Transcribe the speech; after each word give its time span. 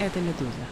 Это 0.00 0.18
«Медуза». 0.22 0.66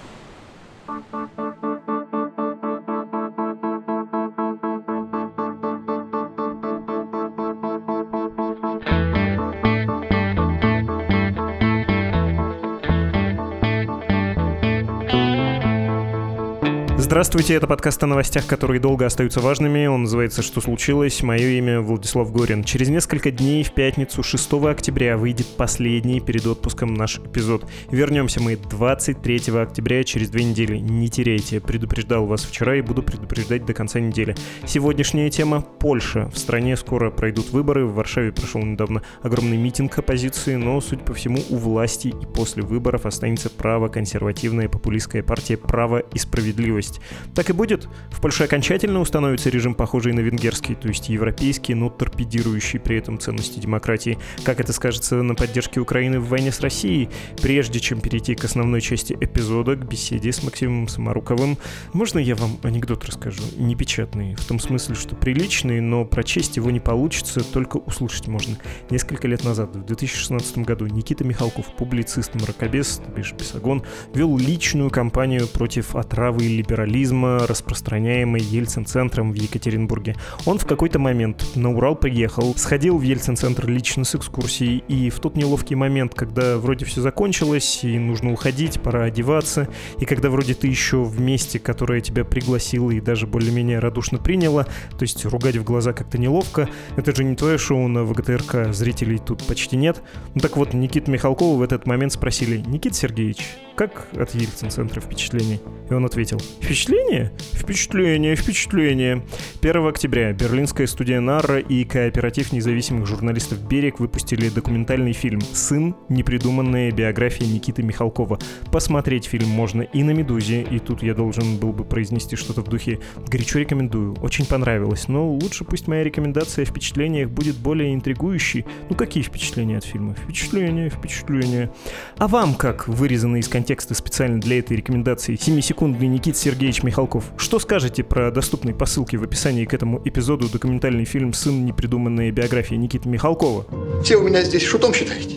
Здравствуйте, 17.18 17.54
это 17.54 17.66
подкаст 17.66 18.00
о 18.04 18.06
новостях, 18.06 18.46
которые 18.46 18.78
долго 18.78 19.04
остаются 19.04 19.40
важными. 19.40 19.86
Он 19.86 20.02
называется 20.02 20.40
«Что 20.40 20.60
случилось?». 20.60 21.20
Мое 21.20 21.48
имя 21.58 21.80
Владислав 21.80 22.30
Горин. 22.30 22.62
Через 22.62 22.90
несколько 22.90 23.32
дней, 23.32 23.64
в 23.64 23.72
пятницу 23.72 24.22
6 24.22 24.52
октября, 24.52 25.16
выйдет 25.16 25.48
последний 25.56 26.20
перед 26.20 26.46
отпуском 26.46 26.94
наш 26.94 27.18
эпизод. 27.18 27.68
Вернемся 27.90 28.40
мы 28.40 28.54
23 28.54 29.52
октября, 29.60 30.04
через 30.04 30.30
две 30.30 30.44
недели. 30.44 30.76
Не 30.76 31.08
теряйте. 31.08 31.58
Предупреждал 31.58 32.24
вас 32.24 32.44
вчера 32.44 32.76
и 32.76 32.82
буду 32.82 33.02
предупреждать 33.02 33.66
до 33.66 33.74
конца 33.74 33.98
недели. 33.98 34.36
Сегодняшняя 34.64 35.28
тема– 35.28 35.60
Польша. 35.80 36.30
В 36.32 36.38
стране 36.38 36.76
скоро 36.76 37.10
пройдут 37.10 37.50
выборы. 37.50 37.84
В 37.84 37.94
Варшаве 37.94 38.30
прошел 38.30 38.62
недавно 38.62 39.02
огромный 39.22 39.56
митинг 39.56 39.98
оппозиции, 39.98 40.54
но, 40.54 40.80
судя 40.80 41.02
по 41.02 41.14
всему, 41.14 41.42
у 41.50 41.56
власти 41.56 42.14
и 42.22 42.26
после 42.32 42.62
выборов 42.62 43.06
останется 43.06 43.50
право-консервативная 43.50 44.68
популистская 44.68 45.24
партия 45.24 45.56
«Право 45.56 45.98
и 45.98 46.18
справедливость». 46.18 47.00
Так 47.34 47.50
и 47.50 47.52
будет. 47.52 47.88
В 48.10 48.20
Польше 48.20 48.44
окончательно 48.44 49.00
установится 49.00 49.50
режим, 49.50 49.74
похожий 49.74 50.12
на 50.12 50.20
венгерский, 50.20 50.74
то 50.74 50.88
есть 50.88 51.08
европейский, 51.08 51.74
но 51.74 51.88
торпедирующий 51.88 52.80
при 52.80 52.96
этом 52.98 53.18
ценности 53.18 53.58
демократии. 53.58 54.18
Как 54.44 54.60
это 54.60 54.72
скажется 54.72 55.22
на 55.22 55.34
поддержке 55.34 55.80
Украины 55.80 56.20
в 56.20 56.28
войне 56.28 56.52
с 56.52 56.60
Россией? 56.60 57.08
Прежде 57.40 57.80
чем 57.80 58.00
перейти 58.00 58.34
к 58.34 58.44
основной 58.44 58.80
части 58.80 59.16
эпизода, 59.20 59.76
к 59.76 59.88
беседе 59.88 60.32
с 60.32 60.42
Максимом 60.42 60.88
Самаруковым, 60.88 61.58
можно 61.92 62.18
я 62.18 62.34
вам 62.34 62.58
анекдот 62.62 63.04
расскажу? 63.04 63.42
Непечатный, 63.56 64.34
в 64.34 64.44
том 64.44 64.58
смысле, 64.58 64.94
что 64.94 65.14
приличный, 65.14 65.80
но 65.80 66.04
прочесть 66.04 66.56
его 66.56 66.70
не 66.70 66.80
получится, 66.80 67.40
только 67.40 67.76
услышать 67.76 68.26
можно. 68.28 68.56
Несколько 68.90 69.28
лет 69.28 69.44
назад, 69.44 69.74
в 69.74 69.84
2016 69.84 70.58
году, 70.58 70.86
Никита 70.86 71.24
Михалков, 71.24 71.66
публицист, 71.76 72.34
мракобес, 72.34 73.00
бишь 73.16 73.32
Писагон, 73.32 73.84
вел 74.14 74.36
личную 74.36 74.90
кампанию 74.90 75.46
против 75.46 75.94
отравы 75.94 76.44
и 76.44 76.56
либерализма 76.56 76.97
либерализма, 76.98 77.46
распространяемый 77.46 78.40
Ельцин-центром 78.40 79.32
в 79.32 79.34
Екатеринбурге. 79.34 80.16
Он 80.46 80.58
в 80.58 80.66
какой-то 80.66 80.98
момент 80.98 81.44
на 81.54 81.72
Урал 81.72 81.94
приехал, 81.94 82.54
сходил 82.56 82.98
в 82.98 83.02
Ельцин-центр 83.02 83.68
лично 83.68 84.04
с 84.04 84.14
экскурсией, 84.14 84.82
и 84.88 85.10
в 85.10 85.20
тот 85.20 85.36
неловкий 85.36 85.76
момент, 85.76 86.14
когда 86.14 86.58
вроде 86.58 86.84
все 86.84 87.00
закончилось, 87.00 87.80
и 87.84 87.98
нужно 87.98 88.32
уходить, 88.32 88.80
пора 88.80 89.04
одеваться, 89.04 89.68
и 89.98 90.04
когда 90.04 90.30
вроде 90.30 90.54
ты 90.54 90.66
еще 90.66 91.02
в 91.04 91.20
месте, 91.20 91.58
которое 91.58 92.00
тебя 92.00 92.24
пригласило 92.24 92.90
и 92.90 93.00
даже 93.00 93.26
более-менее 93.26 93.78
радушно 93.78 94.18
приняло, 94.18 94.64
то 94.64 95.02
есть 95.02 95.24
ругать 95.24 95.56
в 95.56 95.64
глаза 95.64 95.92
как-то 95.92 96.18
неловко, 96.18 96.68
это 96.96 97.14
же 97.14 97.24
не 97.24 97.36
твое 97.36 97.58
шоу 97.58 97.86
на 97.88 98.04
ВГТРК, 98.04 98.72
зрителей 98.72 99.18
тут 99.18 99.44
почти 99.44 99.76
нет. 99.76 100.02
Ну 100.34 100.40
так 100.40 100.56
вот, 100.56 100.74
Никита 100.74 101.10
Михалкова 101.10 101.58
в 101.58 101.62
этот 101.62 101.86
момент 101.86 102.12
спросили, 102.12 102.58
Никит 102.58 102.94
Сергеевич, 102.94 103.56
как 103.78 104.08
от 104.18 104.34
Ельцин-центра 104.34 105.00
впечатление? 105.00 105.60
И 105.88 105.94
он 105.94 106.04
ответил, 106.04 106.40
впечатление? 106.60 107.32
Впечатление, 107.52 108.34
впечатление. 108.34 109.22
1 109.62 109.86
октября 109.86 110.32
берлинская 110.32 110.88
студия 110.88 111.20
Нарра 111.20 111.60
и 111.60 111.84
кооператив 111.84 112.52
независимых 112.52 113.06
журналистов 113.06 113.60
«Берег» 113.68 114.00
выпустили 114.00 114.48
документальный 114.48 115.12
фильм 115.12 115.40
«Сын. 115.40 115.94
Непридуманная 116.08 116.90
биография 116.90 117.46
Никиты 117.46 117.84
Михалкова». 117.84 118.40
Посмотреть 118.72 119.26
фильм 119.26 119.48
можно 119.48 119.82
и 119.82 120.02
на 120.02 120.10
«Медузе», 120.10 120.62
и 120.62 120.80
тут 120.80 121.04
я 121.04 121.14
должен 121.14 121.58
был 121.58 121.72
бы 121.72 121.84
произнести 121.84 122.34
что-то 122.34 122.62
в 122.62 122.68
духе 122.68 122.98
«Горячо 123.28 123.60
рекомендую, 123.60 124.14
очень 124.14 124.44
понравилось, 124.44 125.06
но 125.06 125.30
лучше 125.30 125.64
пусть 125.64 125.86
моя 125.86 126.02
рекомендация 126.02 126.64
о 126.64 126.66
впечатлениях 126.66 127.30
будет 127.30 127.54
более 127.54 127.94
интригующей». 127.94 128.66
Ну 128.90 128.96
какие 128.96 129.22
впечатления 129.22 129.78
от 129.78 129.84
фильма? 129.84 130.16
Впечатления, 130.16 130.90
впечатления. 130.90 131.70
А 132.16 132.26
вам 132.26 132.54
как, 132.54 132.88
вырезанный 132.88 133.38
из 133.38 133.46
контекста 133.48 133.67
тексты 133.68 133.94
специально 133.94 134.40
для 134.40 134.60
этой 134.60 134.78
рекомендации 134.78 135.34
7-секундный 135.34 136.06
Никит 136.06 136.38
Сергеевич 136.38 136.82
Михалков. 136.82 137.24
Что 137.36 137.58
скажете 137.58 138.02
про 138.02 138.30
доступные 138.30 138.74
по 138.74 138.86
ссылке 138.86 139.18
в 139.18 139.22
описании 139.24 139.66
к 139.66 139.74
этому 139.74 140.00
эпизоду 140.06 140.48
документальный 140.48 141.04
фильм 141.04 141.34
«Сын 141.34 141.66
непридуманной 141.66 142.30
биографии» 142.30 142.76
Никиты 142.76 143.10
Михалкова? 143.10 144.02
Все 144.02 144.16
вы 144.16 144.30
меня 144.30 144.42
здесь 144.42 144.64
шутом 144.64 144.94
считаете? 144.94 145.36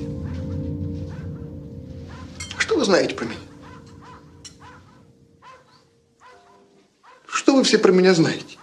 Что 2.57 2.77
вы 2.77 2.85
знаете 2.85 3.15
про 3.15 3.25
меня? 3.25 3.35
Что 7.27 7.53
вы 7.57 7.65
все 7.65 7.79
про 7.79 7.91
меня 7.91 8.13
знаете? 8.13 8.55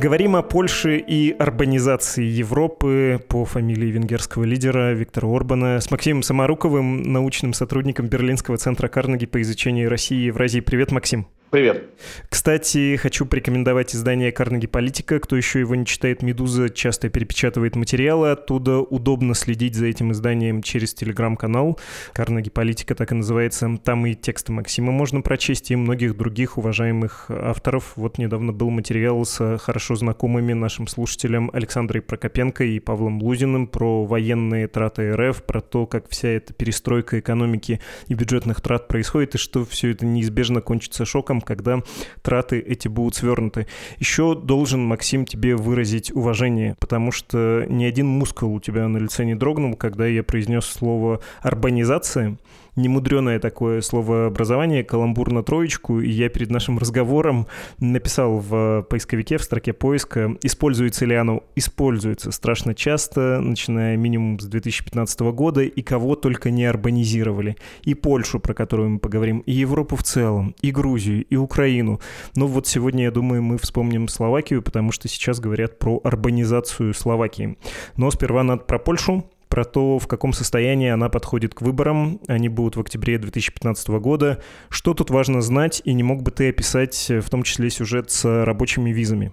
Говорим 0.00 0.36
о 0.36 0.42
Польше 0.42 0.98
и 0.98 1.34
урбанизации 1.40 2.22
Европы 2.22 3.20
по 3.26 3.44
фамилии 3.44 3.88
венгерского 3.88 4.44
лидера 4.44 4.92
Виктора 4.92 5.28
Орбана 5.28 5.80
с 5.80 5.90
Максимом 5.90 6.22
Самаруковым, 6.22 7.02
научным 7.02 7.52
сотрудником 7.52 8.06
Берлинского 8.06 8.58
центра 8.58 8.86
Карнеги 8.86 9.26
по 9.26 9.42
изучению 9.42 9.90
России 9.90 10.18
и 10.18 10.26
Евразии. 10.26 10.60
Привет, 10.60 10.92
Максим. 10.92 11.26
Привет. 11.50 11.88
Кстати, 12.28 12.96
хочу 12.96 13.24
порекомендовать 13.24 13.94
издание 13.96 14.32
«Карнеги 14.32 14.66
Политика». 14.66 15.18
Кто 15.18 15.34
еще 15.34 15.60
его 15.60 15.74
не 15.74 15.86
читает, 15.86 16.22
«Медуза» 16.22 16.68
часто 16.68 17.08
перепечатывает 17.08 17.74
материалы. 17.74 18.32
Оттуда 18.32 18.80
удобно 18.80 19.34
следить 19.34 19.74
за 19.74 19.86
этим 19.86 20.12
изданием 20.12 20.62
через 20.62 20.92
телеграм-канал. 20.92 21.80
«Карнеги 22.12 22.50
Политика» 22.50 22.94
так 22.94 23.12
и 23.12 23.14
называется. 23.14 23.78
Там 23.82 24.04
и 24.04 24.14
тексты 24.14 24.52
Максима 24.52 24.92
можно 24.92 25.22
прочесть, 25.22 25.70
и 25.70 25.76
многих 25.76 26.18
других 26.18 26.58
уважаемых 26.58 27.30
авторов. 27.30 27.92
Вот 27.96 28.18
недавно 28.18 28.52
был 28.52 28.68
материал 28.68 29.24
с 29.24 29.56
хорошо 29.56 29.94
знакомыми 29.94 30.52
нашим 30.52 30.86
слушателям 30.86 31.50
Александрой 31.54 32.02
Прокопенко 32.02 32.64
и 32.64 32.78
Павлом 32.78 33.22
Лузиным 33.22 33.68
про 33.68 34.04
военные 34.04 34.68
траты 34.68 35.16
РФ, 35.16 35.42
про 35.44 35.62
то, 35.62 35.86
как 35.86 36.10
вся 36.10 36.28
эта 36.28 36.52
перестройка 36.52 37.20
экономики 37.20 37.80
и 38.06 38.12
бюджетных 38.12 38.60
трат 38.60 38.86
происходит, 38.86 39.36
и 39.36 39.38
что 39.38 39.64
все 39.64 39.92
это 39.92 40.04
неизбежно 40.04 40.60
кончится 40.60 41.06
шоком 41.06 41.37
моментом, 41.38 41.40
когда 41.40 41.80
траты 42.22 42.58
эти 42.58 42.88
будут 42.88 43.14
свернуты. 43.14 43.66
Еще 43.98 44.34
должен, 44.34 44.84
Максим, 44.84 45.24
тебе 45.24 45.56
выразить 45.56 46.10
уважение, 46.14 46.76
потому 46.80 47.12
что 47.12 47.64
ни 47.68 47.84
один 47.84 48.06
мускул 48.06 48.54
у 48.54 48.60
тебя 48.60 48.88
на 48.88 48.98
лице 48.98 49.24
не 49.24 49.34
дрогнул, 49.34 49.76
когда 49.76 50.06
я 50.06 50.22
произнес 50.22 50.64
слово 50.64 51.20
«арбанизация», 51.42 52.38
немудреное 52.78 53.38
такое 53.38 53.80
словообразование, 53.82 54.84
каламбур 54.84 55.32
на 55.32 55.42
троечку, 55.42 56.00
и 56.00 56.08
я 56.08 56.28
перед 56.28 56.50
нашим 56.50 56.78
разговором 56.78 57.46
написал 57.78 58.38
в 58.38 58.86
поисковике, 58.88 59.36
в 59.36 59.42
строке 59.42 59.72
поиска, 59.72 60.36
используется 60.42 61.04
ли 61.04 61.14
оно. 61.14 61.42
Используется 61.56 62.30
страшно 62.30 62.74
часто, 62.74 63.40
начиная 63.40 63.96
минимум 63.96 64.40
с 64.40 64.46
2015 64.46 65.20
года, 65.20 65.62
и 65.62 65.82
кого 65.82 66.14
только 66.14 66.50
не 66.50 66.68
урбанизировали. 66.68 67.56
И 67.82 67.94
Польшу, 67.94 68.40
про 68.40 68.54
которую 68.54 68.90
мы 68.90 68.98
поговорим, 68.98 69.40
и 69.40 69.52
Европу 69.52 69.96
в 69.96 70.02
целом, 70.02 70.54
и 70.62 70.70
Грузию, 70.70 71.24
и 71.24 71.36
Украину. 71.36 72.00
Но 72.34 72.46
вот 72.46 72.66
сегодня, 72.66 73.04
я 73.04 73.10
думаю, 73.10 73.42
мы 73.42 73.58
вспомним 73.58 74.08
Словакию, 74.08 74.62
потому 74.62 74.92
что 74.92 75.08
сейчас 75.08 75.40
говорят 75.40 75.78
про 75.78 75.96
урбанизацию 75.98 76.94
Словакии. 76.94 77.58
Но 77.96 78.10
сперва 78.10 78.42
надо 78.42 78.62
про 78.62 78.78
Польшу 78.78 79.24
про 79.48 79.64
то, 79.64 79.98
в 79.98 80.06
каком 80.06 80.32
состоянии 80.32 80.90
она 80.90 81.08
подходит 81.08 81.54
к 81.54 81.62
выборам. 81.62 82.20
Они 82.28 82.48
будут 82.48 82.76
в 82.76 82.80
октябре 82.80 83.18
2015 83.18 83.88
года. 83.88 84.42
Что 84.68 84.94
тут 84.94 85.10
важно 85.10 85.40
знать, 85.40 85.82
и 85.84 85.92
не 85.92 86.02
мог 86.02 86.22
бы 86.22 86.30
ты 86.30 86.48
описать 86.48 87.08
в 87.08 87.28
том 87.30 87.42
числе 87.42 87.70
сюжет 87.70 88.10
с 88.10 88.44
рабочими 88.44 88.90
визами? 88.90 89.32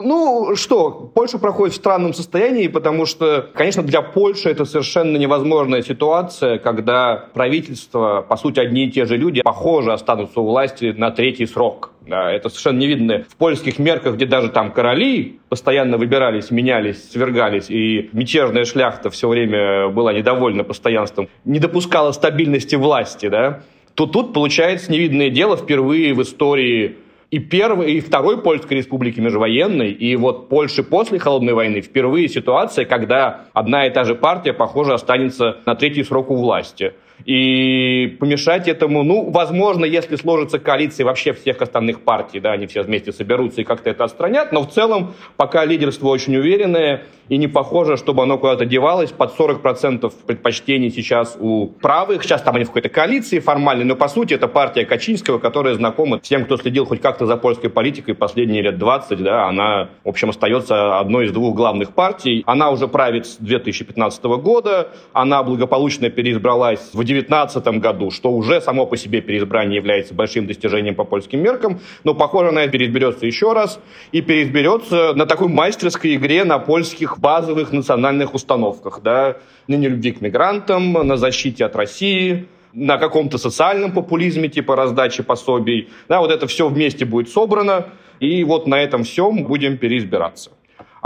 Ну 0.00 0.56
что, 0.56 1.12
Польша 1.14 1.38
проходит 1.38 1.74
в 1.74 1.76
странном 1.76 2.14
состоянии, 2.14 2.66
потому 2.66 3.06
что, 3.06 3.48
конечно, 3.54 3.82
для 3.82 4.02
Польши 4.02 4.50
это 4.50 4.64
совершенно 4.64 5.16
невозможная 5.16 5.82
ситуация, 5.82 6.58
когда 6.58 7.26
правительство, 7.32 8.26
по 8.28 8.36
сути, 8.36 8.58
одни 8.58 8.86
и 8.86 8.90
те 8.90 9.04
же 9.04 9.16
люди, 9.16 9.42
похоже, 9.42 9.92
останутся 9.92 10.40
у 10.40 10.46
власти 10.46 10.92
на 10.96 11.12
третий 11.12 11.46
срок. 11.46 11.92
Да, 12.06 12.30
это 12.30 12.48
совершенно 12.48 12.78
не 12.78 12.86
видно 12.86 13.24
в 13.28 13.36
польских 13.36 13.78
мерках, 13.78 14.16
где 14.16 14.26
даже 14.26 14.50
там 14.50 14.72
короли 14.72 15.38
постоянно 15.48 15.96
выбирались, 15.96 16.50
менялись, 16.50 17.10
свергались, 17.10 17.70
и 17.70 18.10
мятежная 18.12 18.64
шляхта 18.64 19.10
все 19.10 19.28
время 19.28 19.88
была 19.88 20.12
недовольна 20.12 20.64
постоянством, 20.64 21.28
не 21.44 21.60
допускала 21.60 22.12
стабильности 22.12 22.74
власти, 22.74 23.28
да, 23.28 23.62
то 23.94 24.06
тут 24.06 24.34
получается 24.34 24.90
невидное 24.90 25.30
дело 25.30 25.56
впервые 25.56 26.14
в 26.14 26.20
истории 26.20 26.96
и 27.30 27.38
первой, 27.38 27.92
и 27.92 28.00
второй 28.00 28.40
Польской 28.40 28.78
республики 28.78 29.20
межвоенной, 29.20 29.90
и 29.90 30.16
вот 30.16 30.48
Польши 30.48 30.82
после 30.82 31.18
Холодной 31.18 31.54
войны 31.54 31.80
впервые 31.80 32.28
ситуация, 32.28 32.84
когда 32.84 33.46
одна 33.52 33.86
и 33.86 33.90
та 33.90 34.04
же 34.04 34.14
партия, 34.14 34.52
похоже, 34.52 34.94
останется 34.94 35.58
на 35.66 35.74
третий 35.74 36.04
срок 36.04 36.30
у 36.30 36.36
власти. 36.36 36.94
И 37.24 38.16
помешать 38.20 38.68
этому, 38.68 39.02
ну, 39.02 39.30
возможно, 39.30 39.84
если 39.84 40.16
сложится 40.16 40.58
коалиция 40.58 41.06
вообще 41.06 41.32
всех 41.32 41.62
остальных 41.62 42.02
партий, 42.02 42.40
да, 42.40 42.52
они 42.52 42.66
все 42.66 42.82
вместе 42.82 43.12
соберутся 43.12 43.62
и 43.62 43.64
как-то 43.64 43.90
это 43.90 44.04
отстранят, 44.04 44.52
но 44.52 44.62
в 44.62 44.70
целом 44.70 45.14
пока 45.36 45.64
лидерство 45.64 46.08
очень 46.08 46.36
уверенное, 46.36 47.04
и 47.28 47.36
не 47.36 47.48
похоже, 47.48 47.96
чтобы 47.96 48.22
оно 48.22 48.38
куда-то 48.38 48.66
девалось. 48.66 49.10
Под 49.10 49.38
40% 49.38 50.12
предпочтений 50.26 50.90
сейчас 50.90 51.36
у 51.38 51.66
правых. 51.66 52.22
Сейчас 52.22 52.42
там 52.42 52.56
они 52.56 52.64
в 52.64 52.68
какой-то 52.68 52.88
коалиции 52.88 53.38
формальной, 53.38 53.84
но 53.84 53.96
по 53.96 54.08
сути 54.08 54.34
это 54.34 54.48
партия 54.48 54.84
Качинского, 54.84 55.38
которая 55.38 55.74
знакома 55.74 56.20
всем, 56.20 56.44
кто 56.44 56.56
следил 56.56 56.84
хоть 56.84 57.00
как-то 57.00 57.26
за 57.26 57.36
польской 57.36 57.70
политикой 57.70 58.14
последние 58.14 58.62
лет 58.62 58.78
20. 58.78 59.22
Да, 59.22 59.48
она, 59.48 59.88
в 60.04 60.08
общем, 60.08 60.30
остается 60.30 60.98
одной 60.98 61.26
из 61.26 61.32
двух 61.32 61.54
главных 61.54 61.92
партий. 61.94 62.42
Она 62.46 62.70
уже 62.70 62.88
правит 62.88 63.26
с 63.26 63.36
2015 63.36 64.24
года. 64.24 64.88
Она 65.12 65.42
благополучно 65.42 66.10
переизбралась 66.10 66.90
в 66.92 67.03
2019 67.04 67.66
году, 67.80 68.10
что 68.10 68.32
уже 68.32 68.60
само 68.60 68.86
по 68.86 68.96
себе 68.96 69.20
переизбрание 69.20 69.76
является 69.76 70.14
большим 70.14 70.46
достижением 70.46 70.94
по 70.94 71.04
польским 71.04 71.40
меркам. 71.42 71.80
Но, 72.04 72.14
похоже, 72.14 72.48
она 72.48 72.66
переизберется 72.66 73.26
еще 73.26 73.52
раз. 73.52 73.80
И 74.12 74.20
переизберется 74.20 75.14
на 75.14 75.26
такой 75.26 75.48
мастерской 75.48 76.14
игре 76.16 76.44
на 76.44 76.58
польских 76.58 77.18
базовых 77.18 77.72
национальных 77.72 78.34
установках, 78.34 79.00
да, 79.02 79.36
на 79.68 79.74
нелюбви 79.74 80.12
к 80.12 80.20
мигрантам, 80.20 80.92
на 80.92 81.16
защите 81.16 81.64
от 81.64 81.76
России, 81.76 82.46
на 82.72 82.98
каком-то 82.98 83.38
социальном 83.38 83.92
популизме, 83.92 84.48
типа 84.48 84.76
раздачи 84.76 85.22
пособий. 85.22 85.88
Да, 86.08 86.20
вот 86.20 86.30
это 86.30 86.46
все 86.46 86.68
вместе 86.68 87.04
будет 87.04 87.28
собрано, 87.28 87.86
и 88.20 88.44
вот 88.44 88.66
на 88.66 88.80
этом 88.80 89.04
всем 89.04 89.44
будем 89.44 89.78
переизбираться. 89.78 90.50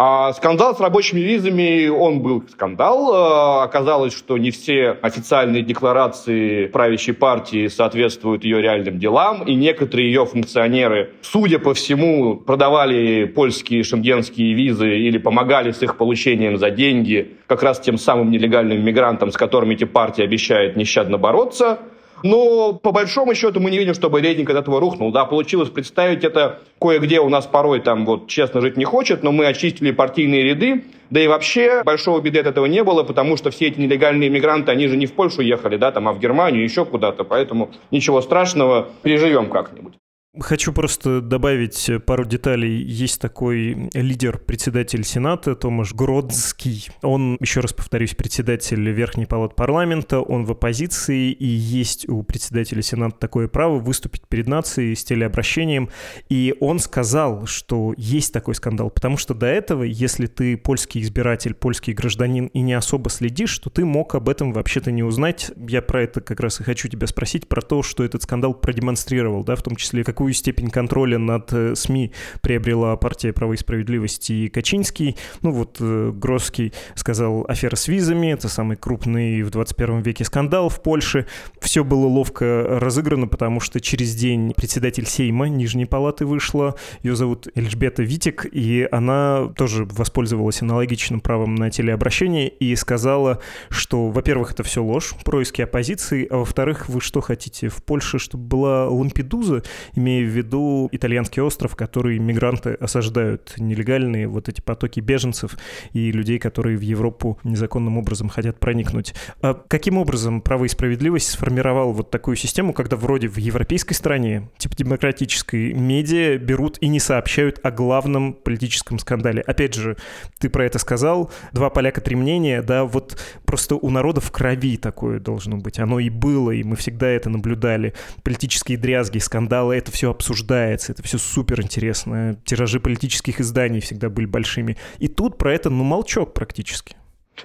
А 0.00 0.32
скандал 0.32 0.76
с 0.76 0.80
рабочими 0.80 1.18
визами, 1.18 1.88
он 1.88 2.20
был 2.20 2.44
скандал. 2.48 3.12
А, 3.12 3.64
оказалось, 3.64 4.16
что 4.16 4.38
не 4.38 4.52
все 4.52 4.96
официальные 5.02 5.62
декларации 5.62 6.68
правящей 6.68 7.14
партии 7.14 7.66
соответствуют 7.66 8.44
ее 8.44 8.62
реальным 8.62 9.00
делам, 9.00 9.42
и 9.42 9.56
некоторые 9.56 10.06
ее 10.06 10.24
функционеры, 10.24 11.14
судя 11.20 11.58
по 11.58 11.74
всему, 11.74 12.36
продавали 12.36 13.24
польские 13.24 13.82
шенгенские 13.82 14.54
визы 14.54 14.88
или 14.98 15.18
помогали 15.18 15.72
с 15.72 15.82
их 15.82 15.96
получением 15.96 16.58
за 16.58 16.70
деньги 16.70 17.36
как 17.48 17.64
раз 17.64 17.80
тем 17.80 17.98
самым 17.98 18.30
нелегальным 18.30 18.84
мигрантам, 18.84 19.32
с 19.32 19.36
которыми 19.36 19.74
эти 19.74 19.82
партии 19.82 20.22
обещают 20.22 20.76
нещадно 20.76 21.18
бороться– 21.18 21.80
но 22.22 22.72
по 22.72 22.92
большому 22.92 23.34
счету 23.34 23.60
мы 23.60 23.70
не 23.70 23.78
видим, 23.78 23.94
чтобы 23.94 24.20
рейтинг 24.20 24.50
от 24.50 24.56
этого 24.56 24.80
рухнул. 24.80 25.12
Да, 25.12 25.24
получилось 25.24 25.70
представить 25.70 26.24
это 26.24 26.60
кое-где 26.80 27.20
у 27.20 27.28
нас 27.28 27.46
порой 27.46 27.80
там 27.80 28.04
вот 28.04 28.28
честно 28.28 28.60
жить 28.60 28.76
не 28.76 28.84
хочет, 28.84 29.22
но 29.22 29.32
мы 29.32 29.46
очистили 29.46 29.90
партийные 29.90 30.42
ряды, 30.42 30.84
да 31.10 31.20
и 31.20 31.26
вообще 31.26 31.82
большого 31.84 32.20
беды 32.20 32.40
от 32.40 32.46
этого 32.46 32.66
не 32.66 32.84
было, 32.84 33.02
потому 33.02 33.36
что 33.36 33.50
все 33.50 33.68
эти 33.68 33.80
нелегальные 33.80 34.30
мигранты, 34.30 34.70
они 34.72 34.88
же 34.88 34.96
не 34.96 35.06
в 35.06 35.12
Польшу 35.12 35.42
ехали, 35.42 35.76
да, 35.76 35.90
там, 35.92 36.08
а 36.08 36.12
в 36.12 36.18
Германию, 36.18 36.62
еще 36.62 36.84
куда-то, 36.84 37.24
поэтому 37.24 37.70
ничего 37.90 38.20
страшного, 38.20 38.88
переживем 39.02 39.48
как-нибудь. 39.48 39.94
Хочу 40.38 40.74
просто 40.74 41.22
добавить 41.22 41.90
пару 42.04 42.26
деталей. 42.26 42.82
Есть 42.82 43.18
такой 43.18 43.88
лидер, 43.94 44.36
председатель 44.36 45.02
Сената 45.02 45.56
Томаш 45.56 45.94
Гродский. 45.94 46.90
Он, 47.00 47.38
еще 47.40 47.60
раз 47.60 47.72
повторюсь, 47.72 48.14
председатель 48.14 48.90
Верхней 48.90 49.24
палаты 49.24 49.54
парламента, 49.54 50.20
он 50.20 50.44
в 50.44 50.52
оппозиции, 50.52 51.32
и 51.32 51.46
есть 51.46 52.06
у 52.10 52.22
председателя 52.22 52.82
Сената 52.82 53.16
такое 53.18 53.48
право 53.48 53.78
выступить 53.78 54.28
перед 54.28 54.48
нацией 54.48 54.94
с 54.94 55.02
телеобращением. 55.02 55.88
И 56.28 56.54
он 56.60 56.78
сказал, 56.78 57.46
что 57.46 57.94
есть 57.96 58.30
такой 58.30 58.54
скандал, 58.54 58.90
потому 58.90 59.16
что 59.16 59.32
до 59.32 59.46
этого, 59.46 59.82
если 59.82 60.26
ты 60.26 60.58
польский 60.58 61.00
избиратель, 61.00 61.54
польский 61.54 61.94
гражданин 61.94 62.48
и 62.48 62.60
не 62.60 62.74
особо 62.74 63.08
следишь, 63.08 63.58
то 63.60 63.70
ты 63.70 63.86
мог 63.86 64.14
об 64.14 64.28
этом 64.28 64.52
вообще-то 64.52 64.90
не 64.90 65.02
узнать. 65.02 65.50
Я 65.56 65.80
про 65.80 66.02
это 66.02 66.20
как 66.20 66.40
раз 66.40 66.60
и 66.60 66.64
хочу 66.64 66.88
тебя 66.88 67.06
спросить, 67.06 67.48
про 67.48 67.62
то, 67.62 67.82
что 67.82 68.04
этот 68.04 68.24
скандал 68.24 68.52
продемонстрировал, 68.52 69.42
да, 69.42 69.56
в 69.56 69.62
том 69.62 69.74
числе 69.74 70.04
какую 70.04 70.17
какую 70.18 70.32
степень 70.32 70.68
контроля 70.70 71.16
над 71.16 71.52
э, 71.52 71.76
СМИ 71.76 72.10
приобрела 72.40 72.96
партия 72.96 73.32
«Право 73.32 73.52
и 73.52 73.56
справедливость» 73.56 74.30
и 74.30 74.48
Качинский. 74.48 75.16
Ну 75.42 75.52
вот 75.52 75.76
э, 75.78 76.10
Гросский 76.12 76.72
сказал 76.96 77.44
афера 77.48 77.76
с 77.76 77.86
визами, 77.86 78.32
это 78.32 78.48
самый 78.48 78.76
крупный 78.76 79.44
в 79.44 79.50
21 79.50 80.00
веке 80.00 80.24
скандал 80.24 80.70
в 80.70 80.82
Польше. 80.82 81.28
Все 81.60 81.84
было 81.84 82.06
ловко 82.06 82.66
разыграно, 82.80 83.28
потому 83.28 83.60
что 83.60 83.80
через 83.80 84.16
день 84.16 84.54
председатель 84.56 85.06
Сейма 85.06 85.48
Нижней 85.48 85.86
Палаты 85.86 86.26
вышла, 86.26 86.74
ее 87.04 87.14
зовут 87.14 87.46
Эльжбета 87.54 88.02
Витик, 88.02 88.44
и 88.50 88.88
она 88.90 89.52
тоже 89.54 89.84
воспользовалась 89.84 90.62
аналогичным 90.62 91.20
правом 91.20 91.54
на 91.54 91.70
телеобращение 91.70 92.48
и 92.48 92.74
сказала, 92.74 93.40
что, 93.68 94.08
во-первых, 94.08 94.50
это 94.50 94.64
все 94.64 94.82
ложь, 94.82 95.14
происки 95.24 95.62
оппозиции, 95.62 96.26
а 96.28 96.38
во-вторых, 96.38 96.88
вы 96.88 97.00
что 97.00 97.20
хотите, 97.20 97.68
в 97.68 97.84
Польше, 97.84 98.18
чтобы 98.18 98.42
была 98.42 98.88
Лампедуза, 98.88 99.62
имея 100.08 100.24
в 100.24 100.28
виду 100.28 100.88
итальянский 100.90 101.42
остров, 101.42 101.76
который 101.76 102.18
мигранты 102.18 102.74
осаждают, 102.74 103.54
нелегальные 103.58 104.26
вот 104.26 104.48
эти 104.48 104.60
потоки 104.60 105.00
беженцев 105.00 105.56
и 105.92 106.10
людей, 106.10 106.38
которые 106.38 106.78
в 106.78 106.80
Европу 106.80 107.38
незаконным 107.44 107.98
образом 107.98 108.28
хотят 108.28 108.58
проникнуть. 108.58 109.14
А 109.42 109.54
каким 109.54 109.98
образом 109.98 110.40
право 110.40 110.64
и 110.64 110.68
справедливость 110.68 111.30
сформировал 111.30 111.92
вот 111.92 112.10
такую 112.10 112.36
систему, 112.36 112.72
когда 112.72 112.96
вроде 112.96 113.28
в 113.28 113.36
европейской 113.36 113.94
стране, 113.94 114.48
типа 114.56 114.76
демократической, 114.76 115.74
медиа 115.74 116.38
берут 116.38 116.78
и 116.80 116.88
не 116.88 117.00
сообщают 117.00 117.60
о 117.62 117.70
главном 117.70 118.32
политическом 118.32 118.98
скандале? 118.98 119.42
Опять 119.42 119.74
же, 119.74 119.96
ты 120.38 120.48
про 120.48 120.64
это 120.64 120.78
сказал, 120.78 121.30
два 121.52 121.68
поляка, 121.68 122.00
три 122.00 122.16
мнения, 122.16 122.62
да, 122.62 122.84
вот 122.84 123.20
просто 123.44 123.74
у 123.74 123.90
народа 123.90 124.20
в 124.20 124.30
крови 124.30 124.76
такое 124.76 125.20
должно 125.20 125.58
быть. 125.58 125.78
Оно 125.78 125.98
и 125.98 126.08
было, 126.08 126.50
и 126.52 126.62
мы 126.62 126.76
всегда 126.76 127.08
это 127.08 127.28
наблюдали. 127.28 127.92
Политические 128.22 128.78
дрязги, 128.78 129.18
скандалы, 129.18 129.76
это 129.76 129.90
все 129.98 130.10
обсуждается, 130.10 130.92
это 130.92 131.02
все 131.02 131.18
супер 131.18 131.60
интересно. 131.60 132.36
Тиражи 132.44 132.78
политических 132.78 133.40
изданий 133.40 133.80
всегда 133.80 134.08
были 134.08 134.26
большими. 134.26 134.76
И 135.00 135.08
тут 135.08 135.38
про 135.38 135.52
это, 135.52 135.70
ну, 135.70 135.82
молчок 135.82 136.34
практически. 136.34 136.94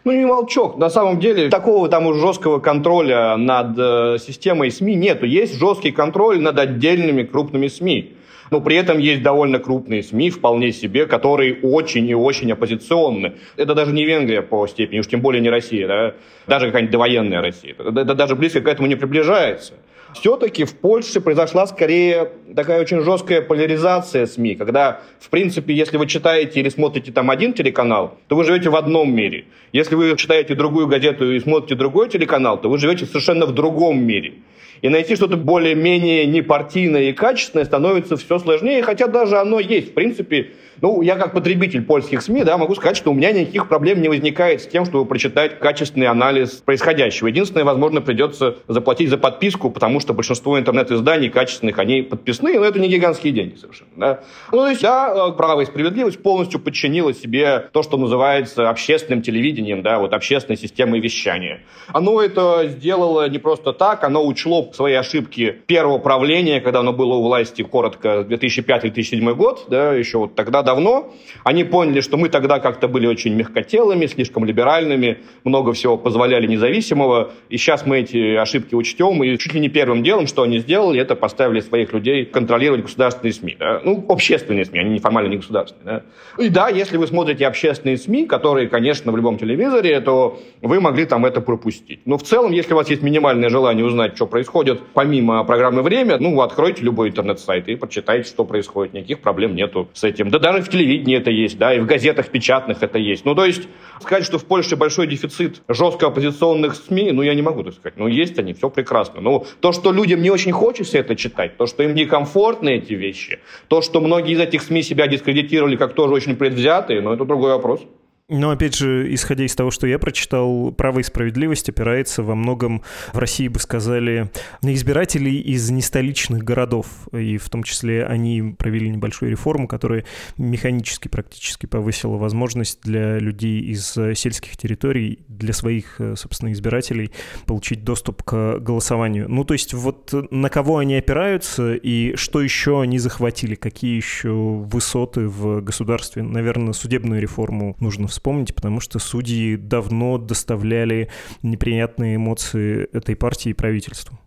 Ну, 0.04 0.12
не 0.12 0.26
молчок. 0.26 0.78
На 0.78 0.92
самом 0.92 1.20
деле, 1.20 1.50
такого 1.50 1.90
там 1.90 2.06
уж 2.06 2.18
жесткого 2.18 2.60
контроля 2.60 3.38
над 3.38 3.76
э, 3.80 4.18
системой 4.20 4.70
СМИ 4.70 4.94
нету. 4.94 5.26
Есть 5.26 5.58
жесткий 5.58 5.92
контроль 5.92 6.40
над 6.40 6.60
отдельными 6.60 7.24
крупными 7.24 7.68
СМИ. 7.68 8.18
Но 8.52 8.62
при 8.62 8.76
этом 8.76 9.00
есть 9.00 9.24
довольно 9.24 9.58
крупные 9.58 10.04
СМИ, 10.04 10.30
вполне 10.30 10.72
себе, 10.72 11.08
которые 11.08 11.56
очень 11.64 12.08
и 12.08 12.14
очень 12.14 12.52
оппозиционны. 12.52 13.34
Это 13.58 13.74
даже 13.74 13.94
не 13.94 14.06
Венгрия 14.06 14.44
по 14.44 14.68
степени, 14.68 15.00
уж 15.00 15.08
тем 15.08 15.22
более 15.22 15.42
не 15.42 15.50
Россия, 15.50 15.88
да? 15.88 16.14
даже 16.46 16.68
какая-нибудь 16.68 16.92
довоенная 16.92 17.42
Россия. 17.42 17.74
Это 17.74 18.14
даже 18.14 18.36
близко 18.36 18.62
к 18.62 18.68
этому 18.68 18.88
не 18.88 18.96
приближается 18.96 19.74
все-таки 20.14 20.64
в 20.64 20.76
Польше 20.76 21.22
произошла 21.22 21.68
скорее 21.68 22.30
такая 22.56 22.82
очень 22.82 23.02
жесткая 23.02 23.42
поляризация 23.42 24.26
СМИ, 24.26 24.56
когда, 24.56 25.02
в 25.20 25.30
принципе, 25.30 25.74
если 25.74 25.98
вы 25.98 26.08
читаете 26.08 26.60
или 26.60 26.70
смотрите 26.70 27.12
там 27.12 27.30
один 27.30 27.54
телеканал, 27.54 28.18
то 28.28 28.36
вы 28.36 28.44
живете 28.44 28.70
в 28.70 28.76
одном 28.76 29.14
мире. 29.14 29.46
Если 29.72 29.96
вы 29.96 30.16
читаете 30.18 30.56
другую 30.56 30.88
газету 30.88 31.32
и 31.32 31.40
смотрите 31.40 31.76
другой 31.76 32.10
телеканал, 32.10 32.60
то 32.60 32.70
вы 32.70 32.78
живете 32.78 33.06
совершенно 33.06 33.46
в 33.46 33.54
другом 33.54 34.04
мире. 34.04 34.34
И 34.82 34.90
найти 34.90 35.16
что-то 35.16 35.38
более-менее 35.38 36.26
непартийное 36.26 37.04
и 37.04 37.14
качественное 37.14 37.66
становится 37.66 38.18
все 38.18 38.38
сложнее, 38.38 38.84
хотя 38.84 39.08
даже 39.08 39.38
оно 39.38 39.60
есть. 39.62 39.92
В 39.92 39.94
принципе, 39.94 40.52
ну, 40.84 41.02
я 41.02 41.16
как 41.16 41.32
потребитель 41.32 41.82
польских 41.82 42.22
СМИ, 42.22 42.44
да, 42.44 42.58
могу 42.58 42.76
сказать, 42.76 42.98
что 42.98 43.12
у 43.12 43.14
меня 43.14 43.32
никаких 43.32 43.70
проблем 43.70 44.02
не 44.02 44.10
возникает 44.10 44.62
с 44.62 44.68
тем, 44.68 44.84
чтобы 44.84 45.06
прочитать 45.06 45.58
качественный 45.58 46.08
анализ 46.08 46.56
происходящего. 46.56 47.28
Единственное, 47.28 47.64
возможно, 47.64 48.02
придется 48.02 48.58
заплатить 48.68 49.10
за 49.10 49.18
подписку, 49.18 49.72
потому 49.72 50.02
что 50.02 50.14
большинство 50.14 50.60
интернет-изданий 50.60 51.30
качественных, 51.30 51.80
они 51.80 52.02
подписаны, 52.02 52.60
но 52.60 52.66
это 52.66 52.82
не 52.82 52.90
гигантские 52.90 53.32
деньги 53.32 53.56
совершенно. 53.56 53.92
Да. 53.96 54.20
Ну, 54.52 54.58
то 54.58 54.68
есть, 54.68 54.82
да, 54.82 55.32
право 55.32 55.62
и 55.62 55.66
справедливость 55.66 56.22
полностью 56.22 56.60
подчинила 56.60 57.14
себе 57.14 57.70
то, 57.72 57.82
что 57.82 57.96
называется 57.96 58.70
общественным 58.70 59.22
телевидением, 59.22 59.84
да, 59.84 60.00
вот 60.00 60.14
общественной 60.14 60.58
системой 60.58 61.00
вещания. 61.00 61.62
Оно 61.94 62.22
это 62.22 62.68
сделало 62.68 63.30
не 63.30 63.40
просто 63.40 63.72
так, 63.72 64.04
оно 64.04 64.22
учло 64.26 64.70
свои 64.74 64.96
ошибки 64.96 65.56
первого 65.66 66.00
правления, 66.00 66.60
когда 66.60 66.82
оно 66.82 66.92
было 66.92 67.14
у 67.14 67.24
власти 67.24 67.62
коротко 67.62 68.28
2005-2007 68.30 69.34
год, 69.36 69.68
да, 69.70 69.94
еще 69.94 70.18
вот 70.18 70.36
тогда 70.36 70.62
давно. 70.74 71.14
Они 71.44 71.64
поняли, 71.64 72.02
что 72.02 72.18
мы 72.18 72.30
тогда 72.30 72.60
как-то 72.60 72.88
были 72.88 73.08
очень 73.08 73.36
мягкотелыми, 73.36 74.08
слишком 74.08 74.46
либеральными, 74.46 75.18
много 75.44 75.74
всего 75.74 75.98
позволяли 75.98 76.48
независимого. 76.48 77.32
И 77.50 77.58
сейчас 77.58 77.86
мы 77.86 78.00
эти 78.00 78.36
ошибки 78.36 78.76
учтем. 78.76 79.24
И 79.24 79.38
чуть 79.38 79.54
ли 79.54 79.60
не 79.60 79.70
первым 79.70 80.04
делом, 80.04 80.28
что 80.28 80.42
они 80.44 80.60
сделали, 80.60 81.00
это 81.00 81.16
поставили 81.16 81.60
своих 81.60 81.94
людей 81.94 82.26
контролировать 82.26 82.84
государственные 82.84 83.34
СМИ. 83.34 83.58
Да? 83.60 83.82
Ну, 83.84 84.06
общественные 84.10 84.66
СМИ, 84.66 84.80
они 84.80 84.90
неформально 84.96 85.30
не 85.30 85.38
государственные. 85.38 86.04
Да? 86.38 86.44
И 86.44 86.50
да, 86.50 86.70
если 86.70 86.98
вы 86.98 87.08
смотрите 87.08 87.46
общественные 87.46 87.98
СМИ, 87.98 88.26
которые, 88.26 88.68
конечно, 88.68 89.12
в 89.12 89.18
любом 89.18 89.38
телевизоре, 89.38 90.00
то 90.02 90.40
вы 90.62 90.80
могли 90.80 91.06
там 91.06 91.26
это 91.26 91.42
пропустить. 91.42 92.00
Но 92.06 92.18
в 92.18 92.24
целом, 92.24 92.52
если 92.52 92.74
у 92.74 92.78
вас 92.78 92.90
есть 92.90 93.04
минимальное 93.04 93.50
желание 93.50 93.86
узнать, 93.86 94.16
что 94.16 94.26
происходит, 94.28 94.82
помимо 94.94 95.44
программы 95.44 95.82
«Время», 95.82 96.18
ну, 96.20 96.42
откройте 96.42 96.84
любой 96.84 97.10
интернет-сайт 97.10 97.68
и 97.68 97.76
почитайте, 97.76 98.30
что 98.30 98.46
происходит. 98.46 98.94
Никаких 98.94 99.20
проблем 99.20 99.56
нету 99.56 99.90
с 99.94 100.04
этим. 100.04 100.30
Да 100.30 100.40
даже 100.40 100.53
в 100.62 100.70
телевидении 100.70 101.18
это 101.18 101.32
есть, 101.32 101.58
да, 101.58 101.74
и 101.74 101.80
в 101.80 101.86
газетах 101.86 102.30
печатных 102.30 102.84
это 102.84 102.98
есть. 102.98 103.26
Ну, 103.26 103.36
то 103.36 103.46
есть 103.46 103.68
сказать, 104.02 104.26
что 104.26 104.38
в 104.38 104.46
Польше 104.46 104.76
большой 104.76 105.08
дефицит 105.08 105.62
жестко 105.68 106.08
оппозиционных 106.08 106.76
СМИ, 106.76 107.12
ну, 107.12 107.22
я 107.22 107.34
не 107.34 107.42
могу 107.42 107.64
так 107.64 107.74
сказать. 107.74 107.98
Ну, 107.98 108.08
есть 108.08 108.38
они, 108.40 108.54
все 108.54 108.70
прекрасно. 108.70 109.22
Но 109.22 109.46
то, 109.60 109.72
что 109.72 109.92
людям 109.92 110.22
не 110.22 110.30
очень 110.30 110.52
хочется 110.52 110.98
это 110.98 111.16
читать, 111.16 111.58
то, 111.58 111.66
что 111.66 111.84
им 111.84 111.96
некомфортны 111.96 112.78
эти 112.78 112.94
вещи, 112.94 113.40
то, 113.68 113.82
что 113.82 114.02
многие 114.02 114.34
из 114.34 114.40
этих 114.40 114.62
СМИ 114.62 114.84
себя 114.84 115.08
дискредитировали 115.08 115.76
как 115.76 115.94
тоже 115.94 116.14
очень 116.14 116.36
предвзятые, 116.36 117.02
но 117.02 117.14
это 117.14 117.26
другой 117.26 117.52
вопрос. 117.52 117.82
Но 118.30 118.52
опять 118.52 118.74
же, 118.76 119.14
исходя 119.14 119.44
из 119.44 119.54
того, 119.54 119.70
что 119.70 119.86
я 119.86 120.00
прочитал, 120.00 120.72
право 120.72 121.00
и 121.00 121.04
справедливость 121.04 121.68
опирается 121.68 122.24
во 122.24 122.36
многом, 122.36 122.82
в 123.12 123.18
России 123.18 123.50
бы 123.50 123.60
сказали, 123.60 124.32
на 124.62 124.74
избирателей 124.74 125.42
из 125.42 125.70
нестоличных 125.70 126.42
городов. 126.42 126.88
И 127.12 127.38
в 127.38 127.50
том 127.50 127.64
числе 127.64 128.06
они 128.06 128.56
провели 128.58 128.90
небольшую 128.90 129.30
реформу, 129.30 129.68
которая 129.68 130.06
механически 130.38 131.10
практически 131.10 131.66
повысила 131.66 132.16
возможность 132.16 132.80
для 132.82 133.20
людей 133.20 133.60
из 133.60 133.92
сельских 133.92 134.56
территорий, 134.56 135.20
для 135.28 135.52
своих, 135.52 136.00
собственно, 136.16 136.54
избирателей 136.54 137.12
получить 137.46 137.84
доступ 137.84 138.24
к 138.24 138.60
голосованию. 138.60 139.28
Ну, 139.28 139.44
то 139.44 139.54
есть 139.54 139.74
вот 139.74 140.14
на 140.32 140.48
кого 140.50 140.78
они 140.78 140.96
опираются 140.96 141.76
и 141.76 142.16
что 142.16 142.42
еще 142.42 142.82
они 142.82 143.00
захватили, 143.00 143.56
какие 143.56 143.98
еще 143.98 144.32
высоты 144.32 145.28
в 145.28 145.60
государстве. 145.62 146.24
Наверное, 146.24 146.72
судебную 146.72 147.22
реформу 147.22 147.76
нужно 147.82 148.08
вспомнить, 148.14 148.56
потому 148.56 148.80
что 148.80 149.00
судьи 149.00 149.58
давно 149.58 150.18
доставляли 150.18 151.10
неприятные 151.42 152.16
эмоции 152.16 152.88
этой 152.94 153.16
партии 153.16 153.50
и 153.50 153.54
правительству. 153.54 154.18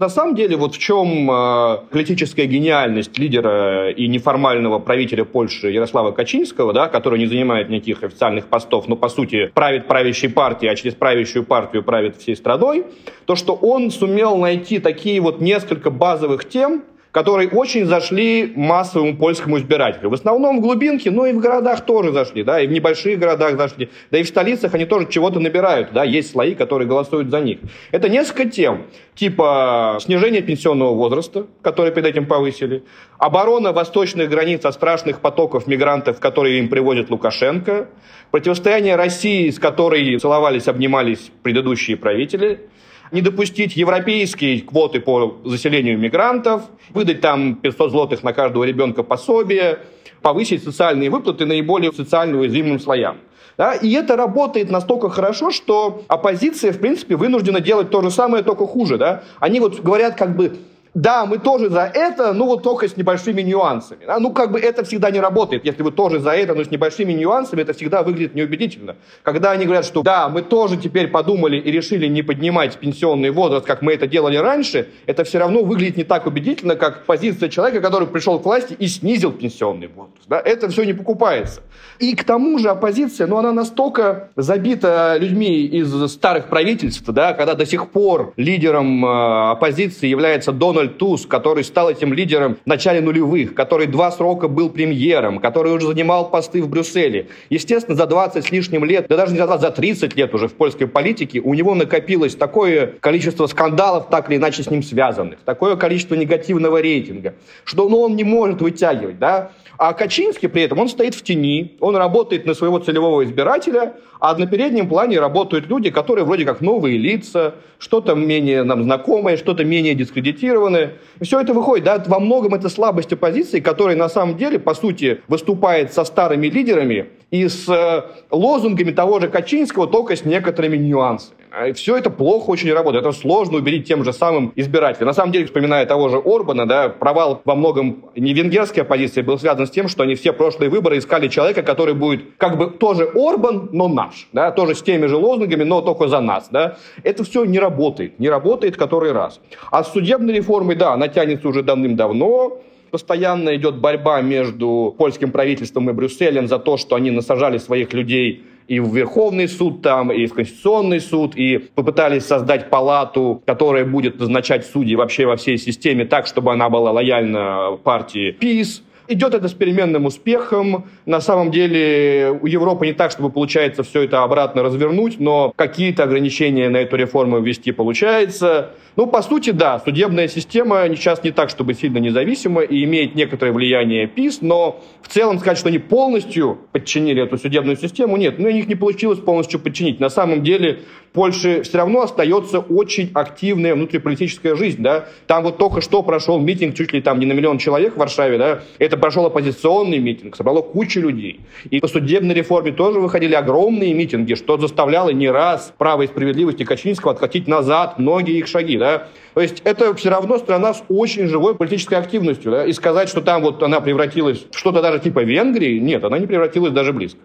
На 0.00 0.08
самом 0.08 0.34
деле, 0.34 0.56
вот 0.56 0.74
в 0.74 0.78
чем 0.78 1.30
э, 1.30 1.76
политическая 1.90 2.46
гениальность 2.46 3.18
лидера 3.18 3.90
и 3.90 4.08
неформального 4.08 4.78
правителя 4.78 5.26
Польши 5.26 5.70
Ярослава 5.70 6.12
Качинского, 6.12 6.72
да, 6.72 6.88
который 6.88 7.18
не 7.18 7.26
занимает 7.26 7.68
никаких 7.68 8.02
официальных 8.02 8.46
постов, 8.46 8.88
но, 8.88 8.96
по 8.96 9.10
сути, 9.10 9.50
правит 9.52 9.86
правящей 9.88 10.30
партией, 10.30 10.72
а 10.72 10.74
через 10.74 10.94
правящую 10.94 11.44
партию 11.44 11.82
правит 11.82 12.16
всей 12.16 12.34
страной, 12.34 12.86
то, 13.26 13.36
что 13.36 13.52
он 13.52 13.90
сумел 13.90 14.38
найти 14.38 14.78
такие 14.78 15.20
вот 15.20 15.42
несколько 15.42 15.90
базовых 15.90 16.48
тем, 16.48 16.82
которые 17.12 17.48
очень 17.48 17.86
зашли 17.86 18.52
массовому 18.54 19.16
польскому 19.16 19.58
избирателю. 19.58 20.10
В 20.10 20.14
основном 20.14 20.58
в 20.58 20.60
глубинке, 20.60 21.10
но 21.10 21.26
и 21.26 21.32
в 21.32 21.40
городах 21.40 21.84
тоже 21.84 22.12
зашли, 22.12 22.44
да, 22.44 22.60
и 22.60 22.66
в 22.66 22.70
небольших 22.70 23.18
городах 23.18 23.56
зашли, 23.56 23.90
да 24.10 24.18
и 24.18 24.22
в 24.22 24.28
столицах 24.28 24.74
они 24.74 24.84
тоже 24.84 25.08
чего-то 25.08 25.40
набирают, 25.40 25.92
да, 25.92 26.04
есть 26.04 26.30
слои, 26.30 26.54
которые 26.54 26.86
голосуют 26.86 27.30
за 27.30 27.40
них. 27.40 27.58
Это 27.90 28.08
несколько 28.08 28.44
тем, 28.48 28.86
типа 29.14 29.98
снижение 30.00 30.42
пенсионного 30.42 30.94
возраста, 30.94 31.46
который 31.62 31.90
перед 31.92 32.06
этим 32.06 32.26
повысили, 32.26 32.84
оборона 33.18 33.72
восточных 33.72 34.30
границ 34.30 34.64
от 34.64 34.74
страшных 34.74 35.20
потоков 35.20 35.66
мигрантов, 35.66 36.20
которые 36.20 36.60
им 36.60 36.68
привозит 36.68 37.10
Лукашенко, 37.10 37.88
противостояние 38.30 38.94
России, 38.94 39.50
с 39.50 39.58
которой 39.58 40.16
целовались, 40.18 40.68
обнимались 40.68 41.30
предыдущие 41.42 41.96
правители– 41.96 42.60
не 43.12 43.22
допустить 43.22 43.76
европейские 43.76 44.60
квоты 44.62 45.00
по 45.00 45.38
заселению 45.44 45.98
мигрантов, 45.98 46.62
выдать 46.90 47.20
там 47.20 47.56
500 47.56 47.90
злотых 47.90 48.22
на 48.22 48.32
каждого 48.32 48.64
ребенка 48.64 49.02
пособие, 49.02 49.80
повысить 50.22 50.62
социальные 50.62 51.10
выплаты 51.10 51.46
наиболее 51.46 51.92
социально 51.92 52.38
уязвимым 52.38 52.78
слоям. 52.78 53.18
Да? 53.56 53.74
И 53.74 53.92
это 53.92 54.16
работает 54.16 54.70
настолько 54.70 55.10
хорошо, 55.10 55.50
что 55.50 56.02
оппозиция, 56.08 56.72
в 56.72 56.78
принципе, 56.78 57.16
вынуждена 57.16 57.60
делать 57.60 57.90
то 57.90 58.02
же 58.02 58.10
самое, 58.10 58.42
только 58.42 58.66
хуже. 58.66 58.96
Да? 58.96 59.22
Они 59.38 59.60
вот 59.60 59.80
говорят 59.80 60.16
как 60.16 60.36
бы 60.36 60.56
да, 60.94 61.24
мы 61.24 61.38
тоже 61.38 61.70
за 61.70 61.82
это, 61.82 62.32
ну 62.32 62.46
вот 62.46 62.62
только 62.62 62.88
с 62.88 62.96
небольшими 62.96 63.42
нюансами. 63.42 64.04
Да? 64.06 64.18
Ну 64.18 64.32
как 64.32 64.50
бы 64.50 64.58
это 64.58 64.84
всегда 64.84 65.10
не 65.10 65.20
работает. 65.20 65.64
Если 65.64 65.82
вы 65.82 65.92
тоже 65.92 66.18
за 66.18 66.30
это, 66.30 66.54
но 66.54 66.64
с 66.64 66.70
небольшими 66.70 67.12
нюансами, 67.12 67.62
это 67.62 67.72
всегда 67.72 68.02
выглядит 68.02 68.34
неубедительно. 68.34 68.96
Когда 69.22 69.52
они 69.52 69.66
говорят, 69.66 69.84
что 69.84 70.02
да, 70.02 70.28
мы 70.28 70.42
тоже 70.42 70.76
теперь 70.76 71.08
подумали 71.08 71.58
и 71.58 71.70
решили 71.70 72.06
не 72.06 72.22
поднимать 72.22 72.76
пенсионный 72.78 73.30
возраст, 73.30 73.64
как 73.66 73.82
мы 73.82 73.94
это 73.94 74.08
делали 74.08 74.36
раньше, 74.36 74.88
это 75.06 75.22
все 75.22 75.38
равно 75.38 75.62
выглядит 75.62 75.96
не 75.96 76.04
так 76.04 76.26
убедительно, 76.26 76.74
как 76.74 77.06
позиция 77.06 77.48
человека, 77.48 77.80
который 77.80 78.08
пришел 78.08 78.40
к 78.40 78.44
власти 78.44 78.74
и 78.76 78.88
снизил 78.88 79.30
пенсионный 79.30 79.88
возраст. 79.88 80.26
Да? 80.26 80.40
Это 80.40 80.68
все 80.68 80.82
не 80.82 80.92
покупается. 80.92 81.60
И 82.00 82.16
к 82.16 82.24
тому 82.24 82.58
же 82.58 82.68
оппозиция, 82.68 83.28
ну 83.28 83.36
она 83.36 83.52
настолько 83.52 84.30
забита 84.34 85.16
людьми 85.20 85.66
из 85.66 86.10
старых 86.10 86.48
правительств, 86.48 87.04
да, 87.06 87.32
когда 87.32 87.54
до 87.54 87.66
сих 87.66 87.90
пор 87.90 88.32
лидером 88.36 89.04
э, 89.04 89.50
оппозиции 89.50 90.08
является 90.08 90.50
Дональд 90.52 90.79
Дональд 90.80 90.98
Туск, 90.98 91.28
который 91.28 91.64
стал 91.64 91.90
этим 91.90 92.12
лидером 92.14 92.56
в 92.64 92.66
начале 92.66 93.00
нулевых, 93.00 93.54
который 93.54 93.86
два 93.86 94.10
срока 94.10 94.48
был 94.48 94.70
премьером, 94.70 95.38
который 95.38 95.72
уже 95.72 95.86
занимал 95.86 96.30
посты 96.30 96.62
в 96.62 96.68
Брюсселе. 96.68 97.28
Естественно, 97.50 97.96
за 97.96 98.06
20 98.06 98.44
с 98.44 98.50
лишним 98.50 98.84
лет, 98.84 99.06
да 99.08 99.16
даже 99.16 99.32
не 99.32 99.38
за 99.38 99.46
20, 99.46 99.60
за 99.60 99.70
30 99.70 100.16
лет 100.16 100.34
уже 100.34 100.48
в 100.48 100.54
польской 100.54 100.86
политике 100.86 101.40
у 101.40 101.54
него 101.54 101.74
накопилось 101.74 102.34
такое 102.34 102.94
количество 103.00 103.46
скандалов, 103.46 104.08
так 104.10 104.30
или 104.30 104.38
иначе 104.38 104.62
с 104.62 104.70
ним 104.70 104.82
связанных, 104.82 105.40
такое 105.44 105.76
количество 105.76 106.14
негативного 106.14 106.80
рейтинга, 106.80 107.34
что 107.64 107.88
ну, 107.88 108.00
он 108.00 108.16
не 108.16 108.24
может 108.24 108.62
вытягивать. 108.62 109.18
Да? 109.18 109.50
А 109.76 109.92
Качинский 109.92 110.48
при 110.48 110.62
этом, 110.62 110.78
он 110.78 110.88
стоит 110.88 111.14
в 111.14 111.22
тени, 111.22 111.76
он 111.80 111.96
работает 111.96 112.46
на 112.46 112.54
своего 112.54 112.78
целевого 112.78 113.24
избирателя, 113.24 113.94
а 114.20 114.36
на 114.36 114.46
переднем 114.46 114.88
плане 114.88 115.18
работают 115.18 115.68
люди, 115.68 115.90
которые 115.90 116.26
вроде 116.26 116.44
как 116.44 116.60
новые 116.60 116.98
лица, 116.98 117.54
что-то 117.78 118.14
менее 118.14 118.62
нам 118.62 118.84
знакомое, 118.84 119.38
что-то 119.38 119.64
менее 119.64 119.94
дискредитированное. 119.94 120.69
И 120.76 121.24
все 121.24 121.40
это 121.40 121.52
выходит, 121.52 121.84
да, 121.84 122.02
во 122.06 122.18
многом 122.18 122.54
это 122.54 122.68
слабость 122.68 123.12
оппозиции, 123.12 123.60
которая 123.60 123.96
на 123.96 124.08
самом 124.08 124.36
деле, 124.36 124.58
по 124.58 124.74
сути, 124.74 125.20
выступает 125.28 125.92
со 125.92 126.04
старыми 126.04 126.46
лидерами 126.48 127.06
и 127.30 127.48
с 127.48 127.68
э, 127.68 128.02
лозунгами 128.30 128.90
того 128.90 129.20
же 129.20 129.28
Качинского, 129.28 129.86
только 129.86 130.16
с 130.16 130.24
некоторыми 130.24 130.76
нюансами. 130.76 131.40
А 131.52 131.72
все 131.72 131.96
это 131.96 132.10
плохо 132.10 132.50
очень 132.50 132.72
работает. 132.72 133.04
Это 133.04 133.12
сложно 133.12 133.58
убедить 133.58 133.86
тем 133.86 134.04
же 134.04 134.12
самым 134.12 134.52
избирателям. 134.54 135.08
На 135.08 135.12
самом 135.12 135.32
деле, 135.32 135.46
вспоминая 135.46 135.84
того 135.84 136.08
же 136.08 136.18
Орбана, 136.18 136.66
да, 136.66 136.88
провал 136.88 137.42
во 137.44 137.56
многом 137.56 138.04
не 138.14 138.32
венгерской 138.34 138.84
оппозиции 138.84 139.22
был 139.22 139.38
связан 139.38 139.66
с 139.66 139.70
тем, 139.70 139.88
что 139.88 140.04
они 140.04 140.14
все 140.14 140.32
прошлые 140.32 140.70
выборы 140.70 140.98
искали 140.98 141.26
человека, 141.26 141.62
который 141.62 141.94
будет 141.94 142.22
как 142.36 142.56
бы 142.56 142.68
тоже 142.68 143.10
Орбан, 143.14 143.68
но 143.72 143.88
наш. 143.88 144.28
Да, 144.32 144.52
тоже 144.52 144.76
с 144.76 144.82
теми 144.82 145.06
же 145.06 145.16
лозунгами, 145.16 145.64
но 145.64 145.80
только 145.80 146.06
за 146.06 146.20
нас. 146.20 146.48
Да. 146.50 146.76
Это 147.02 147.24
все 147.24 147.44
не 147.44 147.58
работает. 147.58 148.20
Не 148.20 148.28
работает 148.28 148.76
который 148.76 149.12
раз. 149.12 149.40
А 149.72 149.82
с 149.82 149.92
судебной 149.92 150.34
реформой, 150.34 150.76
да, 150.76 150.92
она 150.92 151.08
тянется 151.08 151.48
уже 151.48 151.62
давным-давно. 151.62 152.60
Постоянно 152.90 153.54
идет 153.56 153.76
борьба 153.76 154.20
между 154.20 154.94
польским 154.98 155.30
правительством 155.30 155.88
и 155.90 155.92
Брюсселем 155.92 156.48
за 156.48 156.58
то, 156.58 156.76
что 156.76 156.96
они 156.96 157.10
насажали 157.10 157.58
своих 157.58 157.92
людей 157.92 158.44
и 158.70 158.78
в 158.78 158.94
Верховный 158.94 159.48
суд 159.48 159.82
там, 159.82 160.12
и 160.12 160.26
в 160.26 160.34
Конституционный 160.34 161.00
суд, 161.00 161.34
и 161.34 161.58
попытались 161.58 162.24
создать 162.24 162.70
палату, 162.70 163.42
которая 163.44 163.84
будет 163.84 164.20
назначать 164.20 164.64
судьи 164.64 164.94
вообще 164.94 165.26
во 165.26 165.36
всей 165.36 165.58
системе 165.58 166.04
так, 166.04 166.26
чтобы 166.26 166.52
она 166.52 166.68
была 166.68 166.92
лояльна 166.92 167.78
партии 167.82 168.30
ПИС. 168.32 168.84
Идет 169.10 169.34
это 169.34 169.48
с 169.48 169.52
переменным 169.54 170.06
успехом. 170.06 170.84
На 171.04 171.20
самом 171.20 171.50
деле 171.50 172.38
у 172.40 172.46
Европы 172.46 172.86
не 172.86 172.92
так, 172.92 173.10
чтобы 173.10 173.28
получается 173.28 173.82
все 173.82 174.02
это 174.02 174.22
обратно 174.22 174.62
развернуть, 174.62 175.18
но 175.18 175.52
какие-то 175.56 176.04
ограничения 176.04 176.68
на 176.68 176.76
эту 176.76 176.94
реформу 176.94 177.40
ввести 177.40 177.72
получается. 177.72 178.70
Ну, 178.94 179.08
по 179.08 179.20
сути, 179.22 179.50
да, 179.50 179.80
судебная 179.80 180.28
система 180.28 180.86
сейчас 180.90 181.24
не 181.24 181.32
так, 181.32 181.50
чтобы 181.50 181.74
сильно 181.74 181.98
независима 181.98 182.62
и 182.62 182.84
имеет 182.84 183.16
некоторое 183.16 183.50
влияние 183.50 184.06
ПИС, 184.06 184.42
но 184.42 184.80
в 185.02 185.08
целом 185.08 185.40
сказать, 185.40 185.58
что 185.58 185.70
они 185.70 185.78
полностью 185.78 186.58
подчинили 186.70 187.20
эту 187.20 187.36
судебную 187.36 187.76
систему, 187.76 188.16
нет, 188.16 188.38
ну, 188.38 188.46
у 188.46 188.52
них 188.52 188.68
не 188.68 188.76
получилось 188.76 189.18
полностью 189.18 189.58
подчинить. 189.58 189.98
На 189.98 190.08
самом 190.08 190.44
деле 190.44 190.80
Польше 191.12 191.62
все 191.62 191.78
равно 191.78 192.02
остается 192.02 192.60
очень 192.60 193.10
активная 193.14 193.74
внутриполитическая 193.74 194.54
жизнь, 194.54 194.80
да. 194.80 195.06
Там 195.26 195.42
вот 195.42 195.58
только 195.58 195.80
что 195.80 196.04
прошел 196.04 196.38
митинг 196.38 196.76
чуть 196.76 196.92
ли 196.92 197.00
там 197.00 197.18
не 197.18 197.26
на 197.26 197.32
миллион 197.32 197.58
человек 197.58 197.94
в 197.94 197.96
Варшаве, 197.96 198.38
да. 198.38 198.60
Это 198.78 198.96
прошел 199.00 199.26
оппозиционный 199.26 199.98
митинг, 199.98 200.36
собрало 200.36 200.62
кучу 200.62 201.00
людей. 201.00 201.40
И 201.70 201.80
по 201.80 201.88
судебной 201.88 202.34
реформе 202.34 202.72
тоже 202.72 203.00
выходили 203.00 203.34
огромные 203.34 203.92
митинги, 203.94 204.34
что 204.34 204.58
заставляло 204.58 205.10
не 205.10 205.28
раз 205.28 205.72
право 205.76 206.02
и 206.02 206.06
справедливости 206.06 206.64
Качинского 206.64 207.12
откатить 207.12 207.48
назад 207.48 207.98
многие 207.98 208.38
их 208.38 208.46
шаги, 208.46 208.78
да. 208.78 209.08
То 209.34 209.40
есть 209.40 209.62
это 209.64 209.94
все 209.94 210.10
равно 210.10 210.38
страна 210.38 210.74
с 210.74 210.84
очень 210.88 211.26
живой 211.26 211.54
политической 211.54 211.94
активностью, 211.94 212.52
да. 212.52 212.66
И 212.66 212.72
сказать, 212.72 213.08
что 213.08 213.20
там 213.20 213.42
вот 213.42 213.62
она 213.62 213.80
превратилась 213.80 214.44
в 214.50 214.58
что-то 214.58 214.82
даже 214.82 215.00
типа 215.00 215.20
Венгрии, 215.24 215.78
нет, 215.78 216.04
она 216.04 216.18
не 216.18 216.26
превратилась 216.26 216.72
даже 216.72 216.92
близко. 216.92 217.18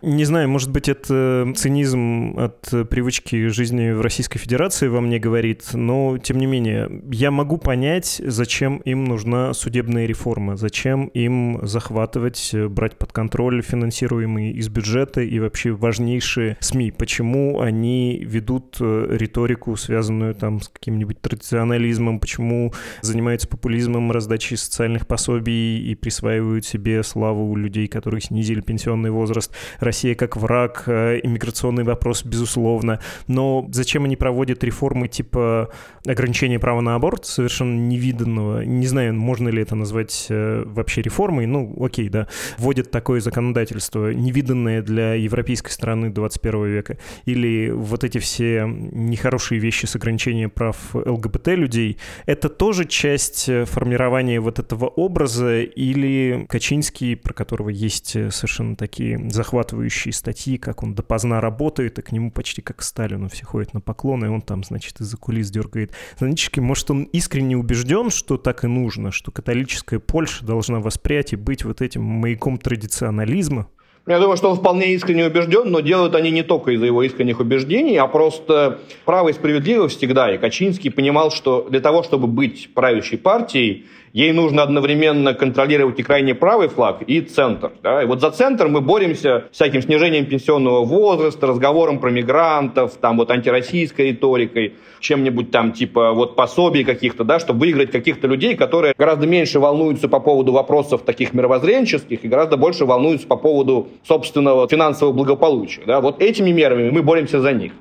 Не 0.00 0.24
знаю, 0.24 0.48
может 0.48 0.70
быть, 0.70 0.88
это 0.88 1.52
цинизм 1.56 2.34
от 2.38 2.88
привычки 2.88 3.48
жизни 3.48 3.90
в 3.90 4.00
Российской 4.00 4.38
Федерации 4.38 4.88
во 4.88 5.00
мне 5.00 5.18
говорит, 5.18 5.74
но, 5.74 6.18
тем 6.18 6.38
не 6.38 6.46
менее, 6.46 6.88
я 7.10 7.30
могу 7.30 7.58
понять, 7.58 8.20
зачем 8.24 8.78
им 8.78 9.04
нужна 9.04 9.52
судебная 9.54 10.06
реформа, 10.06 10.56
зачем 10.56 11.06
им 11.08 11.60
захватывать, 11.66 12.54
брать 12.70 12.96
под 12.96 13.12
контроль 13.12 13.62
финансируемые 13.62 14.52
из 14.52 14.68
бюджета 14.68 15.20
и 15.20 15.38
вообще 15.38 15.72
важнейшие 15.72 16.56
СМИ, 16.60 16.92
почему 16.92 17.60
они 17.60 18.22
ведут 18.24 18.76
э, 18.80 19.06
риторику, 19.10 19.76
связанную 19.76 20.34
там 20.34 20.60
с 20.60 20.68
каким-нибудь 20.68 21.20
традиционализмом, 21.20 22.20
почему 22.20 22.72
занимаются 23.02 23.48
популизмом, 23.48 24.12
раздачей 24.12 24.56
социальных 24.56 25.06
пособий 25.06 25.80
и 25.80 25.94
присваивают 25.94 26.64
себе 26.64 27.02
славу 27.02 27.54
людей, 27.56 27.88
которые 27.88 28.20
снизили 28.20 28.60
пенсионный 28.60 29.10
возраст. 29.10 29.47
Россия 29.80 30.14
как 30.14 30.36
враг, 30.36 30.84
э, 30.86 31.20
иммиграционный 31.22 31.84
вопрос, 31.84 32.24
безусловно. 32.24 33.00
Но 33.26 33.66
зачем 33.72 34.04
они 34.04 34.16
проводят 34.16 34.64
реформы 34.64 35.08
типа 35.08 35.70
ограничения 36.06 36.58
права 36.58 36.80
на 36.80 36.94
аборт, 36.94 37.26
совершенно 37.26 37.78
невиданного, 37.78 38.62
не 38.62 38.86
знаю, 38.86 39.14
можно 39.14 39.48
ли 39.48 39.62
это 39.62 39.74
назвать 39.74 40.26
э, 40.30 40.64
вообще 40.66 41.02
реформой, 41.02 41.46
ну, 41.46 41.76
окей, 41.84 42.08
да, 42.08 42.28
вводят 42.56 42.90
такое 42.90 43.20
законодательство, 43.20 44.10
невиданное 44.12 44.82
для 44.82 45.14
европейской 45.14 45.70
страны 45.70 46.10
21 46.10 46.64
века, 46.66 46.98
или 47.26 47.70
вот 47.70 48.04
эти 48.04 48.18
все 48.18 48.64
нехорошие 48.66 49.60
вещи 49.60 49.86
с 49.86 49.96
ограничением 49.96 50.50
прав 50.50 50.76
ЛГБТ 50.94 51.48
людей, 51.48 51.98
это 52.26 52.48
тоже 52.48 52.84
часть 52.84 53.48
э, 53.48 53.64
формирования 53.64 54.40
вот 54.40 54.58
этого 54.58 54.86
образа, 54.86 55.62
или 55.62 56.46
Качинский, 56.48 57.16
про 57.16 57.34
которого 57.34 57.68
есть 57.68 58.10
совершенно 58.10 58.76
такие 58.76 59.18
захватывающие 59.38 60.12
статьи, 60.12 60.58
как 60.58 60.82
он 60.82 60.94
допоздна 60.94 61.40
работает, 61.40 61.98
и 62.00 62.02
к 62.02 62.10
нему 62.10 62.32
почти 62.32 62.60
как 62.60 62.78
к 62.78 62.82
Сталину 62.82 63.28
все 63.28 63.46
ходят 63.46 63.72
на 63.72 63.80
поклоны, 63.80 64.26
и 64.26 64.28
он 64.28 64.42
там, 64.42 64.64
значит, 64.64 65.00
из-за 65.00 65.16
кулис 65.16 65.48
дергает 65.50 65.92
занички. 66.18 66.58
Может, 66.58 66.90
он 66.90 67.04
искренне 67.04 67.56
убежден, 67.56 68.10
что 68.10 68.36
так 68.36 68.64
и 68.64 68.66
нужно, 68.66 69.12
что 69.12 69.30
католическая 69.30 70.00
Польша 70.00 70.44
должна 70.44 70.80
воспрять 70.80 71.32
и 71.32 71.36
быть 71.36 71.64
вот 71.64 71.80
этим 71.80 72.02
маяком 72.02 72.58
традиционализма? 72.58 73.68
Я 74.06 74.18
думаю, 74.18 74.36
что 74.36 74.50
он 74.50 74.56
вполне 74.56 74.94
искренне 74.94 75.26
убежден, 75.26 75.70
но 75.70 75.80
делают 75.80 76.14
они 76.14 76.30
не 76.30 76.42
только 76.42 76.70
из-за 76.70 76.86
его 76.86 77.02
искренних 77.02 77.40
убеждений, 77.40 77.96
а 77.96 78.06
просто 78.06 78.78
право 79.04 79.28
и 79.28 79.32
справедливость 79.32 79.98
всегда. 79.98 80.32
И 80.34 80.38
Качинский 80.38 80.90
понимал, 80.90 81.30
что 81.30 81.66
для 81.68 81.80
того, 81.80 82.02
чтобы 82.02 82.26
быть 82.26 82.72
правящей 82.72 83.18
партией, 83.18 83.84
ей 84.12 84.32
нужно 84.32 84.62
одновременно 84.62 85.34
контролировать 85.34 85.98
и 85.98 86.02
крайне 86.02 86.34
правый 86.34 86.68
флаг, 86.68 87.02
и 87.02 87.20
центр. 87.20 87.72
Да? 87.82 88.02
И 88.02 88.06
вот 88.06 88.20
за 88.20 88.30
центр 88.30 88.68
мы 88.68 88.80
боремся 88.80 89.44
всяким 89.52 89.82
снижением 89.82 90.26
пенсионного 90.26 90.84
возраста, 90.84 91.46
разговором 91.46 91.98
про 91.98 92.10
мигрантов, 92.10 92.94
там 92.94 93.18
вот 93.18 93.30
антироссийской 93.30 94.10
риторикой, 94.10 94.74
чем-нибудь 95.00 95.50
там 95.50 95.72
типа 95.72 96.12
вот 96.12 96.36
пособий 96.36 96.84
каких-то, 96.84 97.24
да, 97.24 97.38
чтобы 97.38 97.60
выиграть 97.60 97.90
каких-то 97.90 98.26
людей, 98.26 98.56
которые 98.56 98.94
гораздо 98.96 99.26
меньше 99.26 99.60
волнуются 99.60 100.08
по 100.08 100.20
поводу 100.20 100.52
вопросов 100.52 101.02
таких 101.02 101.34
мировоззренческих 101.34 102.24
и 102.24 102.28
гораздо 102.28 102.56
больше 102.56 102.84
волнуются 102.84 103.26
по 103.26 103.36
поводу 103.36 103.87
собственного 104.06 104.68
финансового 104.68 105.14
благополучия. 105.14 105.82
Да? 105.86 106.00
Вот 106.00 106.20
этими 106.22 106.50
мерами 106.50 106.90
мы 106.90 107.02
боремся 107.02 107.40
за 107.40 107.52
них. 107.52 107.72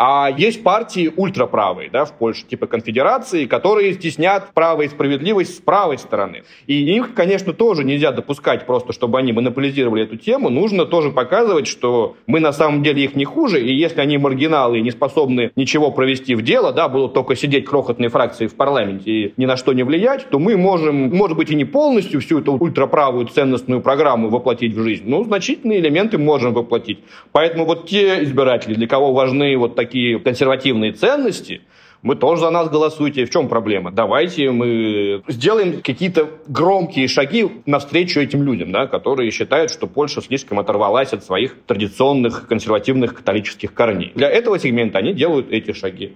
А 0.00 0.30
есть 0.30 0.62
партии 0.62 1.12
ультраправые 1.16 1.90
да, 1.90 2.04
в 2.04 2.12
Польше, 2.12 2.44
типа 2.46 2.68
конфедерации, 2.68 3.46
которые 3.46 3.92
стеснят 3.94 4.50
право 4.54 4.82
и 4.82 4.88
справедливость 4.88 5.56
с 5.56 5.60
правой 5.60 5.98
стороны. 5.98 6.44
И 6.68 6.74
их, 6.74 7.14
конечно, 7.14 7.52
тоже 7.52 7.82
нельзя 7.82 8.12
допускать 8.12 8.64
просто, 8.64 8.92
чтобы 8.92 9.18
они 9.18 9.32
монополизировали 9.32 10.04
эту 10.04 10.16
тему. 10.16 10.50
Нужно 10.50 10.86
тоже 10.86 11.10
показывать, 11.10 11.66
что 11.66 12.16
мы 12.28 12.38
на 12.38 12.52
самом 12.52 12.84
деле 12.84 13.02
их 13.02 13.16
не 13.16 13.24
хуже, 13.24 13.60
и 13.60 13.74
если 13.74 14.00
они 14.00 14.18
маргиналы 14.18 14.78
и 14.78 14.82
не 14.82 14.92
способны 14.92 15.50
ничего 15.56 15.90
провести 15.90 16.36
в 16.36 16.42
дело, 16.42 16.72
да, 16.72 16.88
будут 16.88 17.14
только 17.14 17.34
сидеть 17.34 17.64
крохотные 17.64 18.08
фракции 18.08 18.46
в 18.46 18.54
парламенте 18.54 19.10
и 19.10 19.34
ни 19.36 19.46
на 19.46 19.56
что 19.56 19.72
не 19.72 19.82
влиять, 19.82 20.30
то 20.30 20.38
мы 20.38 20.56
можем, 20.56 21.10
может 21.10 21.36
быть, 21.36 21.50
и 21.50 21.56
не 21.56 21.64
полностью 21.64 22.20
всю 22.20 22.38
эту 22.38 22.52
ультраправую 22.52 23.26
ценностную 23.26 23.80
программу 23.80 24.28
воплотить 24.28 24.74
в 24.74 24.80
жизнь, 24.80 25.04
но 25.06 25.24
значительные 25.24 25.80
элементы 25.80 26.18
можем 26.18 26.54
воплотить. 26.54 27.00
Поэтому 27.32 27.64
вот 27.64 27.88
те 27.88 28.22
избиратели, 28.22 28.74
для 28.74 28.86
кого 28.86 29.12
важны 29.12 29.56
вот 29.56 29.74
такие 29.74 29.87
такие 29.88 30.18
консервативные 30.18 30.92
ценности, 30.92 31.62
мы 32.02 32.14
тоже 32.14 32.42
за 32.42 32.50
нас 32.50 32.68
голосуйте. 32.68 33.24
В 33.24 33.30
чем 33.30 33.48
проблема? 33.48 33.90
Давайте 33.90 34.50
мы 34.50 35.22
сделаем 35.26 35.80
какие-то 35.82 36.28
громкие 36.46 37.08
шаги 37.08 37.48
навстречу 37.66 38.20
этим 38.20 38.44
людям, 38.44 38.70
да, 38.70 38.86
которые 38.86 39.30
считают, 39.32 39.72
что 39.72 39.86
Польша 39.86 40.20
слишком 40.20 40.60
оторвалась 40.60 41.12
от 41.12 41.24
своих 41.24 41.56
традиционных 41.66 42.46
консервативных 42.46 43.14
католических 43.14 43.74
корней. 43.74 44.12
Для 44.14 44.28
этого 44.30 44.58
сегмента 44.58 44.98
они 44.98 45.12
делают 45.12 45.50
эти 45.50 45.72
шаги. 45.72 46.12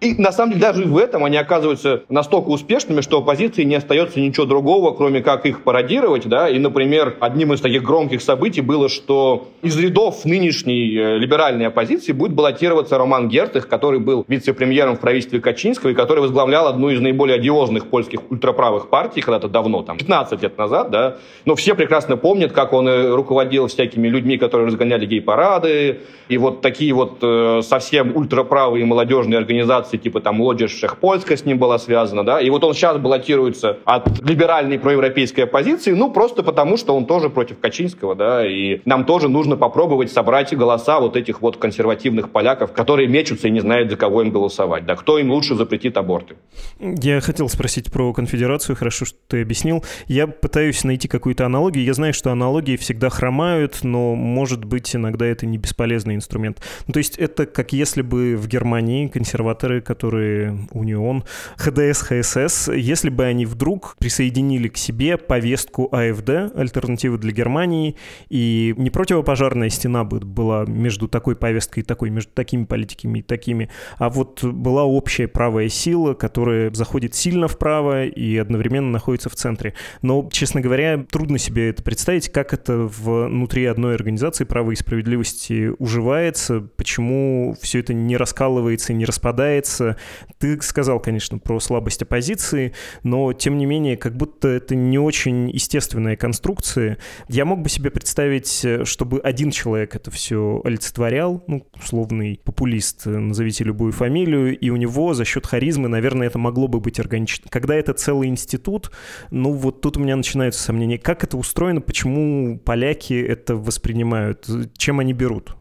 И 0.00 0.14
на 0.14 0.30
самом 0.30 0.52
деле 0.52 0.62
даже 0.62 0.84
в 0.84 0.98
этом 0.98 1.24
они 1.24 1.36
оказываются 1.36 2.02
настолько 2.08 2.48
успешными, 2.48 3.00
что 3.00 3.18
оппозиции 3.18 3.62
не 3.62 3.76
остается 3.76 4.20
ничего 4.20 4.44
другого, 4.44 4.94
кроме 4.94 5.22
как 5.22 5.46
их 5.46 5.62
пародировать. 5.62 6.26
Да? 6.28 6.48
И, 6.48 6.58
например, 6.58 7.16
одним 7.20 7.52
из 7.54 7.60
таких 7.60 7.82
громких 7.82 8.20
событий 8.20 8.60
было, 8.60 8.88
что 8.88 9.48
из 9.62 9.76
рядов 9.78 10.24
нынешней 10.24 10.96
э, 10.96 11.18
либеральной 11.18 11.66
оппозиции 11.66 12.12
будет 12.12 12.32
баллотироваться 12.32 12.98
Роман 12.98 13.28
Гертых, 13.28 13.68
который 13.68 13.98
был 14.00 14.24
вице-премьером 14.28 14.96
в 14.96 15.00
правительстве 15.00 15.40
Качинского 15.40 15.90
и 15.90 15.94
который 15.94 16.20
возглавлял 16.20 16.66
одну 16.68 16.90
из 16.90 17.00
наиболее 17.00 17.36
одиозных 17.36 17.86
польских 17.86 18.20
ультраправых 18.30 18.88
партий 18.88 19.22
когда-то 19.22 19.48
давно, 19.48 19.82
там, 19.82 19.96
15 19.96 20.42
лет 20.42 20.58
назад. 20.58 20.90
Да? 20.90 21.16
Но 21.46 21.54
все 21.54 21.74
прекрасно 21.74 22.16
помнят, 22.16 22.52
как 22.52 22.74
он 22.74 22.86
э, 22.86 23.14
руководил 23.14 23.66
всякими 23.68 24.08
людьми, 24.08 24.36
которые 24.36 24.66
разгоняли 24.66 25.06
гей-парады, 25.06 26.00
и 26.28 26.38
вот 26.38 26.60
такие 26.60 26.92
вот 26.92 27.18
э, 27.22 27.60
совсем 27.62 28.14
ультраправые 28.14 28.84
молодежные 28.84 29.38
организации 29.38 29.85
организации, 29.86 29.96
типа 29.96 30.20
там 30.20 30.40
Лоджи 30.40 30.68
Шехпольска 30.68 31.36
с 31.36 31.44
ним 31.44 31.58
была 31.58 31.78
связана, 31.78 32.24
да, 32.24 32.40
и 32.40 32.50
вот 32.50 32.64
он 32.64 32.74
сейчас 32.74 32.98
баллотируется 32.98 33.78
от 33.84 34.20
либеральной 34.22 34.78
проевропейской 34.78 35.44
оппозиции, 35.44 35.92
ну, 35.92 36.10
просто 36.10 36.42
потому, 36.42 36.76
что 36.76 36.96
он 36.96 37.06
тоже 37.06 37.30
против 37.30 37.58
Качинского, 37.58 38.14
да, 38.14 38.46
и 38.46 38.80
нам 38.84 39.04
тоже 39.04 39.28
нужно 39.28 39.56
попробовать 39.56 40.10
собрать 40.10 40.54
голоса 40.56 41.00
вот 41.00 41.16
этих 41.16 41.40
вот 41.40 41.56
консервативных 41.56 42.30
поляков, 42.30 42.72
которые 42.72 43.08
мечутся 43.08 43.48
и 43.48 43.50
не 43.50 43.60
знают, 43.60 43.90
за 43.90 43.96
кого 43.96 44.22
им 44.22 44.30
голосовать, 44.30 44.86
да, 44.86 44.96
кто 44.96 45.18
им 45.18 45.30
лучше 45.30 45.54
запретит 45.54 45.96
аборты. 45.96 46.36
Я 46.80 47.20
хотел 47.20 47.48
спросить 47.48 47.92
про 47.92 48.12
конфедерацию, 48.12 48.76
хорошо, 48.76 49.04
что 49.04 49.18
ты 49.28 49.42
объяснил. 49.42 49.84
Я 50.08 50.26
пытаюсь 50.26 50.84
найти 50.84 51.08
какую-то 51.08 51.46
аналогию. 51.46 51.84
Я 51.84 51.94
знаю, 51.94 52.12
что 52.12 52.30
аналогии 52.30 52.76
всегда 52.76 53.08
хромают, 53.08 53.80
но, 53.82 54.14
может 54.14 54.64
быть, 54.64 54.94
иногда 54.94 55.26
это 55.26 55.46
не 55.46 55.58
бесполезный 55.58 56.14
инструмент. 56.14 56.62
Ну, 56.86 56.92
то 56.92 56.98
есть 56.98 57.16
это 57.18 57.46
как 57.46 57.72
если 57.72 58.02
бы 58.02 58.36
в 58.36 58.48
Германии 58.48 59.08
консерваторы 59.08 59.75
которые 59.80 60.68
Унион, 60.72 61.24
ХДС, 61.56 62.02
ХСС, 62.02 62.68
если 62.68 63.10
бы 63.10 63.24
они 63.24 63.46
вдруг 63.46 63.96
присоединили 63.98 64.68
к 64.68 64.76
себе 64.76 65.16
повестку 65.16 65.88
АФД, 65.92 66.56
альтернативы 66.56 67.18
для 67.18 67.32
Германии, 67.32 67.96
и 68.28 68.74
не 68.76 68.90
противопожарная 68.90 69.68
стена 69.70 70.04
бы 70.04 70.20
была 70.20 70.64
между 70.66 71.08
такой 71.08 71.36
повесткой 71.36 71.80
и 71.80 71.82
такой, 71.82 72.10
между 72.10 72.32
такими 72.32 72.64
политиками 72.64 73.20
и 73.20 73.22
такими, 73.22 73.68
а 73.98 74.08
вот 74.10 74.44
была 74.44 74.84
общая 74.84 75.28
правая 75.28 75.68
сила, 75.68 76.14
которая 76.14 76.72
заходит 76.72 77.14
сильно 77.14 77.48
вправо 77.48 78.04
и 78.04 78.36
одновременно 78.36 78.90
находится 78.90 79.28
в 79.28 79.34
центре. 79.34 79.74
Но, 80.02 80.28
честно 80.30 80.60
говоря, 80.60 81.04
трудно 81.10 81.38
себе 81.38 81.70
это 81.70 81.82
представить, 81.82 82.30
как 82.30 82.52
это 82.52 82.76
внутри 82.78 83.64
одной 83.64 83.94
организации 83.94 84.44
права 84.44 84.72
и 84.72 84.76
справедливости 84.76 85.72
уживается, 85.78 86.60
почему 86.76 87.56
все 87.60 87.80
это 87.80 87.94
не 87.94 88.16
раскалывается, 88.16 88.92
не 88.92 89.04
распадается, 89.04 89.65
является... 89.66 89.96
Ты 90.38 90.60
сказал, 90.60 91.00
конечно, 91.00 91.38
про 91.38 91.60
слабость 91.60 92.02
оппозиции, 92.02 92.72
но, 93.02 93.32
тем 93.32 93.56
не 93.58 93.66
менее, 93.66 93.96
как 93.96 94.16
будто 94.16 94.48
это 94.48 94.74
не 94.74 94.98
очень 94.98 95.50
естественная 95.50 96.16
конструкция. 96.16 96.98
Я 97.28 97.44
мог 97.44 97.62
бы 97.62 97.68
себе 97.68 97.90
представить, 97.90 98.66
чтобы 98.84 99.20
один 99.20 99.50
человек 99.50 99.96
это 99.96 100.10
все 100.10 100.60
олицетворял, 100.64 101.42
ну, 101.46 101.66
условный 101.74 102.40
популист, 102.44 103.06
назовите 103.06 103.64
любую 103.64 103.92
фамилию, 103.92 104.58
и 104.58 104.70
у 104.70 104.76
него 104.76 105.14
за 105.14 105.24
счет 105.24 105.46
харизмы, 105.46 105.88
наверное, 105.88 106.26
это 106.26 106.38
могло 106.38 106.68
бы 106.68 106.80
быть 106.80 107.00
органично. 107.00 107.46
Когда 107.50 107.74
это 107.74 107.92
целый 107.94 108.28
институт, 108.28 108.90
ну, 109.30 109.52
вот 109.52 109.80
тут 109.80 109.96
у 109.96 110.00
меня 110.00 110.16
начинаются 110.16 110.62
сомнения. 110.62 110.98
Как 110.98 111.24
это 111.24 111.36
устроено, 111.36 111.80
почему 111.80 112.58
поляки 112.58 113.14
это 113.14 113.56
воспринимают, 113.56 114.46
чем 114.76 115.00
они 115.00 115.12
берут? 115.12 115.56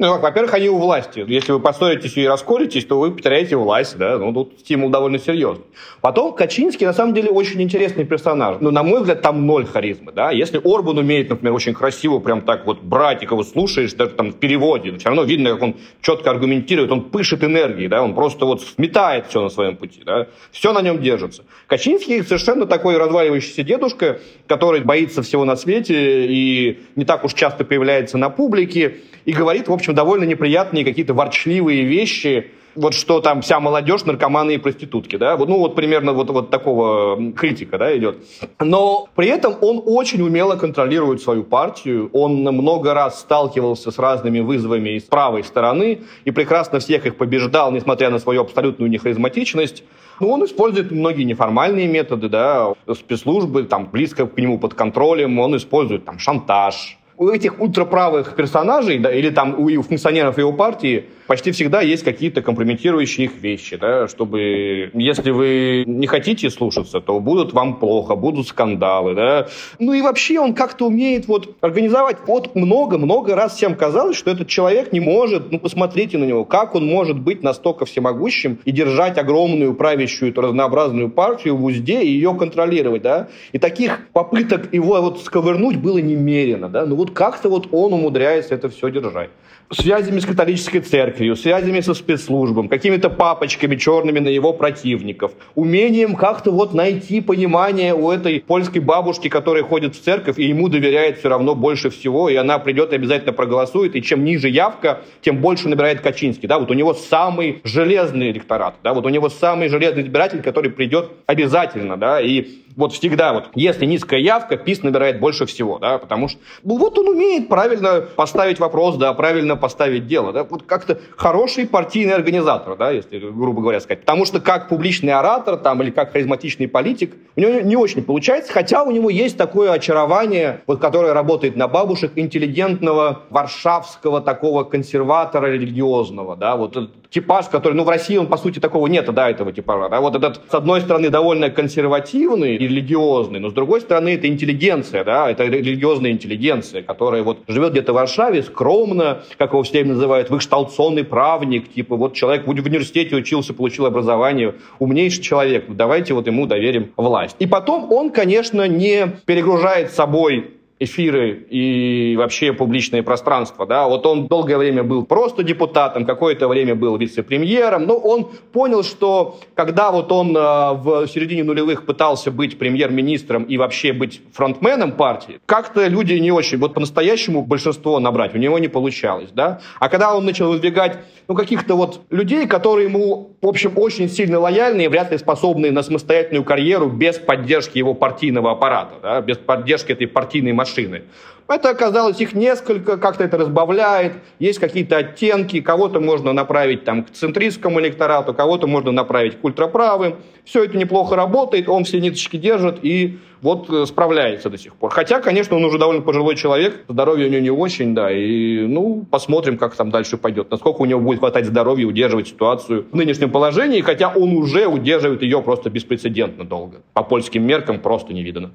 Ну, 0.00 0.16
во-первых, 0.16 0.54
они 0.54 0.68
у 0.68 0.78
власти. 0.78 1.24
Если 1.26 1.50
вы 1.50 1.58
поссоритесь 1.58 2.16
и 2.16 2.26
расколетесь, 2.26 2.84
то 2.84 3.00
вы 3.00 3.10
потеряете 3.10 3.56
власть, 3.56 3.98
да, 3.98 4.16
ну, 4.16 4.32
тут 4.32 4.60
стимул 4.60 4.90
довольно 4.90 5.18
серьезный. 5.18 5.64
Потом 6.00 6.34
Качинский, 6.34 6.86
на 6.86 6.92
самом 6.92 7.14
деле, 7.14 7.30
очень 7.30 7.60
интересный 7.60 8.04
персонаж. 8.04 8.58
Ну, 8.60 8.70
на 8.70 8.84
мой 8.84 9.00
взгляд, 9.00 9.22
там 9.22 9.44
ноль 9.44 9.66
харизмы, 9.66 10.12
да. 10.12 10.30
Если 10.30 10.60
Орбан 10.64 10.98
умеет, 10.98 11.30
например, 11.30 11.52
очень 11.52 11.74
красиво 11.74 12.20
прям 12.20 12.42
так 12.42 12.64
вот 12.64 12.80
брать, 12.80 13.24
и 13.24 13.26
кого 13.26 13.42
слушаешь, 13.42 13.92
даже 13.94 14.12
там 14.12 14.30
в 14.30 14.36
переводе, 14.36 14.96
все 14.98 15.08
равно 15.08 15.24
видно, 15.24 15.50
как 15.54 15.62
он 15.62 15.76
четко 16.00 16.30
аргументирует, 16.30 16.92
он 16.92 17.10
пышет 17.10 17.42
энергией, 17.42 17.88
да, 17.88 18.00
он 18.00 18.14
просто 18.14 18.44
вот 18.44 18.62
сметает 18.62 19.26
все 19.26 19.42
на 19.42 19.48
своем 19.48 19.76
пути, 19.76 20.02
да, 20.04 20.28
все 20.52 20.72
на 20.72 20.80
нем 20.80 21.02
держится. 21.02 21.42
Качинский 21.66 22.22
совершенно 22.22 22.66
такой 22.66 22.98
разваливающийся 22.98 23.64
дедушка, 23.64 24.20
который 24.46 24.80
боится 24.82 25.22
всего 25.22 25.44
на 25.44 25.56
свете 25.56 26.26
и 26.28 26.78
не 26.94 27.04
так 27.04 27.24
уж 27.24 27.34
часто 27.34 27.64
появляется 27.64 28.16
на 28.16 28.30
публике, 28.30 28.98
и 29.24 29.32
говорит, 29.32 29.68
в 29.68 29.72
общем, 29.72 29.87
довольно 29.92 30.24
неприятные 30.24 30.84
какие-то 30.84 31.14
ворчливые 31.14 31.84
вещи, 31.84 32.50
вот 32.78 32.94
что 32.94 33.20
там 33.20 33.42
вся 33.42 33.60
молодежь, 33.60 34.04
наркоманы 34.04 34.54
и 34.54 34.58
проститутки, 34.58 35.16
да, 35.16 35.36
вот, 35.36 35.48
ну 35.48 35.58
вот 35.58 35.74
примерно 35.74 36.12
вот, 36.12 36.30
вот 36.30 36.50
такого 36.50 37.32
критика, 37.32 37.78
да, 37.78 37.96
идет. 37.96 38.18
Но 38.60 39.08
при 39.14 39.28
этом 39.28 39.56
он 39.60 39.82
очень 39.84 40.22
умело 40.22 40.56
контролирует 40.56 41.20
свою 41.20 41.42
партию, 41.42 42.08
он 42.12 42.42
много 42.42 42.94
раз 42.94 43.20
сталкивался 43.20 43.90
с 43.90 43.98
разными 43.98 44.40
вызовами 44.40 44.98
с 44.98 45.04
правой 45.04 45.42
стороны 45.44 46.02
и 46.24 46.30
прекрасно 46.30 46.78
всех 46.78 47.06
их 47.06 47.16
побеждал, 47.16 47.72
несмотря 47.72 48.10
на 48.10 48.18
свою 48.18 48.42
абсолютную 48.42 48.90
нехаризматичность. 48.90 49.82
Но 50.20 50.30
он 50.30 50.44
использует 50.44 50.90
многие 50.90 51.24
неформальные 51.24 51.86
методы, 51.86 52.28
да, 52.28 52.74
спецслужбы, 52.92 53.64
там, 53.64 53.88
близко 53.90 54.26
к 54.26 54.36
нему 54.36 54.58
под 54.58 54.74
контролем, 54.74 55.38
он 55.38 55.56
использует 55.56 56.04
там 56.04 56.18
шантаж, 56.18 56.98
у 57.18 57.28
этих 57.28 57.60
ультраправых 57.60 58.36
персонажей, 58.36 58.98
да, 58.98 59.12
или 59.12 59.30
там 59.30 59.58
у 59.58 59.82
функционеров 59.82 60.38
его 60.38 60.52
партии, 60.52 61.06
почти 61.26 61.50
всегда 61.50 61.82
есть 61.82 62.04
какие-то 62.04 62.42
компрометирующие 62.42 63.26
их 63.26 63.32
вещи, 63.40 63.76
да, 63.76 64.08
чтобы, 64.08 64.90
если 64.94 65.30
вы 65.30 65.84
не 65.86 66.06
хотите 66.06 66.48
слушаться, 66.48 67.00
то 67.00 67.18
будут 67.20 67.52
вам 67.52 67.76
плохо, 67.76 68.14
будут 68.14 68.48
скандалы, 68.48 69.14
да. 69.14 69.48
Ну 69.78 69.92
и 69.92 70.00
вообще 70.00 70.38
он 70.38 70.54
как-то 70.54 70.86
умеет 70.86 71.28
вот 71.28 71.56
организовать. 71.60 72.16
Вот 72.26 72.54
много-много 72.54 73.34
раз 73.34 73.56
всем 73.56 73.74
казалось, 73.74 74.16
что 74.16 74.30
этот 74.30 74.48
человек 74.48 74.92
не 74.92 75.00
может, 75.00 75.50
ну 75.50 75.58
посмотрите 75.58 76.18
на 76.18 76.24
него, 76.24 76.44
как 76.44 76.74
он 76.74 76.86
может 76.86 77.18
быть 77.18 77.42
настолько 77.42 77.84
всемогущим 77.84 78.60
и 78.64 78.70
держать 78.70 79.18
огромную 79.18 79.74
правящую 79.74 80.30
эту 80.30 80.40
разнообразную 80.40 81.10
партию 81.10 81.56
в 81.56 81.64
узде 81.64 82.00
и 82.00 82.08
ее 82.08 82.34
контролировать, 82.34 83.02
да. 83.02 83.28
И 83.52 83.58
таких 83.58 84.08
попыток 84.12 84.72
его 84.72 85.00
вот 85.02 85.20
сковырнуть 85.20 85.76
было 85.76 85.98
немерено, 85.98 86.68
да. 86.68 86.86
Ну 86.86 86.96
вот 86.96 87.07
как-то 87.12 87.48
вот 87.48 87.68
он 87.72 87.92
умудряется 87.92 88.54
это 88.54 88.68
все 88.68 88.90
держать 88.90 89.30
связями 89.70 90.18
с 90.18 90.24
католической 90.24 90.80
церковью, 90.80 91.36
связями 91.36 91.80
со 91.80 91.94
спецслужбами, 91.94 92.68
какими-то 92.68 93.10
папочками 93.10 93.76
черными 93.76 94.18
на 94.18 94.28
его 94.28 94.52
противников, 94.52 95.32
умением 95.54 96.16
как-то 96.16 96.50
вот 96.50 96.72
найти 96.74 97.20
понимание 97.20 97.94
у 97.94 98.10
этой 98.10 98.40
польской 98.40 98.80
бабушки, 98.80 99.28
которая 99.28 99.62
ходит 99.62 99.94
в 99.94 100.02
церковь 100.02 100.38
и 100.38 100.44
ему 100.44 100.68
доверяет 100.68 101.18
все 101.18 101.28
равно 101.28 101.54
больше 101.54 101.90
всего, 101.90 102.28
и 102.28 102.36
она 102.36 102.58
придет 102.58 102.92
и 102.92 102.96
обязательно 102.96 103.32
проголосует, 103.32 103.94
и 103.94 104.02
чем 104.02 104.24
ниже 104.24 104.48
явка, 104.48 105.02
тем 105.20 105.38
больше 105.38 105.68
набирает 105.68 106.00
Качинский. 106.00 106.48
Да? 106.48 106.58
Вот 106.58 106.70
у 106.70 106.74
него 106.74 106.94
самый 106.94 107.60
железный 107.64 108.30
электорат, 108.30 108.76
да? 108.82 108.94
вот 108.94 109.04
у 109.04 109.08
него 109.10 109.28
самый 109.28 109.68
железный 109.68 110.02
избиратель, 110.02 110.42
который 110.42 110.70
придет 110.70 111.10
обязательно, 111.26 111.96
да, 111.96 112.20
и 112.20 112.46
вот 112.78 112.92
всегда 112.92 113.32
вот, 113.32 113.48
если 113.56 113.84
низкая 113.86 114.20
явка, 114.20 114.56
ПИС 114.56 114.84
набирает 114.84 115.18
больше 115.18 115.46
всего, 115.46 115.80
да, 115.80 115.98
потому 115.98 116.28
что 116.28 116.38
ну, 116.62 116.78
вот 116.78 116.96
он 116.96 117.08
умеет 117.08 117.48
правильно 117.48 118.04
поставить 118.14 118.60
вопрос, 118.60 118.96
да, 118.96 119.12
правильно 119.14 119.56
поставить 119.56 120.06
дело, 120.06 120.32
да, 120.32 120.44
вот 120.44 120.62
как-то 120.62 121.00
хороший 121.16 121.66
партийный 121.66 122.14
организатор, 122.14 122.76
да, 122.76 122.92
если 122.92 123.18
грубо 123.18 123.62
говоря 123.62 123.80
сказать, 123.80 124.00
потому 124.02 124.24
что 124.24 124.40
как 124.40 124.68
публичный 124.68 125.12
оратор 125.12 125.56
там 125.56 125.82
или 125.82 125.90
как 125.90 126.12
харизматичный 126.12 126.68
политик 126.68 127.16
у 127.34 127.40
него 127.40 127.60
не 127.60 127.74
очень 127.74 128.04
получается, 128.04 128.52
хотя 128.52 128.84
у 128.84 128.92
него 128.92 129.10
есть 129.10 129.36
такое 129.36 129.72
очарование, 129.72 130.62
вот 130.68 130.80
которое 130.80 131.12
работает 131.14 131.56
на 131.56 131.66
бабушек, 131.66 132.12
интеллигентного 132.14 133.22
варшавского 133.30 134.20
такого 134.20 134.62
консерватора 134.62 135.46
религиозного, 135.46 136.36
да, 136.36 136.54
вот 136.54 136.76
типаж, 137.10 137.46
который, 137.46 137.74
ну, 137.74 137.84
в 137.84 137.88
России 137.88 138.16
он, 138.16 138.26
по 138.26 138.36
сути, 138.36 138.58
такого 138.58 138.86
нет, 138.86 139.12
да, 139.12 139.30
этого 139.30 139.52
типажа. 139.52 139.88
Да? 139.88 140.00
Вот 140.00 140.14
этот, 140.14 140.40
с 140.50 140.54
одной 140.54 140.80
стороны, 140.80 141.10
довольно 141.10 141.50
консервативный 141.50 142.56
и 142.56 142.58
религиозный, 142.58 143.40
но 143.40 143.50
с 143.50 143.52
другой 143.52 143.80
стороны, 143.80 144.14
это 144.14 144.26
интеллигенция, 144.28 145.04
да, 145.04 145.30
это 145.30 145.44
религиозная 145.44 146.10
интеллигенция, 146.10 146.82
которая 146.82 147.22
вот 147.22 147.38
живет 147.48 147.72
где-то 147.72 147.92
в 147.92 147.96
Варшаве, 147.96 148.42
скромно, 148.42 149.22
как 149.38 149.52
его 149.52 149.62
все 149.62 149.72
время 149.72 149.94
называют, 149.94 150.30
вышталцонный 150.30 151.04
правник, 151.04 151.72
типа 151.72 151.96
вот 151.96 152.14
человек 152.14 152.46
в 152.46 152.50
университете 152.50 153.16
учился, 153.16 153.54
получил 153.54 153.86
образование, 153.86 154.54
умнейший 154.78 155.22
человек, 155.22 155.64
давайте 155.68 156.14
вот 156.14 156.26
ему 156.26 156.46
доверим 156.46 156.92
власть. 156.96 157.36
И 157.38 157.46
потом 157.46 157.90
он, 157.92 158.10
конечно, 158.10 158.68
не 158.68 159.06
перегружает 159.26 159.92
собой 159.92 160.57
эфиры 160.80 161.46
и 161.50 162.14
вообще 162.16 162.52
публичное 162.52 163.02
пространство. 163.02 163.66
Да? 163.66 163.88
Вот 163.88 164.06
он 164.06 164.28
долгое 164.28 164.58
время 164.58 164.84
был 164.84 165.04
просто 165.04 165.42
депутатом, 165.42 166.04
какое-то 166.04 166.46
время 166.48 166.74
был 166.74 166.96
вице-премьером, 166.96 167.86
но 167.86 167.96
он 167.96 168.30
понял, 168.52 168.84
что 168.84 169.38
когда 169.54 169.90
вот 169.90 170.12
он 170.12 170.36
э, 170.36 170.40
в 170.40 171.08
середине 171.08 171.42
нулевых 171.42 171.84
пытался 171.84 172.30
быть 172.30 172.58
премьер-министром 172.58 173.44
и 173.44 173.56
вообще 173.56 173.92
быть 173.92 174.20
фронтменом 174.32 174.92
партии, 174.92 175.40
как-то 175.46 175.86
люди 175.88 176.14
не 176.14 176.30
очень, 176.30 176.58
вот 176.58 176.74
по-настоящему 176.74 177.42
большинство 177.42 177.98
набрать 177.98 178.34
у 178.34 178.38
него 178.38 178.58
не 178.58 178.68
получалось. 178.68 179.30
Да? 179.34 179.60
А 179.80 179.88
когда 179.88 180.14
он 180.14 180.24
начал 180.24 180.50
выдвигать 180.50 180.98
ну, 181.26 181.34
каких-то 181.34 181.74
вот 181.74 182.02
людей, 182.10 182.46
которые 182.46 182.88
ему, 182.88 183.36
в 183.42 183.46
общем, 183.46 183.72
очень 183.76 184.08
сильно 184.08 184.38
лояльны 184.38 184.82
и 184.82 184.88
вряд 184.88 185.10
ли 185.10 185.18
способны 185.18 185.70
на 185.72 185.82
самостоятельную 185.82 186.44
карьеру 186.44 186.88
без 186.88 187.16
поддержки 187.16 187.78
его 187.78 187.94
партийного 187.94 188.52
аппарата, 188.52 188.94
да? 189.02 189.20
без 189.20 189.38
поддержки 189.38 189.92
этой 189.92 190.06
партийной 190.06 190.52
машины 190.52 190.67
машины. 190.68 191.02
Это 191.48 191.70
оказалось 191.70 192.20
их 192.20 192.34
несколько, 192.34 192.98
как-то 192.98 193.24
это 193.24 193.38
разбавляет, 193.38 194.12
есть 194.38 194.58
какие-то 194.58 194.98
оттенки, 194.98 195.62
кого-то 195.62 195.98
можно 195.98 196.34
направить 196.34 196.84
там, 196.84 197.04
к 197.04 197.10
центристскому 197.10 197.80
электорату, 197.80 198.34
кого-то 198.34 198.66
можно 198.66 198.92
направить 198.92 199.40
к 199.40 199.44
ультраправым. 199.44 200.16
Все 200.44 200.64
это 200.64 200.76
неплохо 200.76 201.16
работает, 201.16 201.66
он 201.70 201.84
все 201.84 202.00
ниточки 202.00 202.36
держит 202.36 202.80
и 202.82 203.18
вот 203.40 203.70
э, 203.70 203.86
справляется 203.86 204.50
до 204.50 204.58
сих 204.58 204.74
пор. 204.74 204.90
Хотя, 204.90 205.20
конечно, 205.20 205.56
он 205.56 205.64
уже 205.64 205.78
довольно 205.78 206.02
пожилой 206.02 206.36
человек, 206.36 206.84
здоровье 206.86 207.28
у 207.28 207.30
него 207.30 207.42
не 207.42 207.50
очень, 207.50 207.94
да, 207.94 208.12
и, 208.12 208.66
ну, 208.66 209.06
посмотрим, 209.10 209.56
как 209.56 209.74
там 209.74 209.90
дальше 209.90 210.18
пойдет, 210.18 210.50
насколько 210.50 210.82
у 210.82 210.84
него 210.84 211.00
будет 211.00 211.20
хватать 211.20 211.46
здоровья 211.46 211.86
удерживать 211.86 212.28
ситуацию 212.28 212.84
в 212.92 212.94
нынешнем 212.94 213.30
положении, 213.30 213.80
хотя 213.80 214.10
он 214.10 214.36
уже 214.36 214.66
удерживает 214.66 215.22
ее 215.22 215.40
просто 215.40 215.70
беспрецедентно 215.70 216.44
долго. 216.44 216.82
По 216.92 217.02
польским 217.02 217.46
меркам 217.46 217.80
просто 217.80 218.12
не 218.12 218.22
видно. 218.22 218.52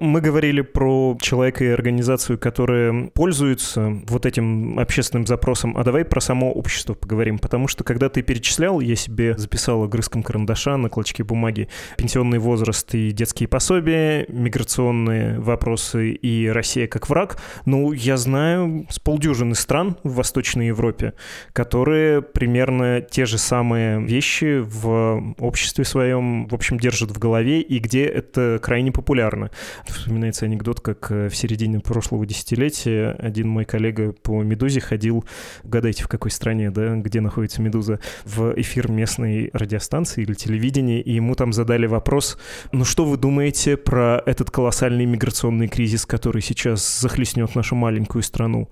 Мы 0.00 0.20
говорили 0.20 0.60
про 0.60 1.16
человека 1.20 1.64
и 1.64 1.68
организацию, 1.68 2.38
которые 2.38 3.10
пользуются 3.10 4.00
вот 4.06 4.26
этим 4.26 4.78
общественным 4.78 5.26
запросом, 5.26 5.76
а 5.76 5.84
давай 5.84 6.04
про 6.04 6.20
само 6.20 6.52
общество 6.52 6.94
поговорим, 6.94 7.38
потому 7.38 7.68
что 7.68 7.84
когда 7.84 8.08
ты 8.08 8.22
перечислял, 8.22 8.80
я 8.80 8.96
себе 8.96 9.36
записал 9.36 9.82
огрызком 9.84 10.22
карандаша 10.22 10.76
на 10.76 10.88
клочке 10.88 11.24
бумаги 11.24 11.68
пенсионный 11.96 12.38
возраст 12.38 12.94
и 12.94 13.10
детские 13.12 13.48
пособия, 13.48 14.26
миграционные 14.28 15.38
вопросы 15.40 16.12
и 16.12 16.48
Россия 16.48 16.86
как 16.86 17.08
враг. 17.08 17.38
Ну, 17.64 17.92
я 17.92 18.16
знаю 18.16 18.86
с 18.90 18.98
полдюжины 18.98 19.54
стран 19.54 19.96
в 20.02 20.14
Восточной 20.14 20.68
Европе, 20.68 21.14
которые 21.52 22.22
примерно 22.22 23.00
те 23.00 23.26
же 23.26 23.38
самые 23.38 24.00
вещи 24.02 24.60
в 24.60 25.34
обществе 25.38 25.84
своем, 25.84 26.46
в 26.46 26.54
общем, 26.54 26.78
держат 26.78 27.10
в 27.10 27.18
голове 27.18 27.60
и 27.60 27.78
где 27.78 28.04
это 28.04 28.58
крайне 28.62 28.92
популярно. 28.92 29.50
Вспоминается 29.86 30.46
анекдот, 30.46 30.80
как 30.80 31.10
э, 31.10 31.28
в 31.28 31.36
середине 31.36 31.80
прошлого 31.80 32.26
десятилетия 32.26 33.16
один 33.18 33.48
мой 33.48 33.64
коллега 33.64 34.12
по 34.12 34.42
«Медузе» 34.42 34.80
ходил, 34.80 35.24
угадайте, 35.64 36.04
в 36.04 36.08
какой 36.08 36.30
стране, 36.30 36.70
да, 36.70 36.96
где 36.96 37.20
находится 37.20 37.62
«Медуза», 37.62 38.00
в 38.24 38.54
эфир 38.56 38.90
местной 38.90 39.50
радиостанции 39.52 40.22
или 40.22 40.34
телевидения, 40.34 41.00
и 41.00 41.12
ему 41.12 41.34
там 41.34 41.52
задали 41.52 41.86
вопрос, 41.86 42.38
ну 42.72 42.84
что 42.84 43.04
вы 43.04 43.16
думаете 43.16 43.76
про 43.76 44.22
этот 44.26 44.50
колоссальный 44.50 45.06
миграционный 45.06 45.68
кризис, 45.68 46.06
который 46.06 46.42
сейчас 46.42 47.00
захлестнет 47.00 47.54
нашу 47.54 47.74
маленькую 47.74 48.22
страну? 48.22 48.70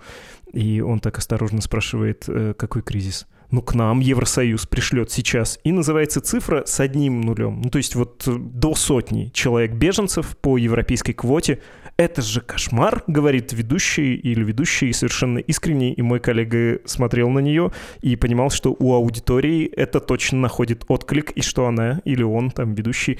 И 0.53 0.81
он 0.81 1.01
так 1.01 1.19
осторожно 1.19 1.61
спрашивает, 1.61 2.25
«Э, 2.29 2.55
какой 2.57 2.83
кризис? 2.83 3.27
Ну, 3.51 3.63
к 3.63 3.75
нам 3.75 4.01
Евросоюз 4.01 4.67
пришлет 4.67 5.11
сейчас. 5.11 5.59
И 5.65 5.73
называется 5.73 6.21
цифра 6.21 6.65
с 6.67 6.81
одним 6.81 7.21
нулем. 7.21 7.61
Ну, 7.63 7.71
то 7.71 7.79
есть 7.79 7.95
вот 7.95 8.25
до 8.27 8.75
сотни 8.75 9.31
человек-беженцев 9.33 10.37
по 10.37 10.57
европейской 10.57 11.13
квоте 11.13 11.61
это 12.01 12.23
же 12.23 12.41
кошмар, 12.41 13.05
говорит 13.07 13.53
ведущий 13.53 14.15
или 14.15 14.43
ведущий 14.43 14.91
совершенно 14.95 15.39
искренне, 15.39 15.93
и 15.93 16.01
мой 16.01 16.19
коллега 16.19 16.81
смотрел 16.87 17.29
на 17.29 17.41
нее 17.41 17.73
и 18.01 18.17
понимал, 18.17 18.49
что 18.49 18.75
у 18.79 18.95
аудитории 18.95 19.67
это 19.67 20.01
точно 20.01 20.39
находит 20.39 20.85
отклик, 20.89 21.31
и 21.33 21.43
что 21.43 21.67
она 21.67 22.01
или 22.07 22.23
он, 22.23 22.53
там, 22.53 22.75
ведущий, 22.75 23.19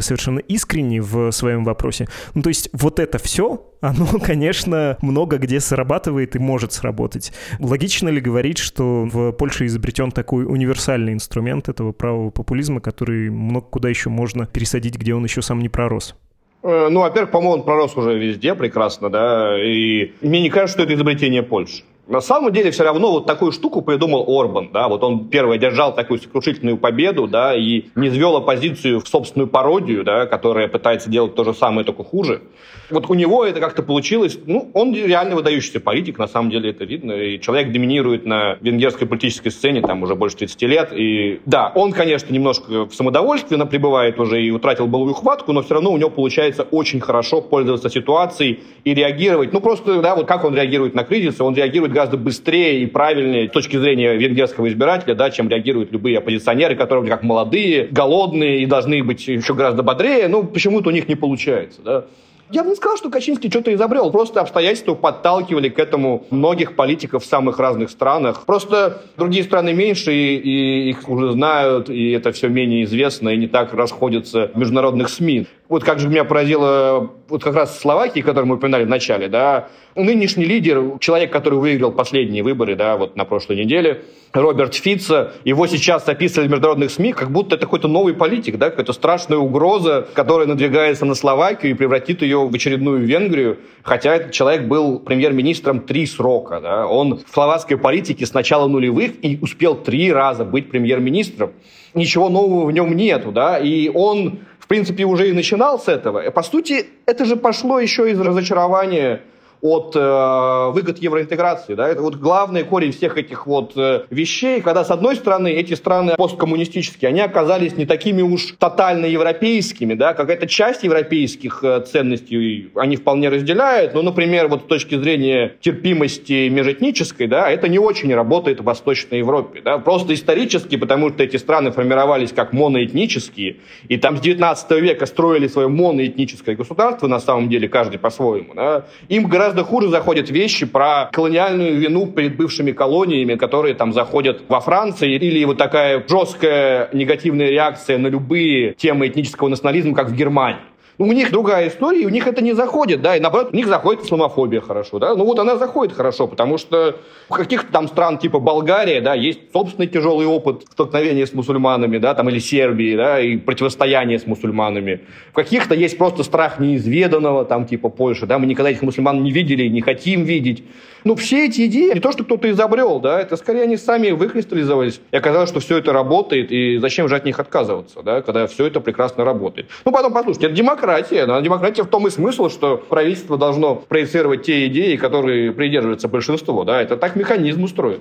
совершенно 0.00 0.40
искренне 0.40 1.00
в 1.00 1.30
своем 1.30 1.64
вопросе. 1.64 2.06
Ну, 2.34 2.42
то 2.42 2.50
есть 2.50 2.68
вот 2.74 2.98
это 3.00 3.16
все, 3.16 3.66
оно, 3.80 4.06
конечно, 4.22 4.98
много 5.00 5.38
где 5.38 5.58
срабатывает 5.58 6.36
и 6.36 6.38
может 6.38 6.74
сработать. 6.74 7.32
Логично 7.58 8.10
ли 8.10 8.20
говорить, 8.20 8.58
что 8.58 9.08
в 9.10 9.32
Польше 9.32 9.64
изобретен 9.64 10.10
такой 10.10 10.44
универсальный 10.44 11.14
инструмент 11.14 11.70
этого 11.70 11.92
правого 11.92 12.28
популизма, 12.28 12.82
который 12.82 13.30
много 13.30 13.66
куда 13.68 13.88
еще 13.88 14.10
можно 14.10 14.44
пересадить, 14.44 14.98
где 14.98 15.14
он 15.14 15.24
еще 15.24 15.40
сам 15.40 15.60
не 15.60 15.70
пророс? 15.70 16.14
Э, 16.62 16.88
ну, 16.90 17.00
во-первых, 17.00 17.30
по-моему, 17.30 17.54
он 17.54 17.62
пророс 17.64 17.96
уже 17.96 18.18
везде 18.18 18.54
прекрасно, 18.54 19.10
да, 19.10 19.56
и 19.62 20.12
мне 20.20 20.42
не 20.42 20.50
кажется, 20.50 20.78
что 20.78 20.82
это 20.82 20.94
изобретение 20.94 21.42
Польши. 21.42 21.84
На 22.08 22.22
самом 22.22 22.54
деле 22.54 22.70
все 22.70 22.84
равно 22.84 23.10
вот 23.10 23.26
такую 23.26 23.52
штуку 23.52 23.82
придумал 23.82 24.24
Орбан, 24.26 24.70
да, 24.72 24.88
вот 24.88 25.04
он 25.04 25.28
первый 25.28 25.58
одержал 25.58 25.94
такую 25.94 26.18
сокрушительную 26.18 26.78
победу, 26.78 27.28
да, 27.28 27.54
и 27.54 27.84
не 27.96 28.08
звел 28.08 28.34
оппозицию 28.36 29.00
в 29.00 29.08
собственную 29.08 29.46
пародию, 29.46 30.04
да, 30.04 30.24
которая 30.24 30.68
пытается 30.68 31.10
делать 31.10 31.34
то 31.34 31.44
же 31.44 31.52
самое, 31.52 31.84
только 31.84 32.04
хуже. 32.04 32.40
Вот 32.88 33.10
у 33.10 33.14
него 33.14 33.44
это 33.44 33.60
как-то 33.60 33.82
получилось, 33.82 34.38
ну, 34.46 34.70
он 34.72 34.94
реально 34.94 35.36
выдающийся 35.36 35.80
политик, 35.80 36.18
на 36.18 36.28
самом 36.28 36.50
деле 36.50 36.70
это 36.70 36.86
видно, 36.86 37.12
и 37.12 37.38
человек 37.40 37.72
доминирует 37.72 38.24
на 38.24 38.56
венгерской 38.62 39.06
политической 39.06 39.50
сцене 39.50 39.82
там 39.82 40.02
уже 40.02 40.14
больше 40.14 40.38
30 40.38 40.62
лет, 40.62 40.92
и 40.94 41.42
да, 41.44 41.70
он, 41.74 41.92
конечно, 41.92 42.32
немножко 42.32 42.86
в 42.86 42.94
самодовольстве 42.94 43.58
пребывает 43.66 44.18
уже 44.18 44.42
и 44.42 44.50
утратил 44.50 44.86
былую 44.86 45.12
хватку, 45.12 45.52
но 45.52 45.60
все 45.60 45.74
равно 45.74 45.92
у 45.92 45.98
него 45.98 46.08
получается 46.08 46.62
очень 46.70 47.00
хорошо 47.00 47.42
пользоваться 47.42 47.90
ситуацией 47.90 48.60
и 48.84 48.94
реагировать, 48.94 49.52
ну, 49.52 49.60
просто, 49.60 50.00
да, 50.00 50.16
вот 50.16 50.26
как 50.26 50.46
он 50.46 50.54
реагирует 50.54 50.94
на 50.94 51.04
кризисы, 51.04 51.44
он 51.44 51.54
реагирует 51.54 51.97
гораздо 51.98 52.16
быстрее 52.16 52.82
и 52.82 52.86
правильнее 52.86 53.48
с 53.48 53.52
точки 53.52 53.76
зрения 53.76 54.14
венгерского 54.14 54.68
избирателя, 54.68 55.16
да, 55.16 55.30
чем 55.30 55.48
реагируют 55.48 55.90
любые 55.90 56.18
оппозиционеры, 56.18 56.76
которые 56.76 57.08
как 57.10 57.24
молодые, 57.24 57.88
голодные 57.90 58.60
и 58.62 58.66
должны 58.66 59.02
быть 59.02 59.26
еще 59.26 59.54
гораздо 59.54 59.82
бодрее. 59.82 60.28
Ну, 60.28 60.44
почему-то 60.44 60.90
у 60.90 60.92
них 60.92 61.08
не 61.08 61.16
получается, 61.16 61.82
да. 61.82 62.04
Я 62.50 62.62
бы 62.62 62.70
не 62.70 62.76
сказал, 62.76 62.96
что 62.96 63.10
Качинский 63.10 63.50
что-то 63.50 63.74
изобрел. 63.74 64.10
Просто 64.10 64.40
обстоятельства 64.40 64.94
подталкивали 64.94 65.68
к 65.68 65.78
этому 65.78 66.24
многих 66.30 66.76
политиков 66.76 67.22
в 67.22 67.26
самых 67.26 67.58
разных 67.58 67.90
странах. 67.90 68.46
Просто 68.46 69.02
другие 69.18 69.44
страны 69.44 69.74
меньше, 69.74 70.14
и, 70.14 70.36
и 70.36 70.90
их 70.90 71.08
уже 71.08 71.32
знают, 71.32 71.90
и 71.90 72.12
это 72.12 72.32
все 72.32 72.48
менее 72.48 72.84
известно, 72.84 73.30
и 73.30 73.36
не 73.36 73.48
так 73.48 73.74
расходятся 73.74 74.50
в 74.54 74.58
международных 74.58 75.10
СМИ. 75.10 75.46
Вот 75.68 75.84
как 75.84 75.98
же 76.00 76.08
меня 76.08 76.24
поразило, 76.24 77.10
вот 77.28 77.44
как 77.44 77.54
раз 77.54 77.78
Словакии, 77.78 78.20
которую 78.20 78.46
мы 78.46 78.54
упоминали 78.54 78.84
в 78.84 78.88
начале, 78.88 79.28
да, 79.28 79.68
нынешний 79.94 80.46
лидер, 80.46 80.98
человек, 80.98 81.30
который 81.30 81.58
выиграл 81.58 81.92
последние 81.92 82.42
выборы, 82.42 82.74
да, 82.74 82.96
вот 82.96 83.16
на 83.16 83.26
прошлой 83.26 83.56
неделе, 83.56 84.02
Роберт 84.32 84.74
Фица, 84.74 85.34
его 85.44 85.66
сейчас 85.66 86.08
описывали 86.08 86.48
в 86.48 86.50
международных 86.52 86.90
СМИ, 86.90 87.12
как 87.12 87.30
будто 87.30 87.56
это 87.56 87.66
какой-то 87.66 87.86
новый 87.86 88.14
политик, 88.14 88.56
да, 88.56 88.70
какая-то 88.70 88.94
страшная 88.94 89.36
угроза, 89.36 90.08
которая 90.14 90.46
надвигается 90.46 91.04
на 91.04 91.14
Словакию 91.14 91.72
и 91.72 91.74
превратит 91.74 92.22
ее 92.22 92.46
в 92.48 92.54
очередную 92.54 93.00
Венгрию, 93.00 93.58
хотя 93.82 94.14
этот 94.14 94.32
человек 94.32 94.62
был 94.62 94.98
премьер-министром 94.98 95.80
три 95.80 96.06
срока, 96.06 96.60
да, 96.62 96.86
он 96.86 97.18
в 97.18 97.30
словацкой 97.30 97.76
политике 97.76 98.24
с 98.24 98.32
начала 98.32 98.68
нулевых 98.68 99.22
и 99.22 99.38
успел 99.42 99.74
три 99.74 100.10
раза 100.10 100.46
быть 100.46 100.70
премьер-министром. 100.70 101.52
Ничего 101.94 102.28
нового 102.28 102.66
в 102.66 102.72
нем 102.72 102.94
нету, 102.94 103.32
да, 103.32 103.58
и 103.58 103.90
он 103.92 104.40
в 104.68 104.74
принципе, 104.78 105.04
уже 105.04 105.30
и 105.30 105.32
начинал 105.32 105.80
с 105.80 105.88
этого. 105.88 106.30
По 106.30 106.42
сути, 106.42 106.88
это 107.06 107.24
же 107.24 107.36
пошло 107.36 107.80
еще 107.80 108.10
из 108.10 108.20
разочарования 108.20 109.22
от 109.60 109.94
э, 109.96 110.70
выгод 110.72 110.98
евроинтеграции. 110.98 111.74
Да? 111.74 111.88
Это 111.88 112.02
вот 112.02 112.16
главный 112.16 112.64
корень 112.64 112.92
всех 112.92 113.16
этих 113.16 113.46
вот 113.46 113.72
э, 113.76 114.04
вещей, 114.10 114.60
когда, 114.60 114.84
с 114.84 114.90
одной 114.90 115.16
стороны, 115.16 115.48
эти 115.48 115.74
страны 115.74 116.14
посткоммунистические, 116.16 117.08
они 117.08 117.20
оказались 117.20 117.76
не 117.76 117.86
такими 117.86 118.22
уж 118.22 118.54
тотально 118.58 119.06
европейскими, 119.06 119.94
да? 119.94 120.14
какая-то 120.14 120.46
часть 120.46 120.84
европейских 120.84 121.62
э, 121.62 121.80
ценностей 121.80 122.70
они 122.74 122.96
вполне 122.96 123.28
разделяют, 123.28 123.94
но, 123.94 124.02
например, 124.02 124.48
вот 124.48 124.62
с 124.62 124.66
точки 124.66 124.96
зрения 124.96 125.56
терпимости 125.60 126.48
межэтнической, 126.48 127.26
да, 127.26 127.50
это 127.50 127.68
не 127.68 127.78
очень 127.78 128.14
работает 128.14 128.60
в 128.60 128.64
Восточной 128.64 129.18
Европе. 129.18 129.60
Да? 129.64 129.78
Просто 129.78 130.14
исторически, 130.14 130.76
потому 130.76 131.10
что 131.10 131.22
эти 131.22 131.36
страны 131.36 131.70
формировались 131.70 132.32
как 132.32 132.52
моноэтнические, 132.52 133.56
и 133.88 133.96
там 133.96 134.16
с 134.16 134.20
19 134.20 134.70
века 134.82 135.06
строили 135.06 135.48
свое 135.48 135.68
моноэтническое 135.68 136.56
государство, 136.56 137.06
на 137.06 137.20
самом 137.20 137.48
деле, 137.48 137.68
каждый 137.68 137.98
по-своему. 137.98 138.54
Да? 138.54 138.86
Им 139.08 139.26
гораздо 139.26 139.47
гораздо 139.48 139.64
хуже 139.64 139.88
заходят 139.88 140.28
вещи 140.28 140.66
про 140.66 141.08
колониальную 141.10 141.78
вину 141.78 142.06
перед 142.06 142.36
бывшими 142.36 142.72
колониями, 142.72 143.34
которые 143.36 143.74
там 143.74 143.94
заходят 143.94 144.42
во 144.48 144.60
Франции, 144.60 145.14
или 145.14 145.42
вот 145.44 145.56
такая 145.56 146.04
жесткая 146.06 146.90
негативная 146.92 147.48
реакция 147.48 147.96
на 147.96 148.08
любые 148.08 148.74
темы 148.74 149.08
этнического 149.08 149.48
национализма, 149.48 149.94
как 149.94 150.10
в 150.10 150.14
Германии. 150.14 150.60
У 151.00 151.12
них 151.12 151.30
другая 151.30 151.68
история, 151.68 152.02
и 152.02 152.06
у 152.06 152.08
них 152.08 152.26
это 152.26 152.42
не 152.42 152.54
заходит, 152.54 153.00
да, 153.02 153.16
и 153.16 153.20
наоборот, 153.20 153.50
у 153.52 153.56
них 153.56 153.68
заходит 153.68 154.04
исламофобия 154.04 154.60
хорошо, 154.60 154.98
да, 154.98 155.14
ну 155.14 155.24
вот 155.24 155.38
она 155.38 155.56
заходит 155.56 155.94
хорошо, 155.94 156.26
потому 156.26 156.58
что 156.58 156.96
у 157.28 157.34
каких-то 157.34 157.70
там 157.70 157.86
стран 157.86 158.18
типа 158.18 158.40
Болгария, 158.40 159.00
да, 159.00 159.14
есть 159.14 159.38
собственный 159.52 159.86
тяжелый 159.86 160.26
опыт 160.26 160.64
столкновения 160.72 161.24
с 161.24 161.32
мусульманами, 161.32 161.98
да, 161.98 162.14
там, 162.14 162.28
или 162.30 162.40
Сербии, 162.40 162.96
да, 162.96 163.20
и 163.20 163.36
противостояния 163.36 164.18
с 164.18 164.26
мусульманами. 164.26 165.02
В 165.30 165.34
каких-то 165.34 165.76
есть 165.76 165.98
просто 165.98 166.24
страх 166.24 166.58
неизведанного, 166.58 167.44
там, 167.44 167.64
типа 167.64 167.90
Польши, 167.90 168.26
да, 168.26 168.40
мы 168.40 168.46
никогда 168.46 168.70
этих 168.70 168.82
мусульман 168.82 169.22
не 169.22 169.30
видели, 169.30 169.68
не 169.68 169.82
хотим 169.82 170.24
видеть. 170.24 170.64
Ну, 171.04 171.14
все 171.14 171.46
эти 171.46 171.66
идеи, 171.66 171.94
не 171.94 172.00
то, 172.00 172.10
что 172.10 172.24
кто-то 172.24 172.50
изобрел, 172.50 172.98
да, 172.98 173.20
это 173.20 173.36
скорее 173.36 173.62
они 173.62 173.76
сами 173.76 174.10
выкристаллизовались, 174.10 175.00
и 175.12 175.16
оказалось, 175.16 175.48
что 175.48 175.60
все 175.60 175.78
это 175.78 175.92
работает, 175.92 176.50
и 176.50 176.78
зачем 176.78 177.08
же 177.08 177.14
от 177.14 177.24
них 177.24 177.38
отказываться, 177.38 178.02
да, 178.02 178.20
когда 178.20 178.48
все 178.48 178.66
это 178.66 178.80
прекрасно 178.80 179.24
работает. 179.24 179.68
Ну, 179.84 179.92
потом, 179.92 180.12
послушайте, 180.12 180.46
это 180.46 180.56
демократия, 180.56 180.87
да, 181.26 181.40
демократия 181.40 181.82
в 181.82 181.88
том 181.88 182.06
и 182.06 182.10
смысл, 182.10 182.48
что 182.48 182.76
правительство 182.76 183.36
должно 183.36 183.74
проецировать 183.76 184.42
те 184.42 184.66
идеи, 184.66 184.96
которые 184.96 185.52
придерживается 185.52 186.08
большинство, 186.08 186.64
да, 186.64 186.80
это 186.80 186.96
так 186.96 187.16
механизм 187.16 187.64
устроен. 187.64 188.00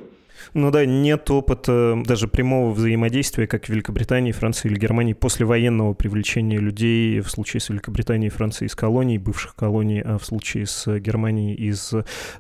Ну 0.53 0.71
да, 0.71 0.86
нет 0.86 1.29
опыта 1.29 2.01
даже 2.05 2.27
прямого 2.27 2.71
взаимодействия, 2.71 3.47
как 3.47 3.65
в 3.65 3.69
Великобритании, 3.69 4.31
Франции 4.31 4.69
или 4.69 4.79
Германии, 4.79 5.13
после 5.13 5.45
военного 5.45 5.93
привлечения 5.93 6.57
людей 6.57 7.19
в 7.19 7.29
случае 7.29 7.62
с 7.62 7.69
Великобританией 7.69 8.29
Францией 8.29 8.67
из 8.67 8.75
колоний, 8.75 9.17
бывших 9.17 9.55
колоний, 9.55 10.01
а 10.01 10.17
в 10.17 10.25
случае 10.25 10.65
с 10.65 10.99
Германией 10.99 11.55
из 11.55 11.93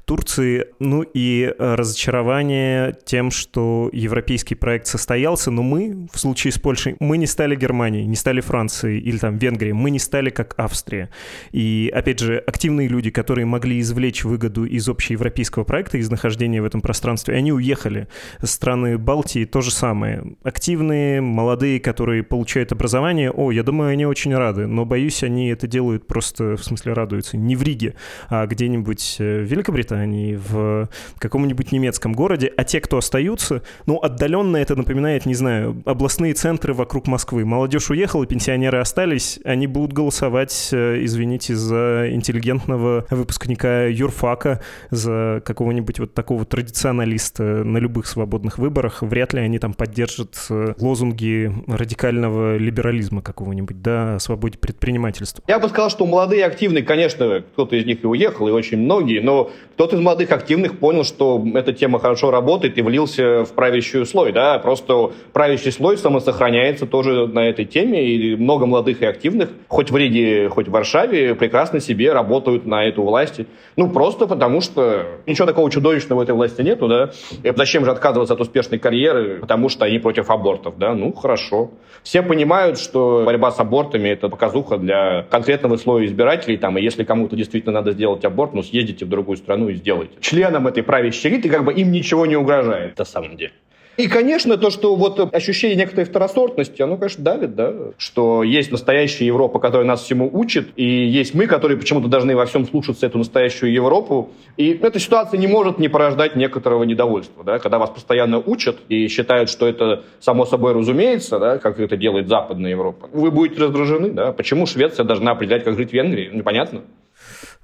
Турции. 0.05 0.67
Ну 0.79 1.03
и 1.13 1.53
разочарование 1.57 2.95
тем, 3.05 3.31
что 3.31 3.89
европейский 3.91 4.55
проект 4.55 4.87
состоялся, 4.87 5.51
но 5.51 5.63
мы, 5.63 6.07
в 6.11 6.19
случае 6.19 6.51
с 6.51 6.59
Польшей, 6.59 6.95
мы 6.99 7.17
не 7.17 7.27
стали 7.27 7.55
Германией, 7.55 8.05
не 8.05 8.15
стали 8.15 8.41
Францией 8.41 8.99
или 8.99 9.17
там 9.17 9.37
Венгрией, 9.37 9.73
мы 9.73 9.89
не 9.89 9.99
стали 9.99 10.29
как 10.29 10.53
Австрия. 10.57 11.09
И, 11.51 11.91
опять 11.93 12.19
же, 12.19 12.37
активные 12.37 12.87
люди, 12.87 13.09
которые 13.09 13.45
могли 13.45 13.79
извлечь 13.79 14.23
выгоду 14.23 14.65
из 14.65 14.87
общеевропейского 14.87 15.63
проекта, 15.63 15.97
из 15.97 16.09
нахождения 16.09 16.61
в 16.61 16.65
этом 16.65 16.81
пространстве, 16.81 17.35
они 17.35 17.51
уехали 17.51 17.96
деле. 17.97 18.07
Страны 18.43 18.97
Балтии 18.97 19.45
то 19.45 19.61
же 19.61 19.71
самое. 19.71 20.23
Активные, 20.43 21.21
молодые, 21.21 21.79
которые 21.79 22.23
получают 22.23 22.71
образование, 22.71 23.31
о, 23.31 23.51
я 23.51 23.63
думаю, 23.63 23.91
они 23.91 24.05
очень 24.05 24.35
рады, 24.35 24.67
но, 24.67 24.85
боюсь, 24.85 25.23
они 25.23 25.49
это 25.49 25.67
делают 25.67 26.07
просто, 26.07 26.55
в 26.55 26.63
смысле, 26.63 26.93
радуются 26.93 27.37
не 27.37 27.55
в 27.55 27.63
Риге, 27.63 27.95
а 28.29 28.45
где-нибудь 28.45 29.17
э, 29.19 29.41
в 29.41 29.45
Великобритании, 29.45 30.35
в 30.35 30.89
каком-нибудь 31.19 31.71
немецком 31.71 32.13
городе, 32.13 32.51
а 32.55 32.63
те, 32.63 32.81
кто 32.81 32.97
остаются, 32.97 33.63
ну, 33.85 33.99
отдаленно 34.01 34.57
это 34.57 34.75
напоминает, 34.75 35.25
не 35.25 35.35
знаю, 35.35 35.81
областные 35.85 36.33
центры 36.33 36.73
вокруг 36.73 37.07
Москвы. 37.07 37.45
Молодежь 37.45 37.89
уехала, 37.89 38.25
пенсионеры 38.25 38.79
остались, 38.79 39.39
они 39.43 39.67
будут 39.67 39.93
голосовать, 39.93 40.69
э, 40.71 41.03
извините, 41.03 41.55
за 41.55 42.09
интеллигентного 42.11 43.05
выпускника 43.09 43.85
юрфака, 43.85 44.61
за 44.91 45.41
какого-нибудь 45.45 45.99
вот 45.99 46.13
такого 46.13 46.45
традиционалиста 46.45 47.63
на 47.63 47.77
любых 47.87 48.05
свободных 48.05 48.57
выборах, 48.57 49.01
вряд 49.01 49.33
ли 49.33 49.39
они 49.39 49.59
там 49.59 49.73
поддержат 49.73 50.35
э, 50.49 50.73
лозунги 50.79 51.51
радикального 51.67 52.57
либерализма 52.57 53.21
какого-нибудь, 53.21 53.81
да, 53.81 54.15
о 54.15 54.19
свободе 54.19 54.57
предпринимательства. 54.57 55.43
Я 55.47 55.59
бы 55.59 55.69
сказал, 55.69 55.89
что 55.89 56.05
молодые 56.05 56.45
активные, 56.45 56.83
конечно, 56.83 57.43
кто-то 57.53 57.77
из 57.77 57.85
них 57.85 58.03
и 58.03 58.07
уехал, 58.07 58.47
и 58.49 58.51
очень 58.51 58.77
многие, 58.77 59.19
но 59.19 59.49
кто-то 59.73 59.95
из 59.95 60.01
молодых 60.01 60.31
активных 60.31 60.79
понял, 60.79 61.05
что 61.05 61.43
эта 61.53 61.71
тема 61.71 61.99
хорошо 61.99 62.29
работает 62.29 62.77
и 62.77 62.81
влился 62.81 63.45
в 63.45 63.53
правящий 63.53 64.05
слой, 64.05 64.33
да, 64.33 64.59
просто 64.59 65.11
правящий 65.31 65.71
слой 65.71 65.97
самосохраняется 65.97 66.85
тоже 66.85 67.25
на 67.27 67.47
этой 67.47 67.63
теме, 67.63 68.05
и 68.05 68.35
много 68.35 68.65
молодых 68.65 69.01
и 69.01 69.05
активных, 69.05 69.49
хоть 69.69 69.91
в 69.91 69.97
Риге, 69.97 70.49
хоть 70.49 70.67
в 70.67 70.71
Варшаве, 70.71 71.35
прекрасно 71.35 71.79
себе 71.79 72.11
работают 72.11 72.65
на 72.65 72.83
эту 72.83 73.03
власть. 73.03 73.39
Ну, 73.77 73.89
просто 73.89 74.27
потому 74.27 74.59
что 74.59 75.05
ничего 75.25 75.47
такого 75.47 75.71
чудовищного 75.71 76.19
в 76.19 76.23
этой 76.23 76.35
власти 76.35 76.61
нету, 76.61 76.87
да. 76.87 77.11
Зачем 77.55 77.76
зачем 77.77 77.85
же 77.85 77.91
отказываться 77.91 78.33
от 78.33 78.41
успешной 78.41 78.79
карьеры, 78.79 79.37
потому 79.39 79.69
что 79.69 79.85
они 79.85 79.99
против 79.99 80.31
абортов, 80.31 80.79
да? 80.79 80.95
Ну, 80.95 81.13
хорошо. 81.13 81.69
Все 82.01 82.23
понимают, 82.23 82.79
что 82.79 83.21
борьба 83.23 83.51
с 83.51 83.59
абортами– 83.59 84.09
это 84.09 84.29
показуха 84.29 84.77
для 84.77 85.23
конкретного 85.29 85.77
слоя 85.77 86.05
избирателей, 86.05 86.57
там, 86.57 86.77
и 86.77 86.81
если 86.81 87.03
кому-то 87.03 87.35
действительно 87.35 87.73
надо 87.73 87.91
сделать 87.91 88.25
аборт, 88.25 88.55
ну, 88.55 88.63
съездите 88.63 89.05
в 89.05 89.09
другую 89.09 89.37
страну 89.37 89.69
и 89.69 89.75
сделайте. 89.75 90.13
Членам 90.21 90.65
этой 90.65 90.81
правящей 90.81 91.29
элиты 91.29 91.49
как 91.49 91.65
бы 91.65 91.73
им 91.73 91.91
ничего 91.91 92.25
не 92.25 92.35
угрожает 92.35 92.97
на 92.97 93.05
самом 93.05 93.37
деле. 93.37 93.53
И, 93.97 94.07
конечно, 94.07 94.57
то, 94.57 94.69
что 94.69 94.95
вот 94.95 95.33
ощущение 95.33 95.75
некоторой 95.75 96.05
второсортности, 96.05 96.83
оно, 96.83 96.97
конечно, 96.97 97.23
давит, 97.23 97.55
да, 97.55 97.73
что 97.97 98.43
есть 98.43 98.71
настоящая 98.71 99.25
Европа, 99.25 99.57
которая 99.57 99.87
нас 99.87 100.03
всему 100.03 100.29
учит, 100.31 100.67
и 100.75 100.85
есть 100.85 101.33
мы, 101.33 101.47
которые 101.47 101.79
почему-то 101.79 102.07
должны 102.07 102.35
во 102.35 102.45
всем 102.45 102.67
слушаться 102.67 103.07
эту 103.07 103.17
настоящую 103.17 103.73
Европу. 103.73 104.29
И 104.55 104.69
эта 104.69 104.99
ситуация 104.99 105.39
не 105.39 105.47
может 105.47 105.79
не 105.79 105.87
порождать 105.87 106.35
некоторого 106.35 106.83
недовольства, 106.83 107.43
да, 107.43 107.57
когда 107.57 107.79
вас 107.79 107.89
постоянно 107.89 108.37
учат 108.37 108.77
и 108.87 109.07
считают, 109.07 109.49
что 109.49 109.67
это 109.67 110.03
само 110.19 110.45
собой 110.45 110.73
разумеется, 110.73 111.39
да, 111.39 111.57
как 111.57 111.79
это 111.79 111.97
делает 111.97 112.27
Западная 112.27 112.71
Европа. 112.71 113.09
Вы 113.11 113.31
будете 113.31 113.61
раздражены, 113.61 114.11
да, 114.11 114.31
почему 114.31 114.67
Швеция 114.67 115.05
должна 115.05 115.31
определять, 115.31 115.63
как 115.63 115.75
жить 115.75 115.89
в 115.89 115.93
Венгрии, 115.93 116.29
непонятно. 116.31 116.83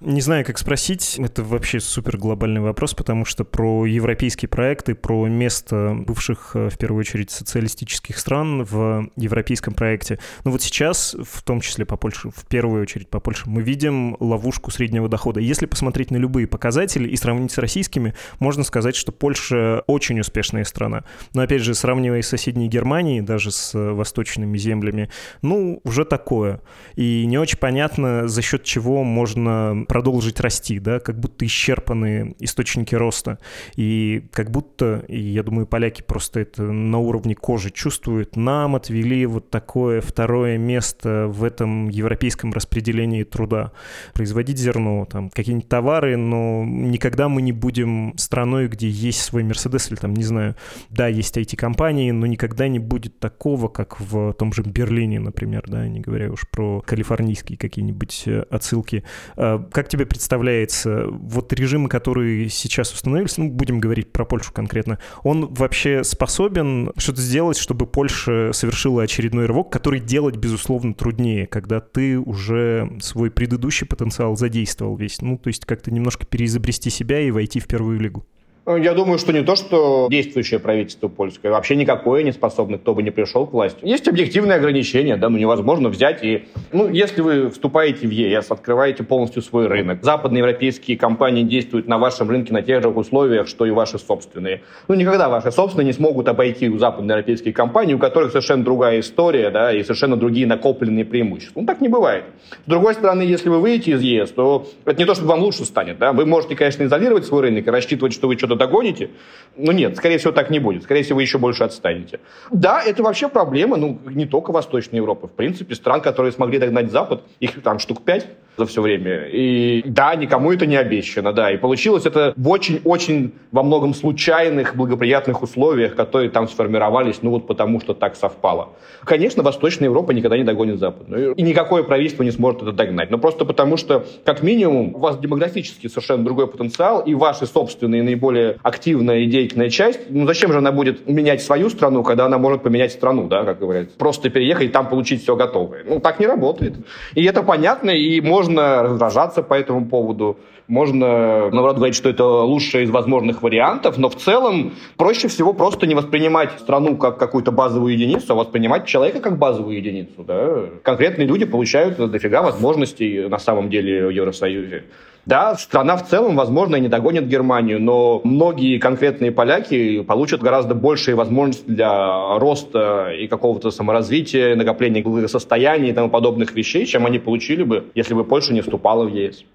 Не 0.05 0.19
знаю, 0.19 0.43
как 0.43 0.57
спросить. 0.57 1.15
Это 1.17 1.43
вообще 1.43 1.79
супер 1.79 2.17
глобальный 2.17 2.59
вопрос, 2.59 2.93
потому 2.93 3.23
что 3.23 3.45
про 3.45 3.85
европейские 3.85 4.49
проекты, 4.49 4.95
про 4.95 5.27
место 5.27 5.95
бывших, 5.97 6.51
э, 6.55 6.69
в 6.69 6.77
первую 6.77 6.99
очередь, 6.99 7.31
социалистических 7.31 8.19
стран 8.19 8.65
в 8.65 9.07
европейском 9.15 9.73
проекте. 9.73 10.19
Ну 10.43 10.51
вот 10.51 10.61
сейчас, 10.61 11.15
в 11.23 11.41
том 11.43 11.61
числе 11.61 11.85
по 11.85 11.95
Польше, 11.95 12.31
в 12.35 12.45
первую 12.47 12.81
очередь 12.81 13.07
по 13.07 13.21
Польше, 13.21 13.43
мы 13.45 13.61
видим 13.61 14.17
ловушку 14.19 14.71
среднего 14.71 15.07
дохода. 15.07 15.39
Если 15.39 15.67
посмотреть 15.67 16.11
на 16.11 16.17
любые 16.17 16.47
показатели 16.47 17.07
и 17.07 17.15
сравнить 17.15 17.53
с 17.53 17.57
российскими, 17.57 18.13
можно 18.39 18.65
сказать, 18.65 18.97
что 18.97 19.13
Польша 19.13 19.83
очень 19.87 20.19
успешная 20.19 20.65
страна. 20.65 21.05
Но 21.33 21.43
опять 21.43 21.61
же, 21.61 21.73
сравнивая 21.73 22.23
с 22.23 22.27
соседней 22.27 22.67
Германией, 22.67 23.21
даже 23.21 23.51
с 23.51 23.71
восточными 23.73 24.57
землями, 24.57 25.09
ну, 25.41 25.79
уже 25.85 26.03
такое. 26.03 26.59
И 26.97 27.25
не 27.25 27.37
очень 27.37 27.57
понятно, 27.57 28.27
за 28.27 28.41
счет 28.41 28.65
чего 28.65 29.05
можно 29.05 29.85
продолжить 29.93 30.39
расти, 30.39 30.79
да, 30.79 30.99
как 30.99 31.19
будто 31.19 31.45
исчерпаны 31.45 32.35
источники 32.39 32.95
роста. 32.95 33.37
И 33.75 34.23
как 34.31 34.49
будто, 34.49 35.05
и 35.07 35.19
я 35.19 35.43
думаю, 35.43 35.67
поляки 35.67 36.01
просто 36.01 36.39
это 36.39 36.63
на 36.63 36.97
уровне 36.97 37.35
кожи 37.35 37.69
чувствуют, 37.69 38.35
нам 38.35 38.75
отвели 38.75 39.23
вот 39.27 39.51
такое 39.51 40.01
второе 40.01 40.57
место 40.57 41.27
в 41.27 41.43
этом 41.43 41.89
европейском 41.89 42.53
распределении 42.53 43.21
труда. 43.21 43.71
Производить 44.15 44.57
зерно, 44.57 45.05
там, 45.05 45.29
какие-нибудь 45.29 45.69
товары, 45.69 46.17
но 46.17 46.63
никогда 46.65 47.29
мы 47.29 47.43
не 47.43 47.51
будем 47.51 48.17
страной, 48.17 48.69
где 48.69 48.89
есть 48.89 49.21
свой 49.21 49.43
Мерседес 49.43 49.91
или 49.91 49.97
там, 49.97 50.15
не 50.15 50.23
знаю, 50.23 50.55
да, 50.89 51.05
есть 51.05 51.37
IT-компании, 51.37 52.09
но 52.09 52.25
никогда 52.25 52.67
не 52.67 52.79
будет 52.79 53.19
такого, 53.19 53.67
как 53.67 53.99
в 53.99 54.33
том 54.33 54.53
же 54.53 54.63
Берлине, 54.63 55.19
например, 55.19 55.65
да, 55.67 55.87
не 55.87 55.99
говоря 55.99 56.31
уж 56.31 56.49
про 56.49 56.81
калифорнийские 56.81 57.59
какие-нибудь 57.59 58.23
э, 58.25 58.45
отсылки. 58.49 59.03
А 59.35 59.59
как 59.71 59.82
как 59.83 59.89
тебе 59.89 60.05
представляется, 60.05 61.07
вот 61.09 61.51
режим, 61.51 61.87
который 61.87 62.47
сейчас 62.47 62.93
установился, 62.93 63.41
ну, 63.41 63.49
будем 63.49 63.81
говорить 63.81 64.13
про 64.13 64.23
Польшу 64.23 64.53
конкретно, 64.53 64.97
он 65.23 65.53
вообще 65.53 66.05
способен 66.05 66.93
что-то 66.95 67.19
сделать, 67.19 67.57
чтобы 67.57 67.85
Польша 67.85 68.51
совершила 68.53 69.03
очередной 69.03 69.45
рывок, 69.45 69.73
который 69.73 69.99
делать, 69.99 70.37
безусловно, 70.37 70.93
труднее, 70.93 71.47
когда 71.47 71.81
ты 71.81 72.17
уже 72.17 72.93
свой 73.01 73.29
предыдущий 73.29 73.85
потенциал 73.85 74.37
задействовал 74.37 74.95
весь. 74.95 75.21
Ну, 75.21 75.37
то 75.37 75.49
есть 75.49 75.65
как-то 75.65 75.91
немножко 75.91 76.25
переизобрести 76.25 76.89
себя 76.89 77.19
и 77.19 77.29
войти 77.29 77.59
в 77.59 77.67
первую 77.67 77.99
лигу. 77.99 78.25
Я 78.65 78.93
думаю, 78.93 79.19
что 79.19 79.33
не 79.33 79.43
то, 79.43 79.57
что 79.57 80.07
действующее 80.09 80.57
правительство 80.57 81.09
польское, 81.09 81.51
вообще 81.51 81.75
никакое 81.75 82.23
не 82.23 82.31
способно, 82.31 82.77
кто 82.77 82.95
бы 82.95 83.03
не 83.03 83.11
пришел 83.11 83.45
к 83.45 83.51
власти. 83.51 83.79
Есть 83.81 84.07
объективные 84.07 84.55
ограничения, 84.55 85.17
да, 85.17 85.27
ну 85.27 85.37
невозможно 85.37 85.89
взять 85.89 86.23
и... 86.23 86.45
Ну, 86.71 86.89
если 86.89 87.19
вы 87.19 87.49
вступаете 87.49 88.07
в 88.07 88.11
ЕС, 88.11 88.51
открываете 88.51 89.03
полностью 89.03 89.41
свой 89.41 89.67
рынок, 89.67 90.01
западноевропейские 90.01 90.97
компании 90.97 91.43
действуют 91.43 91.89
на 91.89 91.97
вашем 91.97 92.29
рынке 92.29 92.53
на 92.53 92.61
тех 92.61 92.81
же 92.81 92.87
условиях, 92.87 93.49
что 93.49 93.65
и 93.65 93.71
ваши 93.71 93.99
собственные. 93.99 94.61
Ну, 94.87 94.95
никогда 94.95 95.27
ваши 95.27 95.51
собственные 95.51 95.87
не 95.87 95.93
смогут 95.93 96.29
обойти 96.29 96.69
у 96.69 96.77
западноевропейских 96.77 97.53
компаний, 97.53 97.95
у 97.95 97.99
которых 97.99 98.31
совершенно 98.31 98.63
другая 98.63 99.01
история, 99.01 99.49
да, 99.49 99.73
и 99.73 99.83
совершенно 99.83 100.15
другие 100.15 100.47
накопленные 100.47 101.03
преимущества. 101.03 101.59
Ну, 101.59 101.67
так 101.67 101.81
не 101.81 101.89
бывает. 101.89 102.23
С 102.65 102.69
другой 102.69 102.93
стороны, 102.93 103.23
если 103.23 103.49
вы 103.49 103.59
выйдете 103.59 103.91
из 103.91 104.01
ЕС, 104.01 104.31
то 104.31 104.67
это 104.85 104.97
не 104.97 105.05
то, 105.05 105.15
чтобы 105.15 105.31
вам 105.31 105.41
лучше 105.41 105.65
станет, 105.65 105.97
да, 105.97 106.13
вы 106.13 106.25
можете, 106.25 106.55
конечно, 106.55 106.83
изолировать 106.83 107.25
свой 107.25 107.41
рынок 107.41 107.67
и 107.67 107.69
рассчитывать, 107.69 108.13
что 108.13 108.29
вы 108.29 108.37
что-то 108.37 108.52
что-то 108.53 108.65
догоните. 108.65 109.09
Но 109.55 109.71
нет, 109.71 109.95
скорее 109.97 110.17
всего, 110.17 110.31
так 110.31 110.49
не 110.49 110.59
будет. 110.59 110.83
Скорее 110.83 111.03
всего, 111.03 111.17
вы 111.17 111.21
еще 111.23 111.37
больше 111.37 111.63
отстанете. 111.63 112.19
Да, 112.51 112.81
это 112.81 113.03
вообще 113.03 113.29
проблема, 113.29 113.77
ну, 113.77 113.99
не 114.05 114.25
только 114.25 114.51
Восточной 114.51 114.97
Европы. 114.97 115.27
В 115.27 115.31
принципе, 115.31 115.75
стран, 115.75 116.01
которые 116.01 116.31
смогли 116.31 116.57
догнать 116.57 116.91
Запад, 116.91 117.21
их 117.39 117.61
там 117.61 117.79
штук 117.79 118.03
пять 118.03 118.27
за 118.57 118.65
все 118.65 118.81
время. 118.81 119.27
И 119.31 119.83
да, 119.85 120.15
никому 120.15 120.51
это 120.51 120.65
не 120.65 120.75
обещано, 120.75 121.33
да. 121.33 121.51
И 121.51 121.57
получилось 121.57 122.05
это 122.05 122.33
в 122.35 122.49
очень-очень 122.49 123.33
во 123.51 123.63
многом 123.63 123.93
случайных, 123.93 124.75
благоприятных 124.75 125.41
условиях, 125.41 125.95
которые 125.95 126.29
там 126.29 126.47
сформировались, 126.47 127.19
ну 127.21 127.31
вот 127.31 127.47
потому 127.47 127.79
что 127.79 127.93
так 127.93 128.15
совпало. 128.15 128.69
Конечно, 129.03 129.43
Восточная 129.43 129.87
Европа 129.87 130.11
никогда 130.11 130.37
не 130.37 130.43
догонит 130.43 130.79
Западную. 130.79 131.33
И 131.33 131.41
никакое 131.41 131.83
правительство 131.83 132.23
не 132.23 132.31
сможет 132.31 132.61
это 132.61 132.71
догнать. 132.71 133.11
Но 133.11 133.17
просто 133.17 133.45
потому 133.45 133.77
что, 133.77 134.05
как 134.23 134.43
минимум, 134.43 134.95
у 134.95 134.99
вас 134.99 135.17
демографически 135.17 135.87
совершенно 135.87 136.23
другой 136.23 136.47
потенциал, 136.47 137.01
и 137.01 137.13
ваши 137.13 137.45
собственные 137.45 138.03
наиболее 138.03 138.57
активная 138.63 139.19
и 139.19 139.25
деятельная 139.25 139.69
часть, 139.69 139.99
ну 140.09 140.25
зачем 140.25 140.51
же 140.51 140.59
она 140.59 140.71
будет 140.71 141.07
менять 141.07 141.41
свою 141.41 141.69
страну, 141.69 142.03
когда 142.03 142.25
она 142.25 142.37
может 142.37 142.63
поменять 142.63 142.91
страну, 142.91 143.27
да, 143.27 143.43
как 143.43 143.59
говорят. 143.59 143.93
Просто 143.93 144.29
переехать 144.29 144.65
и 144.65 144.69
там 144.69 144.89
получить 144.89 145.23
все 145.23 145.35
готовое. 145.35 145.83
Ну, 145.85 145.99
так 145.99 146.19
не 146.19 146.27
работает. 146.27 146.73
И 147.15 147.23
это 147.23 147.43
понятно, 147.43 147.91
и 147.91 148.21
можно 148.21 148.42
можно 148.43 148.83
раздражаться 148.83 149.43
по 149.43 149.53
этому 149.53 149.85
поводу, 149.85 150.37
можно, 150.67 151.49
наоборот, 151.51 151.75
говорить, 151.75 151.95
что 151.95 152.09
это 152.09 152.25
лучшее 152.25 152.85
из 152.85 152.89
возможных 152.89 153.41
вариантов, 153.41 153.97
но 153.97 154.09
в 154.09 154.15
целом 154.15 154.73
проще 154.97 155.27
всего 155.27 155.53
просто 155.53 155.87
не 155.87 155.95
воспринимать 155.95 156.51
страну 156.59 156.95
как 156.95 157.17
какую-то 157.17 157.51
базовую 157.51 157.93
единицу, 157.93 158.31
а 158.33 158.35
воспринимать 158.35 158.85
человека 158.85 159.19
как 159.19 159.37
базовую 159.37 159.75
единицу. 159.77 160.23
Да? 160.23 160.65
Конкретные 160.83 161.27
люди 161.27 161.45
получают 161.45 161.97
дофига 161.97 162.41
возможностей 162.41 163.27
на 163.27 163.39
самом 163.39 163.69
деле 163.69 164.07
в 164.07 164.09
Евросоюзе. 164.09 164.83
Да, 165.25 165.55
страна 165.55 165.95
в 165.95 166.07
целом, 166.07 166.35
возможно, 166.35 166.75
не 166.75 166.89
догонит 166.89 167.27
Германию, 167.27 167.81
но 167.81 168.19
многие 168.25 168.77
конкретные 168.77 169.31
поляки 169.31 170.01
получат 170.01 170.41
гораздо 170.41 170.75
большие 170.75 171.15
возможности 171.15 171.63
для 171.65 172.37
роста 172.39 173.11
и 173.17 173.27
какого-то 173.27 173.71
саморазвития, 173.71 174.55
накопления 174.55 175.01
благосостояния 175.01 175.91
и 175.91 175.93
тому 175.93 176.09
подобных 176.09 176.53
вещей, 176.53 176.85
чем 176.85 177.05
они 177.05 177.19
получили 177.19 177.63
бы, 177.63 177.85
если 177.95 178.13
бы 178.13 178.25
Польша 178.25 178.53
не 178.53 178.61
вступала 178.61 179.05
в 179.05 179.15
ЕС. 179.15 179.45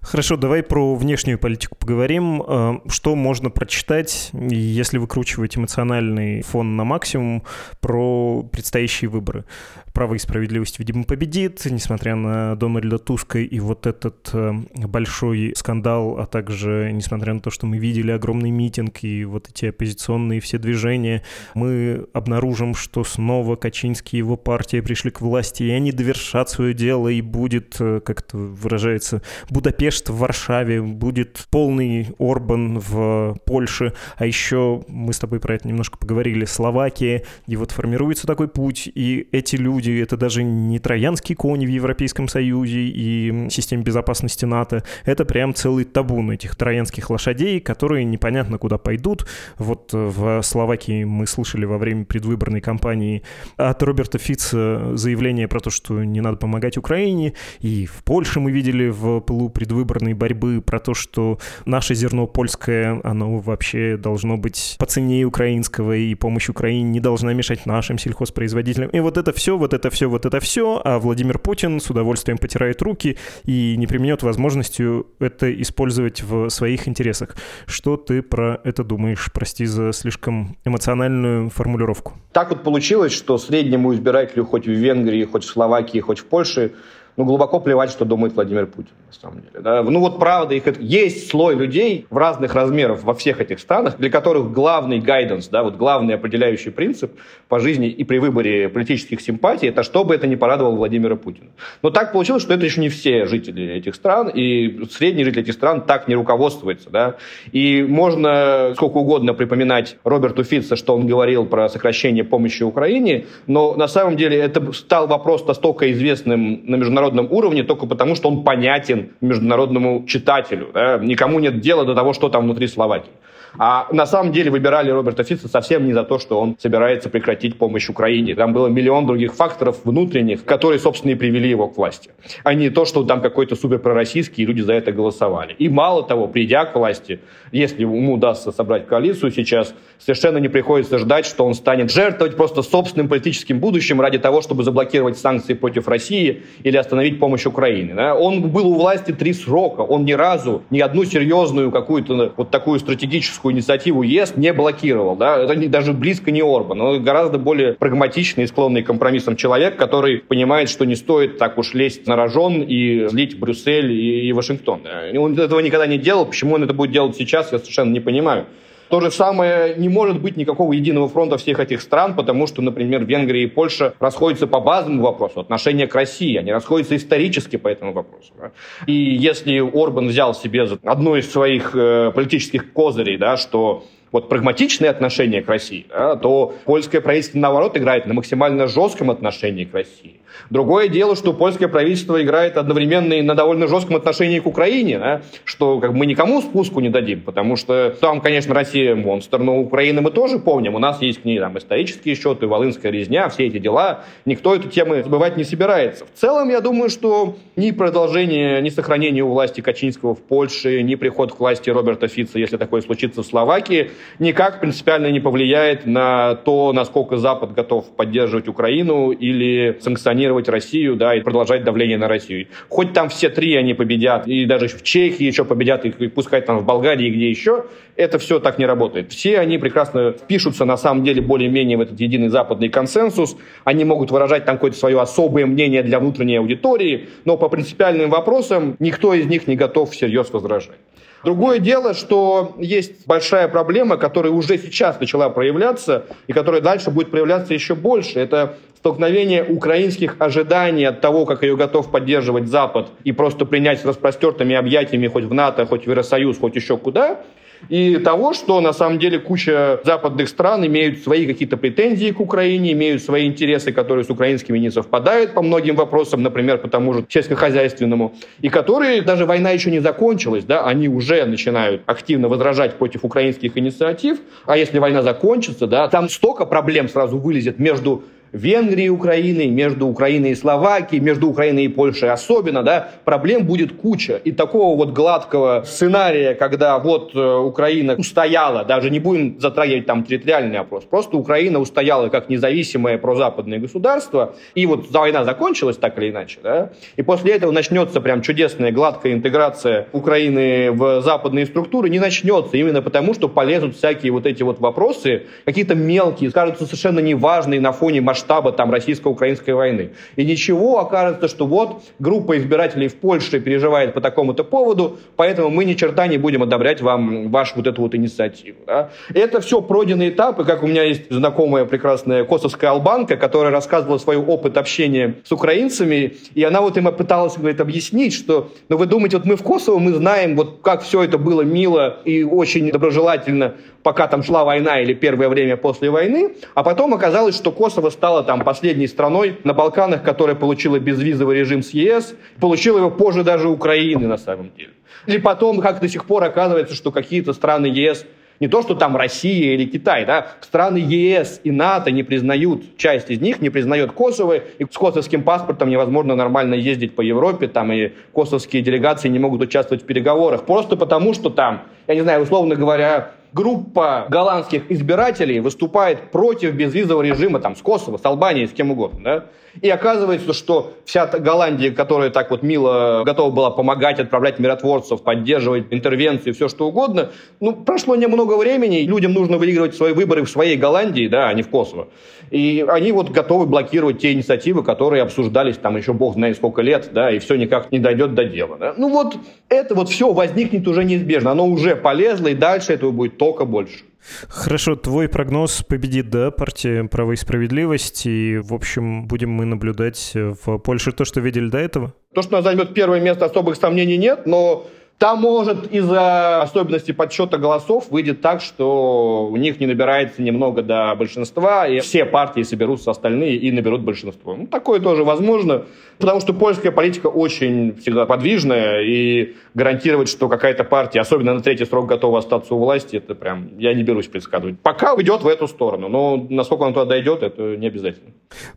Хорошо, 0.00 0.36
давай 0.36 0.64
про 0.64 0.96
внешнюю 0.96 1.38
политику 1.38 1.76
поговорим. 1.78 2.42
Э, 2.42 2.80
что 2.88 3.14
можно 3.14 3.50
прочитать, 3.50 4.30
если 4.32 4.98
выкручивать 4.98 5.56
эмоциональный 5.56 6.42
фон 6.42 6.76
на 6.76 6.82
максимум, 6.84 7.44
про 7.80 8.42
предстоящие 8.42 9.08
выборы? 9.08 9.44
Право 9.92 10.14
и 10.14 10.18
справедливость, 10.18 10.78
видимо, 10.78 11.04
победит, 11.04 11.62
несмотря 11.66 12.14
на 12.14 12.56
Дональда 12.56 12.98
Туска 12.98 13.38
и 13.38 13.60
вот 13.60 13.86
этот 13.86 14.30
э, 14.32 14.52
большой 14.74 15.52
скандал, 15.56 16.18
а 16.18 16.26
также 16.26 16.90
несмотря 16.92 17.34
на 17.34 17.40
то, 17.40 17.50
что 17.50 17.66
мы 17.66 17.78
видели 17.78 18.10
огромный 18.10 18.50
митинг 18.50 19.04
и 19.04 19.24
вот 19.24 19.48
эти 19.48 19.66
оппозиционные 19.66 20.40
все 20.40 20.58
движения, 20.58 21.22
мы 21.54 22.06
обнаружим, 22.12 22.74
что 22.74 23.04
снова 23.04 23.56
Качинский 23.56 24.12
и 24.12 24.18
его 24.18 24.36
партия 24.36 24.82
пришли 24.82 25.10
к 25.10 25.20
власти, 25.20 25.64
и 25.64 25.70
они 25.70 25.92
довершат 25.92 26.48
свое 26.48 26.74
дело, 26.74 27.08
и 27.08 27.20
будет, 27.20 27.76
э, 27.80 28.00
как 28.04 28.20
это 28.20 28.36
выражается, 28.36 29.22
Будапешт 29.50 30.08
в 30.08 30.18
Варшаве, 30.18 30.80
будет 30.80 31.46
полный 31.50 32.08
Орбан 32.18 32.78
в 32.78 33.36
Польше, 33.44 33.92
а 34.16 34.26
еще 34.26 34.82
мы 34.88 35.12
с 35.12 35.18
тобой 35.18 35.40
про 35.40 35.54
это 35.54 35.68
немножко 35.68 35.98
поговорили, 35.98 36.44
Словакия, 36.44 37.24
и 37.46 37.56
вот 37.56 37.72
формируется 37.72 38.26
такой 38.26 38.48
путь, 38.48 38.90
и 38.94 39.28
эти 39.32 39.56
люди, 39.56 39.81
это 39.90 40.16
даже 40.16 40.42
не 40.42 40.78
троянские 40.78 41.36
кони 41.36 41.66
в 41.66 41.68
Европейском 41.68 42.28
Союзе 42.28 42.80
и 42.80 43.48
системе 43.50 43.82
безопасности 43.82 44.44
НАТО, 44.44 44.84
это 45.04 45.24
прям 45.24 45.54
целый 45.54 45.84
табун 45.84 46.30
этих 46.30 46.56
троянских 46.56 47.10
лошадей, 47.10 47.60
которые 47.60 48.04
непонятно 48.04 48.58
куда 48.58 48.78
пойдут. 48.78 49.26
Вот 49.58 49.92
в 49.92 50.42
Словакии 50.42 51.04
мы 51.04 51.26
слышали 51.26 51.64
во 51.64 51.78
время 51.78 52.04
предвыборной 52.04 52.60
кампании 52.60 53.22
от 53.56 53.82
Роберта 53.82 54.18
Фица 54.18 54.96
заявление 54.96 55.48
про 55.48 55.60
то, 55.60 55.70
что 55.70 56.04
не 56.04 56.20
надо 56.20 56.36
помогать 56.36 56.76
Украине, 56.76 57.34
и 57.60 57.86
в 57.86 58.04
Польше 58.04 58.40
мы 58.40 58.52
видели 58.52 58.88
в 58.88 59.20
предвыборной 59.20 59.82
предвыборной 59.82 60.14
борьбы 60.14 60.60
про 60.60 60.78
то, 60.78 60.94
что 60.94 61.38
наше 61.64 61.94
зерно 61.94 62.26
польское, 62.26 63.00
оно 63.04 63.38
вообще 63.38 63.96
должно 63.96 64.36
быть 64.36 64.76
по 64.78 64.86
цене 64.86 65.24
украинского, 65.24 65.96
и 65.96 66.14
помощь 66.14 66.48
Украине 66.48 66.82
не 66.82 67.00
должна 67.00 67.32
мешать 67.32 67.66
нашим 67.66 67.98
сельхозпроизводителям. 67.98 68.90
И 68.90 69.00
вот 69.00 69.16
это 69.16 69.32
все, 69.32 69.56
вот 69.56 69.71
это 69.72 69.90
все, 69.90 70.08
вот 70.08 70.26
это 70.26 70.40
все, 70.40 70.80
а 70.84 70.98
Владимир 70.98 71.38
Путин 71.38 71.80
с 71.80 71.90
удовольствием 71.90 72.38
потирает 72.38 72.82
руки 72.82 73.16
и 73.44 73.76
не 73.76 73.86
применет 73.86 74.22
возможностью 74.22 75.06
это 75.18 75.52
использовать 75.60 76.22
в 76.22 76.48
своих 76.48 76.88
интересах. 76.88 77.36
Что 77.66 77.96
ты 77.96 78.22
про 78.22 78.60
это 78.64 78.84
думаешь? 78.84 79.30
Прости 79.32 79.66
за 79.66 79.92
слишком 79.92 80.56
эмоциональную 80.64 81.50
формулировку. 81.50 82.14
Так 82.32 82.50
вот 82.50 82.62
получилось, 82.62 83.12
что 83.12 83.38
среднему 83.38 83.94
избирателю 83.94 84.44
хоть 84.44 84.66
в 84.66 84.70
Венгрии, 84.70 85.24
хоть 85.24 85.44
в 85.44 85.48
Словакии, 85.48 85.98
хоть 86.00 86.18
в 86.18 86.24
Польше 86.24 86.72
ну, 87.16 87.24
глубоко 87.24 87.60
плевать, 87.60 87.90
что 87.90 88.04
думает 88.04 88.34
Владимир 88.34 88.66
Путин, 88.66 88.92
на 89.06 89.12
самом 89.12 89.42
деле. 89.42 89.60
Да? 89.60 89.82
Ну, 89.82 90.00
вот 90.00 90.18
правда, 90.18 90.54
их, 90.54 90.80
есть 90.80 91.28
слой 91.28 91.54
людей 91.54 92.06
в 92.08 92.16
разных 92.16 92.54
размерах 92.54 93.02
во 93.02 93.12
всех 93.12 93.40
этих 93.40 93.60
странах, 93.60 93.98
для 93.98 94.08
которых 94.08 94.50
главный 94.50 94.98
гайденс, 94.98 95.48
да, 95.48 95.62
вот 95.62 95.76
главный 95.76 96.14
определяющий 96.14 96.70
принцип 96.70 97.12
по 97.48 97.58
жизни 97.58 97.88
и 97.88 98.04
при 98.04 98.18
выборе 98.18 98.70
политических 98.70 99.20
симпатий, 99.20 99.68
это 99.68 99.82
чтобы 99.82 100.14
это 100.14 100.26
не 100.26 100.36
порадовало 100.36 100.74
Владимира 100.74 101.16
Путина. 101.16 101.50
Но 101.82 101.90
так 101.90 102.12
получилось, 102.12 102.42
что 102.42 102.54
это 102.54 102.64
еще 102.64 102.80
не 102.80 102.88
все 102.88 103.26
жители 103.26 103.74
этих 103.74 103.94
стран, 103.94 104.30
и 104.32 104.86
средний 104.90 105.24
житель 105.24 105.42
этих 105.42 105.52
стран 105.52 105.82
так 105.82 106.08
не 106.08 106.14
руководствуется. 106.14 106.88
Да? 106.88 107.16
И 107.52 107.82
можно 107.82 108.72
сколько 108.74 108.96
угодно 108.98 109.34
припоминать 109.34 109.98
Роберту 110.02 110.44
Фитца, 110.44 110.76
что 110.76 110.96
он 110.96 111.06
говорил 111.06 111.44
про 111.44 111.68
сокращение 111.68 112.24
помощи 112.24 112.62
Украине, 112.62 113.26
но 113.46 113.74
на 113.74 113.86
самом 113.86 114.16
деле 114.16 114.38
это 114.38 114.72
стал 114.72 115.06
вопрос 115.06 115.46
настолько 115.46 115.92
известным 115.92 116.62
на 116.64 116.76
международном 116.76 117.01
международном 117.02 117.28
уровне 117.30 117.62
только 117.64 117.86
потому, 117.86 118.14
что 118.14 118.28
он 118.28 118.44
понятен 118.44 119.10
международному 119.20 120.04
читателю. 120.06 120.68
Да? 120.72 120.98
Никому 120.98 121.40
нет 121.40 121.60
дела 121.60 121.84
до 121.84 121.94
того, 121.94 122.12
что 122.12 122.28
там 122.28 122.44
внутри 122.44 122.68
Словакии. 122.68 123.10
А 123.58 123.88
на 123.92 124.06
самом 124.06 124.32
деле 124.32 124.50
выбирали 124.50 124.90
Роберта 124.90 125.24
Фица 125.24 125.48
совсем 125.48 125.86
не 125.86 125.92
за 125.92 126.04
то, 126.04 126.18
что 126.18 126.40
он 126.40 126.56
собирается 126.58 127.10
прекратить 127.10 127.58
помощь 127.58 127.88
Украине. 127.88 128.34
Там 128.34 128.52
было 128.52 128.68
миллион 128.68 129.06
других 129.06 129.34
факторов 129.34 129.80
внутренних, 129.84 130.44
которые, 130.44 130.78
собственно, 130.78 131.12
и 131.12 131.14
привели 131.14 131.48
его 131.48 131.68
к 131.68 131.76
власти. 131.76 132.10
А 132.44 132.54
не 132.54 132.70
то, 132.70 132.84
что 132.84 133.04
там 133.04 133.20
какой-то 133.20 133.56
супер 133.56 133.78
пророссийский, 133.78 134.44
и 134.44 134.46
люди 134.46 134.62
за 134.62 134.72
это 134.72 134.92
голосовали. 134.92 135.54
И 135.58 135.68
мало 135.68 136.02
того, 136.02 136.28
придя 136.28 136.64
к 136.64 136.74
власти, 136.74 137.20
если 137.50 137.82
ему 137.82 138.14
удастся 138.14 138.52
собрать 138.52 138.86
коалицию 138.86 139.30
сейчас, 139.32 139.74
совершенно 139.98 140.38
не 140.38 140.48
приходится 140.48 140.98
ждать, 140.98 141.26
что 141.26 141.44
он 141.44 141.54
станет 141.54 141.90
жертвовать 141.90 142.36
просто 142.36 142.62
собственным 142.62 143.08
политическим 143.08 143.58
будущим 143.60 144.00
ради 144.00 144.18
того, 144.18 144.40
чтобы 144.40 144.64
заблокировать 144.64 145.18
санкции 145.18 145.54
против 145.54 145.88
России 145.88 146.42
или 146.62 146.76
остановить 146.76 147.20
помощь 147.20 147.46
Украине. 147.46 147.94
Он 148.12 148.50
был 148.50 148.68
у 148.68 148.74
власти 148.74 149.12
три 149.12 149.32
срока. 149.32 149.82
Он 149.82 150.04
ни 150.04 150.12
разу 150.12 150.62
ни 150.70 150.80
одну 150.80 151.04
серьезную 151.04 151.70
какую-то 151.70 152.32
вот 152.36 152.50
такую 152.50 152.78
стратегическую 152.78 153.41
политическую 153.42 153.52
инициативу 153.54 154.02
ЕС 154.02 154.36
не 154.36 154.52
блокировал. 154.52 155.16
Да? 155.16 155.38
Это 155.38 155.54
не, 155.54 155.66
даже 155.66 155.92
близко 155.92 156.30
не 156.30 156.42
Орбан. 156.42 156.80
Он 156.80 157.02
гораздо 157.02 157.38
более 157.38 157.74
прагматичный 157.74 158.44
и 158.44 158.46
склонный 158.46 158.82
к 158.82 158.86
компромиссам 158.86 159.36
человек, 159.36 159.76
который 159.76 160.18
понимает, 160.18 160.68
что 160.68 160.84
не 160.84 160.96
стоит 160.96 161.38
так 161.38 161.58
уж 161.58 161.74
лезть 161.74 162.06
на 162.06 162.16
рожон 162.16 162.62
и 162.62 163.06
злить 163.08 163.38
Брюссель 163.38 163.92
и, 163.92 164.28
и 164.28 164.32
Вашингтон. 164.32 164.82
Он 165.16 165.38
этого 165.38 165.60
никогда 165.60 165.86
не 165.86 165.98
делал. 165.98 166.26
Почему 166.26 166.54
он 166.54 166.64
это 166.64 166.72
будет 166.72 166.92
делать 166.92 167.16
сейчас, 167.16 167.52
я 167.52 167.58
совершенно 167.58 167.92
не 167.92 168.00
понимаю. 168.00 168.46
То 168.92 169.00
же 169.00 169.10
самое, 169.10 169.74
не 169.76 169.88
может 169.88 170.20
быть 170.20 170.36
никакого 170.36 170.74
единого 170.74 171.08
фронта 171.08 171.38
всех 171.38 171.60
этих 171.60 171.80
стран, 171.80 172.14
потому 172.14 172.46
что, 172.46 172.60
например, 172.60 173.06
Венгрия 173.06 173.44
и 173.44 173.46
Польша 173.46 173.94
расходятся 173.98 174.46
по 174.46 174.60
базовому 174.60 175.02
вопросу, 175.02 175.40
отношения 175.40 175.86
к 175.86 175.94
России, 175.94 176.36
они 176.36 176.52
расходятся 176.52 176.94
исторически 176.94 177.56
по 177.56 177.68
этому 177.68 177.94
вопросу. 177.94 178.34
Да? 178.38 178.50
И 178.86 178.92
если 178.92 179.60
Орбан 179.60 180.08
взял 180.08 180.34
себе 180.34 180.68
одно 180.84 181.16
из 181.16 181.32
своих 181.32 181.74
э, 181.74 182.12
политических 182.14 182.74
козырей, 182.74 183.16
да, 183.16 183.38
что 183.38 183.86
вот 184.12 184.28
прагматичное 184.28 184.90
отношение 184.90 185.40
к 185.40 185.48
России, 185.48 185.86
да, 185.88 186.16
то 186.16 186.54
польское 186.66 187.00
правительство, 187.00 187.38
наоборот, 187.38 187.78
играет 187.78 188.04
на 188.04 188.12
максимально 188.12 188.66
жестком 188.66 189.10
отношении 189.10 189.64
к 189.64 189.72
России. 189.72 190.20
Другое 190.50 190.88
дело, 190.88 191.16
что 191.16 191.32
польское 191.32 191.68
правительство 191.68 192.22
играет 192.22 192.56
одновременно 192.56 193.14
и 193.14 193.22
на 193.22 193.34
довольно 193.34 193.66
жестком 193.66 193.96
отношении 193.96 194.38
к 194.38 194.46
Украине, 194.46 194.98
да, 194.98 195.22
что 195.44 195.78
как 195.80 195.92
бы, 195.92 195.98
мы 195.98 196.06
никому 196.06 196.40
спуску 196.42 196.80
не 196.80 196.88
дадим, 196.88 197.20
потому 197.20 197.56
что 197.56 197.94
там, 198.00 198.20
конечно, 198.20 198.54
Россия 198.54 198.94
монстр, 198.94 199.38
но 199.38 199.60
Украины 199.60 200.00
мы 200.00 200.10
тоже 200.10 200.38
помним, 200.38 200.74
у 200.74 200.78
нас 200.78 201.00
есть 201.02 201.22
к 201.22 201.24
ней 201.24 201.38
там 201.38 201.56
исторические 201.58 202.14
счеты, 202.14 202.46
Волынская 202.46 202.90
резня, 202.90 203.28
все 203.28 203.46
эти 203.46 203.58
дела, 203.58 204.04
никто 204.24 204.54
эту 204.54 204.68
тему 204.68 204.94
забывать 205.02 205.36
не 205.36 205.44
собирается. 205.44 206.04
В 206.04 206.18
целом, 206.18 206.48
я 206.48 206.60
думаю, 206.60 206.90
что 206.90 207.36
ни 207.56 207.70
продолжение, 207.70 208.60
ни 208.62 208.68
сохранение 208.68 209.22
у 209.22 209.28
власти 209.28 209.60
Качинского 209.60 210.14
в 210.14 210.20
Польше, 210.22 210.82
ни 210.82 210.94
приход 210.94 211.32
к 211.32 211.40
власти 211.40 211.70
Роберта 211.70 212.08
Фица, 212.08 212.38
если 212.38 212.56
такое 212.56 212.80
случится 212.80 213.22
в 213.22 213.26
Словакии, 213.26 213.90
никак 214.18 214.60
принципиально 214.60 215.10
не 215.10 215.20
повлияет 215.20 215.86
на 215.86 216.34
то, 216.36 216.72
насколько 216.72 217.16
Запад 217.16 217.54
готов 217.54 217.90
поддерживать 217.96 218.48
Украину 218.48 219.10
или 219.10 219.78
санкционировать 219.80 220.21
санкционировать 220.22 220.48
Россию, 220.48 220.96
да, 220.96 221.14
и 221.14 221.20
продолжать 221.20 221.64
давление 221.64 221.98
на 221.98 222.08
Россию. 222.08 222.46
Хоть 222.68 222.92
там 222.92 223.08
все 223.08 223.28
три 223.28 223.56
они 223.56 223.74
победят, 223.74 224.26
и 224.26 224.44
даже 224.44 224.68
в 224.68 224.82
Чехии 224.82 225.24
еще 225.24 225.44
победят, 225.44 225.84
и 225.84 226.08
пускай 226.08 226.40
там 226.40 226.58
в 226.58 226.64
Болгарии, 226.64 227.10
где 227.10 227.28
еще, 227.28 227.64
это 227.96 228.18
все 228.18 228.38
так 228.38 228.58
не 228.58 228.66
работает. 228.66 229.12
Все 229.12 229.38
они 229.38 229.58
прекрасно 229.58 230.12
впишутся, 230.12 230.64
на 230.64 230.76
самом 230.76 231.04
деле, 231.04 231.20
более-менее 231.20 231.76
в 231.76 231.80
этот 231.80 232.00
единый 232.00 232.28
западный 232.28 232.68
консенсус. 232.68 233.36
Они 233.64 233.84
могут 233.84 234.10
выражать 234.10 234.44
там 234.44 234.56
какое-то 234.56 234.76
свое 234.76 235.00
особое 235.00 235.46
мнение 235.46 235.82
для 235.82 235.98
внутренней 235.98 236.36
аудитории, 236.36 237.08
но 237.24 237.36
по 237.36 237.48
принципиальным 237.48 238.10
вопросам 238.10 238.76
никто 238.78 239.14
из 239.14 239.26
них 239.26 239.48
не 239.48 239.56
готов 239.56 239.90
всерьез 239.90 240.32
возражать. 240.32 240.78
Другое 241.24 241.60
дело, 241.60 241.94
что 241.94 242.54
есть 242.58 243.06
большая 243.06 243.46
проблема, 243.48 243.96
которая 243.96 244.32
уже 244.32 244.58
сейчас 244.58 244.98
начала 244.98 245.28
проявляться 245.30 246.06
и 246.26 246.32
которая 246.32 246.60
дальше 246.60 246.90
будет 246.90 247.10
проявляться 247.10 247.54
еще 247.54 247.74
больше. 247.74 248.18
Это 248.18 248.56
столкновение 248.76 249.44
украинских 249.44 250.16
ожиданий 250.18 250.84
от 250.84 251.00
того, 251.00 251.24
как 251.24 251.44
ее 251.44 251.56
готов 251.56 251.92
поддерживать 251.92 252.48
Запад 252.48 252.88
и 253.04 253.12
просто 253.12 253.44
принять 253.44 253.80
с 253.80 253.84
распростертыми 253.84 254.56
объятиями 254.56 255.06
хоть 255.06 255.24
в 255.24 255.32
НАТО, 255.32 255.66
хоть 255.66 255.84
в 255.84 255.86
Евросоюз, 255.86 256.38
хоть 256.38 256.56
еще 256.56 256.76
куда, 256.76 257.20
и 257.68 257.96
того, 257.98 258.32
что 258.32 258.60
на 258.60 258.72
самом 258.72 258.98
деле 258.98 259.18
куча 259.18 259.80
западных 259.84 260.28
стран 260.28 260.66
имеют 260.66 261.02
свои 261.02 261.26
какие-то 261.26 261.56
претензии 261.56 262.10
к 262.10 262.20
Украине, 262.20 262.72
имеют 262.72 263.02
свои 263.02 263.26
интересы, 263.26 263.72
которые 263.72 264.04
с 264.04 264.10
украинскими 264.10 264.58
не 264.58 264.70
совпадают 264.70 265.34
по 265.34 265.42
многим 265.42 265.76
вопросам, 265.76 266.22
например, 266.22 266.58
по 266.58 266.68
тому 266.68 266.92
же 266.94 267.04
сельскохозяйственному, 267.08 268.14
и 268.40 268.48
которые, 268.48 269.02
даже 269.02 269.26
война 269.26 269.50
еще 269.50 269.70
не 269.70 269.80
закончилась, 269.80 270.44
да, 270.44 270.64
они 270.64 270.88
уже 270.88 271.24
начинают 271.24 271.82
активно 271.86 272.28
возражать 272.28 272.74
против 272.74 273.04
украинских 273.04 273.56
инициатив, 273.56 274.18
а 274.46 274.56
если 274.56 274.78
война 274.78 275.02
закончится, 275.02 275.66
да, 275.66 275.88
там 275.88 276.08
столько 276.08 276.46
проблем 276.46 276.88
сразу 276.88 277.18
вылезет 277.18 277.58
между 277.58 278.04
Венгрии 278.32 278.86
и 278.86 278.88
Украины, 278.88 279.48
между 279.48 279.86
Украиной 279.86 280.30
и 280.30 280.34
Словакией, 280.34 281.02
между 281.02 281.28
Украиной 281.28 281.64
и 281.64 281.68
Польшей 281.68 282.10
особенно, 282.10 282.62
да, 282.62 282.88
проблем 283.04 283.44
будет 283.44 283.76
куча. 283.76 284.16
И 284.24 284.32
такого 284.32 284.76
вот 284.76 284.92
гладкого 284.92 285.64
сценария, 285.66 286.34
когда 286.34 286.78
вот 286.78 287.14
э, 287.14 287.36
Украина 287.36 287.94
устояла, 287.94 288.64
даже 288.64 288.90
не 288.90 289.00
будем 289.00 289.38
затрагивать 289.38 289.86
там 289.86 290.04
территориальный 290.04 290.58
вопрос, 290.58 290.84
просто 290.84 291.16
Украина 291.16 291.58
устояла 291.58 292.08
как 292.08 292.30
независимое 292.30 292.96
прозападное 292.96 293.58
государство, 293.58 294.34
и 294.54 294.64
вот 294.64 294.90
война 294.90 295.24
закончилась 295.24 295.76
так 295.76 295.98
или 295.98 296.10
иначе, 296.10 296.38
да, 296.42 296.70
и 296.96 297.02
после 297.02 297.32
этого 297.32 297.52
начнется 297.52 298.00
прям 298.00 298.22
чудесная 298.22 298.72
гладкая 298.72 299.12
интеграция 299.12 299.88
Украины 299.92 300.72
в 300.72 301.02
западные 301.02 301.44
структуры, 301.44 301.90
не 301.90 301.98
начнется 301.98 302.56
именно 302.56 302.80
потому, 302.80 303.12
что 303.12 303.28
полезут 303.28 303.76
всякие 303.76 304.10
вот 304.12 304.24
эти 304.24 304.42
вот 304.42 304.58
вопросы, 304.58 305.24
какие-то 305.44 305.74
мелкие, 305.74 306.30
кажутся 306.30 306.64
совершенно 306.64 307.00
неважные 307.00 307.60
на 307.60 307.72
фоне 307.72 308.00
масштаба 308.00 308.21
масштаба 308.22 308.52
там 308.52 308.70
российско-украинской 308.70 309.52
войны. 309.52 309.90
И 310.16 310.24
ничего, 310.24 310.78
окажется, 310.78 311.28
что 311.28 311.46
вот 311.46 311.82
группа 311.98 312.38
избирателей 312.38 312.88
в 312.88 312.94
Польше 312.94 313.40
переживает 313.40 313.94
по 313.94 314.00
такому-то 314.00 314.44
поводу, 314.44 314.98
поэтому 315.16 315.50
мы 315.50 315.64
ни 315.64 315.74
черта 315.74 316.06
не 316.06 316.18
будем 316.18 316.42
одобрять 316.42 316.80
вам 316.80 317.30
вашу 317.30 317.56
вот 317.56 317.66
эту 317.66 317.82
вот 317.82 317.94
инициативу. 317.94 318.58
Да? 318.66 318.90
Это 319.14 319.40
все 319.40 319.60
пройденные 319.60 320.10
этапы, 320.10 320.44
как 320.44 320.62
у 320.62 320.66
меня 320.66 320.84
есть 320.84 321.10
знакомая 321.10 321.64
прекрасная 321.64 322.24
косовская 322.24 322.70
албанка, 322.70 323.16
которая 323.16 323.50
рассказывала 323.50 323.98
свой 323.98 324.16
опыт 324.16 324.56
общения 324.56 325.14
с 325.24 325.32
украинцами, 325.32 326.14
и 326.34 326.44
она 326.44 326.60
вот 326.60 326.76
им 326.76 326.92
пыталась 326.92 327.36
говорит, 327.36 327.60
объяснить, 327.60 328.12
что, 328.12 328.52
ну 328.68 328.76
вы 328.76 328.86
думаете, 328.86 329.16
вот 329.16 329.26
мы 329.26 329.36
в 329.36 329.42
Косово, 329.42 329.78
мы 329.78 329.92
знаем, 329.92 330.36
вот 330.36 330.60
как 330.62 330.82
все 330.82 331.02
это 331.02 331.18
было 331.18 331.42
мило 331.42 331.98
и 332.04 332.22
очень 332.22 332.70
доброжелательно 332.70 333.54
пока 333.82 334.06
там 334.06 334.22
шла 334.22 334.44
война 334.44 334.80
или 334.80 334.94
первое 334.94 335.28
время 335.28 335.56
после 335.56 335.90
войны, 335.90 336.34
а 336.54 336.62
потом 336.62 336.94
оказалось, 336.94 337.36
что 337.36 337.52
Косово 337.52 337.90
стало 337.90 338.22
там 338.22 338.42
последней 338.42 338.86
страной 338.86 339.38
на 339.44 339.54
Балканах, 339.54 340.02
которая 340.02 340.36
получила 340.36 340.78
безвизовый 340.78 341.38
режим 341.38 341.62
с 341.62 341.70
ЕС, 341.70 342.14
получила 342.40 342.78
его 342.78 342.90
позже 342.90 343.24
даже 343.24 343.48
Украины 343.48 344.06
на 344.06 344.18
самом 344.18 344.52
деле. 344.56 344.70
И 345.06 345.18
потом, 345.18 345.60
как 345.60 345.80
до 345.80 345.88
сих 345.88 346.04
пор 346.04 346.24
оказывается, 346.24 346.74
что 346.74 346.92
какие-то 346.92 347.32
страны 347.32 347.66
ЕС 347.66 348.04
Не 348.40 348.48
то, 348.48 348.60
что 348.60 348.74
там 348.74 348.96
Россия 348.96 349.54
или 349.54 349.66
Китай, 349.66 350.04
да, 350.04 350.26
страны 350.40 350.78
ЕС 350.78 351.40
и 351.44 351.52
НАТО 351.52 351.92
не 351.92 352.02
признают, 352.02 352.76
часть 352.76 353.08
из 353.08 353.20
них 353.20 353.40
не 353.40 353.50
признает 353.50 353.92
Косово, 353.92 354.38
и 354.38 354.64
с 354.68 354.76
косовским 354.76 355.22
паспортом 355.22 355.70
невозможно 355.70 356.16
нормально 356.16 356.54
ездить 356.54 356.96
по 356.96 357.02
Европе, 357.02 357.46
там 357.46 357.72
и 357.72 357.92
косовские 358.12 358.62
делегации 358.62 359.08
не 359.08 359.20
могут 359.20 359.42
участвовать 359.42 359.84
в 359.84 359.86
переговорах, 359.86 360.44
просто 360.44 360.76
потому 360.76 361.14
что 361.14 361.30
там, 361.30 361.62
я 361.86 361.94
не 361.94 362.00
знаю, 362.00 362.22
условно 362.22 362.56
говоря, 362.56 363.12
группа 363.32 364.06
голландских 364.08 364.70
избирателей 364.70 365.40
выступает 365.40 366.10
против 366.10 366.54
безвизового 366.54 367.02
режима 367.02 367.40
там, 367.40 367.56
с 367.56 367.62
Косово, 367.62 367.96
с 367.96 368.04
Албанией, 368.04 368.46
с 368.46 368.52
кем 368.52 368.70
угодно. 368.70 369.00
Да? 369.02 369.26
И 369.60 369.68
оказывается, 369.68 370.32
что 370.32 370.72
вся 370.84 371.06
Голландия, 371.06 371.70
которая 371.70 372.10
так 372.10 372.30
вот 372.30 372.42
мило 372.42 373.02
готова 373.04 373.30
была 373.30 373.50
помогать, 373.50 374.00
отправлять 374.00 374.38
миротворцев, 374.38 375.02
поддерживать 375.02 375.66
интервенции, 375.70 376.32
все 376.32 376.48
что 376.48 376.68
угодно, 376.68 377.10
ну, 377.40 377.52
прошло 377.52 377.94
немного 377.94 378.36
времени, 378.36 378.78
людям 378.78 379.12
нужно 379.12 379.36
выигрывать 379.36 379.74
свои 379.74 379.92
выборы 379.92 380.24
в 380.24 380.30
своей 380.30 380.56
Голландии, 380.56 381.06
да, 381.06 381.28
а 381.28 381.34
не 381.34 381.42
в 381.42 381.48
Косово. 381.48 381.88
И 382.30 382.64
они 382.66 382.92
вот 382.92 383.10
готовы 383.10 383.44
блокировать 383.44 383.98
те 384.00 384.12
инициативы, 384.12 384.64
которые 384.64 385.02
обсуждались 385.02 385.58
там 385.58 385.76
еще 385.76 385.92
бог 385.92 386.14
знает 386.14 386.36
сколько 386.36 386.62
лет, 386.62 386.88
да, 386.92 387.10
и 387.10 387.18
все 387.18 387.34
никак 387.34 387.70
не 387.70 387.78
дойдет 387.78 388.14
до 388.14 388.24
дела. 388.24 388.56
Да? 388.58 388.74
Ну 388.76 388.88
вот 388.88 389.16
это 389.50 389.74
вот 389.74 389.90
все 389.90 390.12
возникнет 390.12 390.66
уже 390.66 390.84
неизбежно, 390.84 391.32
оно 391.32 391.46
уже 391.46 391.76
полезло, 391.76 392.28
и 392.28 392.34
дальше 392.34 392.72
этого 392.72 392.90
будет 392.90 393.18
только 393.18 393.44
больше. 393.44 393.84
Хорошо, 394.28 394.76
твой 394.76 395.08
прогноз 395.08 395.62
победит, 395.62 396.10
да, 396.10 396.30
партия 396.30 396.84
«Право 396.84 397.12
и 397.12 397.16
справедливость», 397.16 398.06
и, 398.06 398.38
в 398.38 398.52
общем, 398.52 399.06
будем 399.06 399.30
мы 399.30 399.44
наблюдать 399.44 400.12
в 400.14 400.58
Польше 400.58 400.92
то, 400.92 401.04
что 401.04 401.20
видели 401.20 401.48
до 401.48 401.58
этого? 401.58 401.94
То, 402.14 402.22
что 402.22 402.36
она 402.36 402.42
займет 402.42 402.74
первое 402.74 403.00
место, 403.00 403.24
особых 403.24 403.56
сомнений 403.56 403.96
нет, 403.96 404.26
но 404.26 404.66
там 405.02 405.18
может 405.18 405.72
из-за 405.72 406.42
особенностей 406.42 406.92
подсчета 406.92 407.36
голосов 407.36 407.90
выйдет 407.90 408.20
так, 408.20 408.40
что 408.40 409.28
у 409.28 409.36
них 409.36 409.58
не 409.58 409.66
набирается 409.66 410.22
немного 410.22 410.62
до 410.62 410.94
большинства, 410.94 411.66
и 411.66 411.80
все 411.80 412.04
партии 412.04 412.42
соберутся 412.42 412.92
остальные 412.92 413.34
и 413.34 413.50
наберут 413.50 413.80
большинство. 413.80 414.36
Ну, 414.36 414.46
такое 414.46 414.78
тоже 414.78 415.02
возможно, 415.02 415.64
потому 415.98 416.20
что 416.20 416.32
польская 416.32 416.70
политика 416.70 417.08
очень 417.08 417.74
всегда 417.80 418.06
подвижная, 418.06 418.82
и 418.82 419.34
гарантировать, 419.54 420.08
что 420.08 420.28
какая-то 420.28 420.62
партия, 420.62 421.00
особенно 421.00 421.34
на 421.34 421.40
третий 421.40 421.64
срок, 421.64 421.88
готова 421.88 422.20
остаться 422.20 422.54
у 422.54 422.58
власти, 422.58 422.94
это 422.94 423.16
прям 423.16 423.58
я 423.58 423.74
не 423.74 423.82
берусь 423.82 424.06
предсказывать. 424.06 424.60
Пока 424.60 424.94
идет 425.00 425.22
в 425.22 425.26
эту 425.26 425.48
сторону, 425.48 425.88
но 425.88 426.26
насколько 426.30 426.62
он 426.62 426.74
туда 426.74 426.84
дойдет, 426.84 427.24
это 427.24 427.56
не 427.56 427.66
обязательно. 427.66 428.12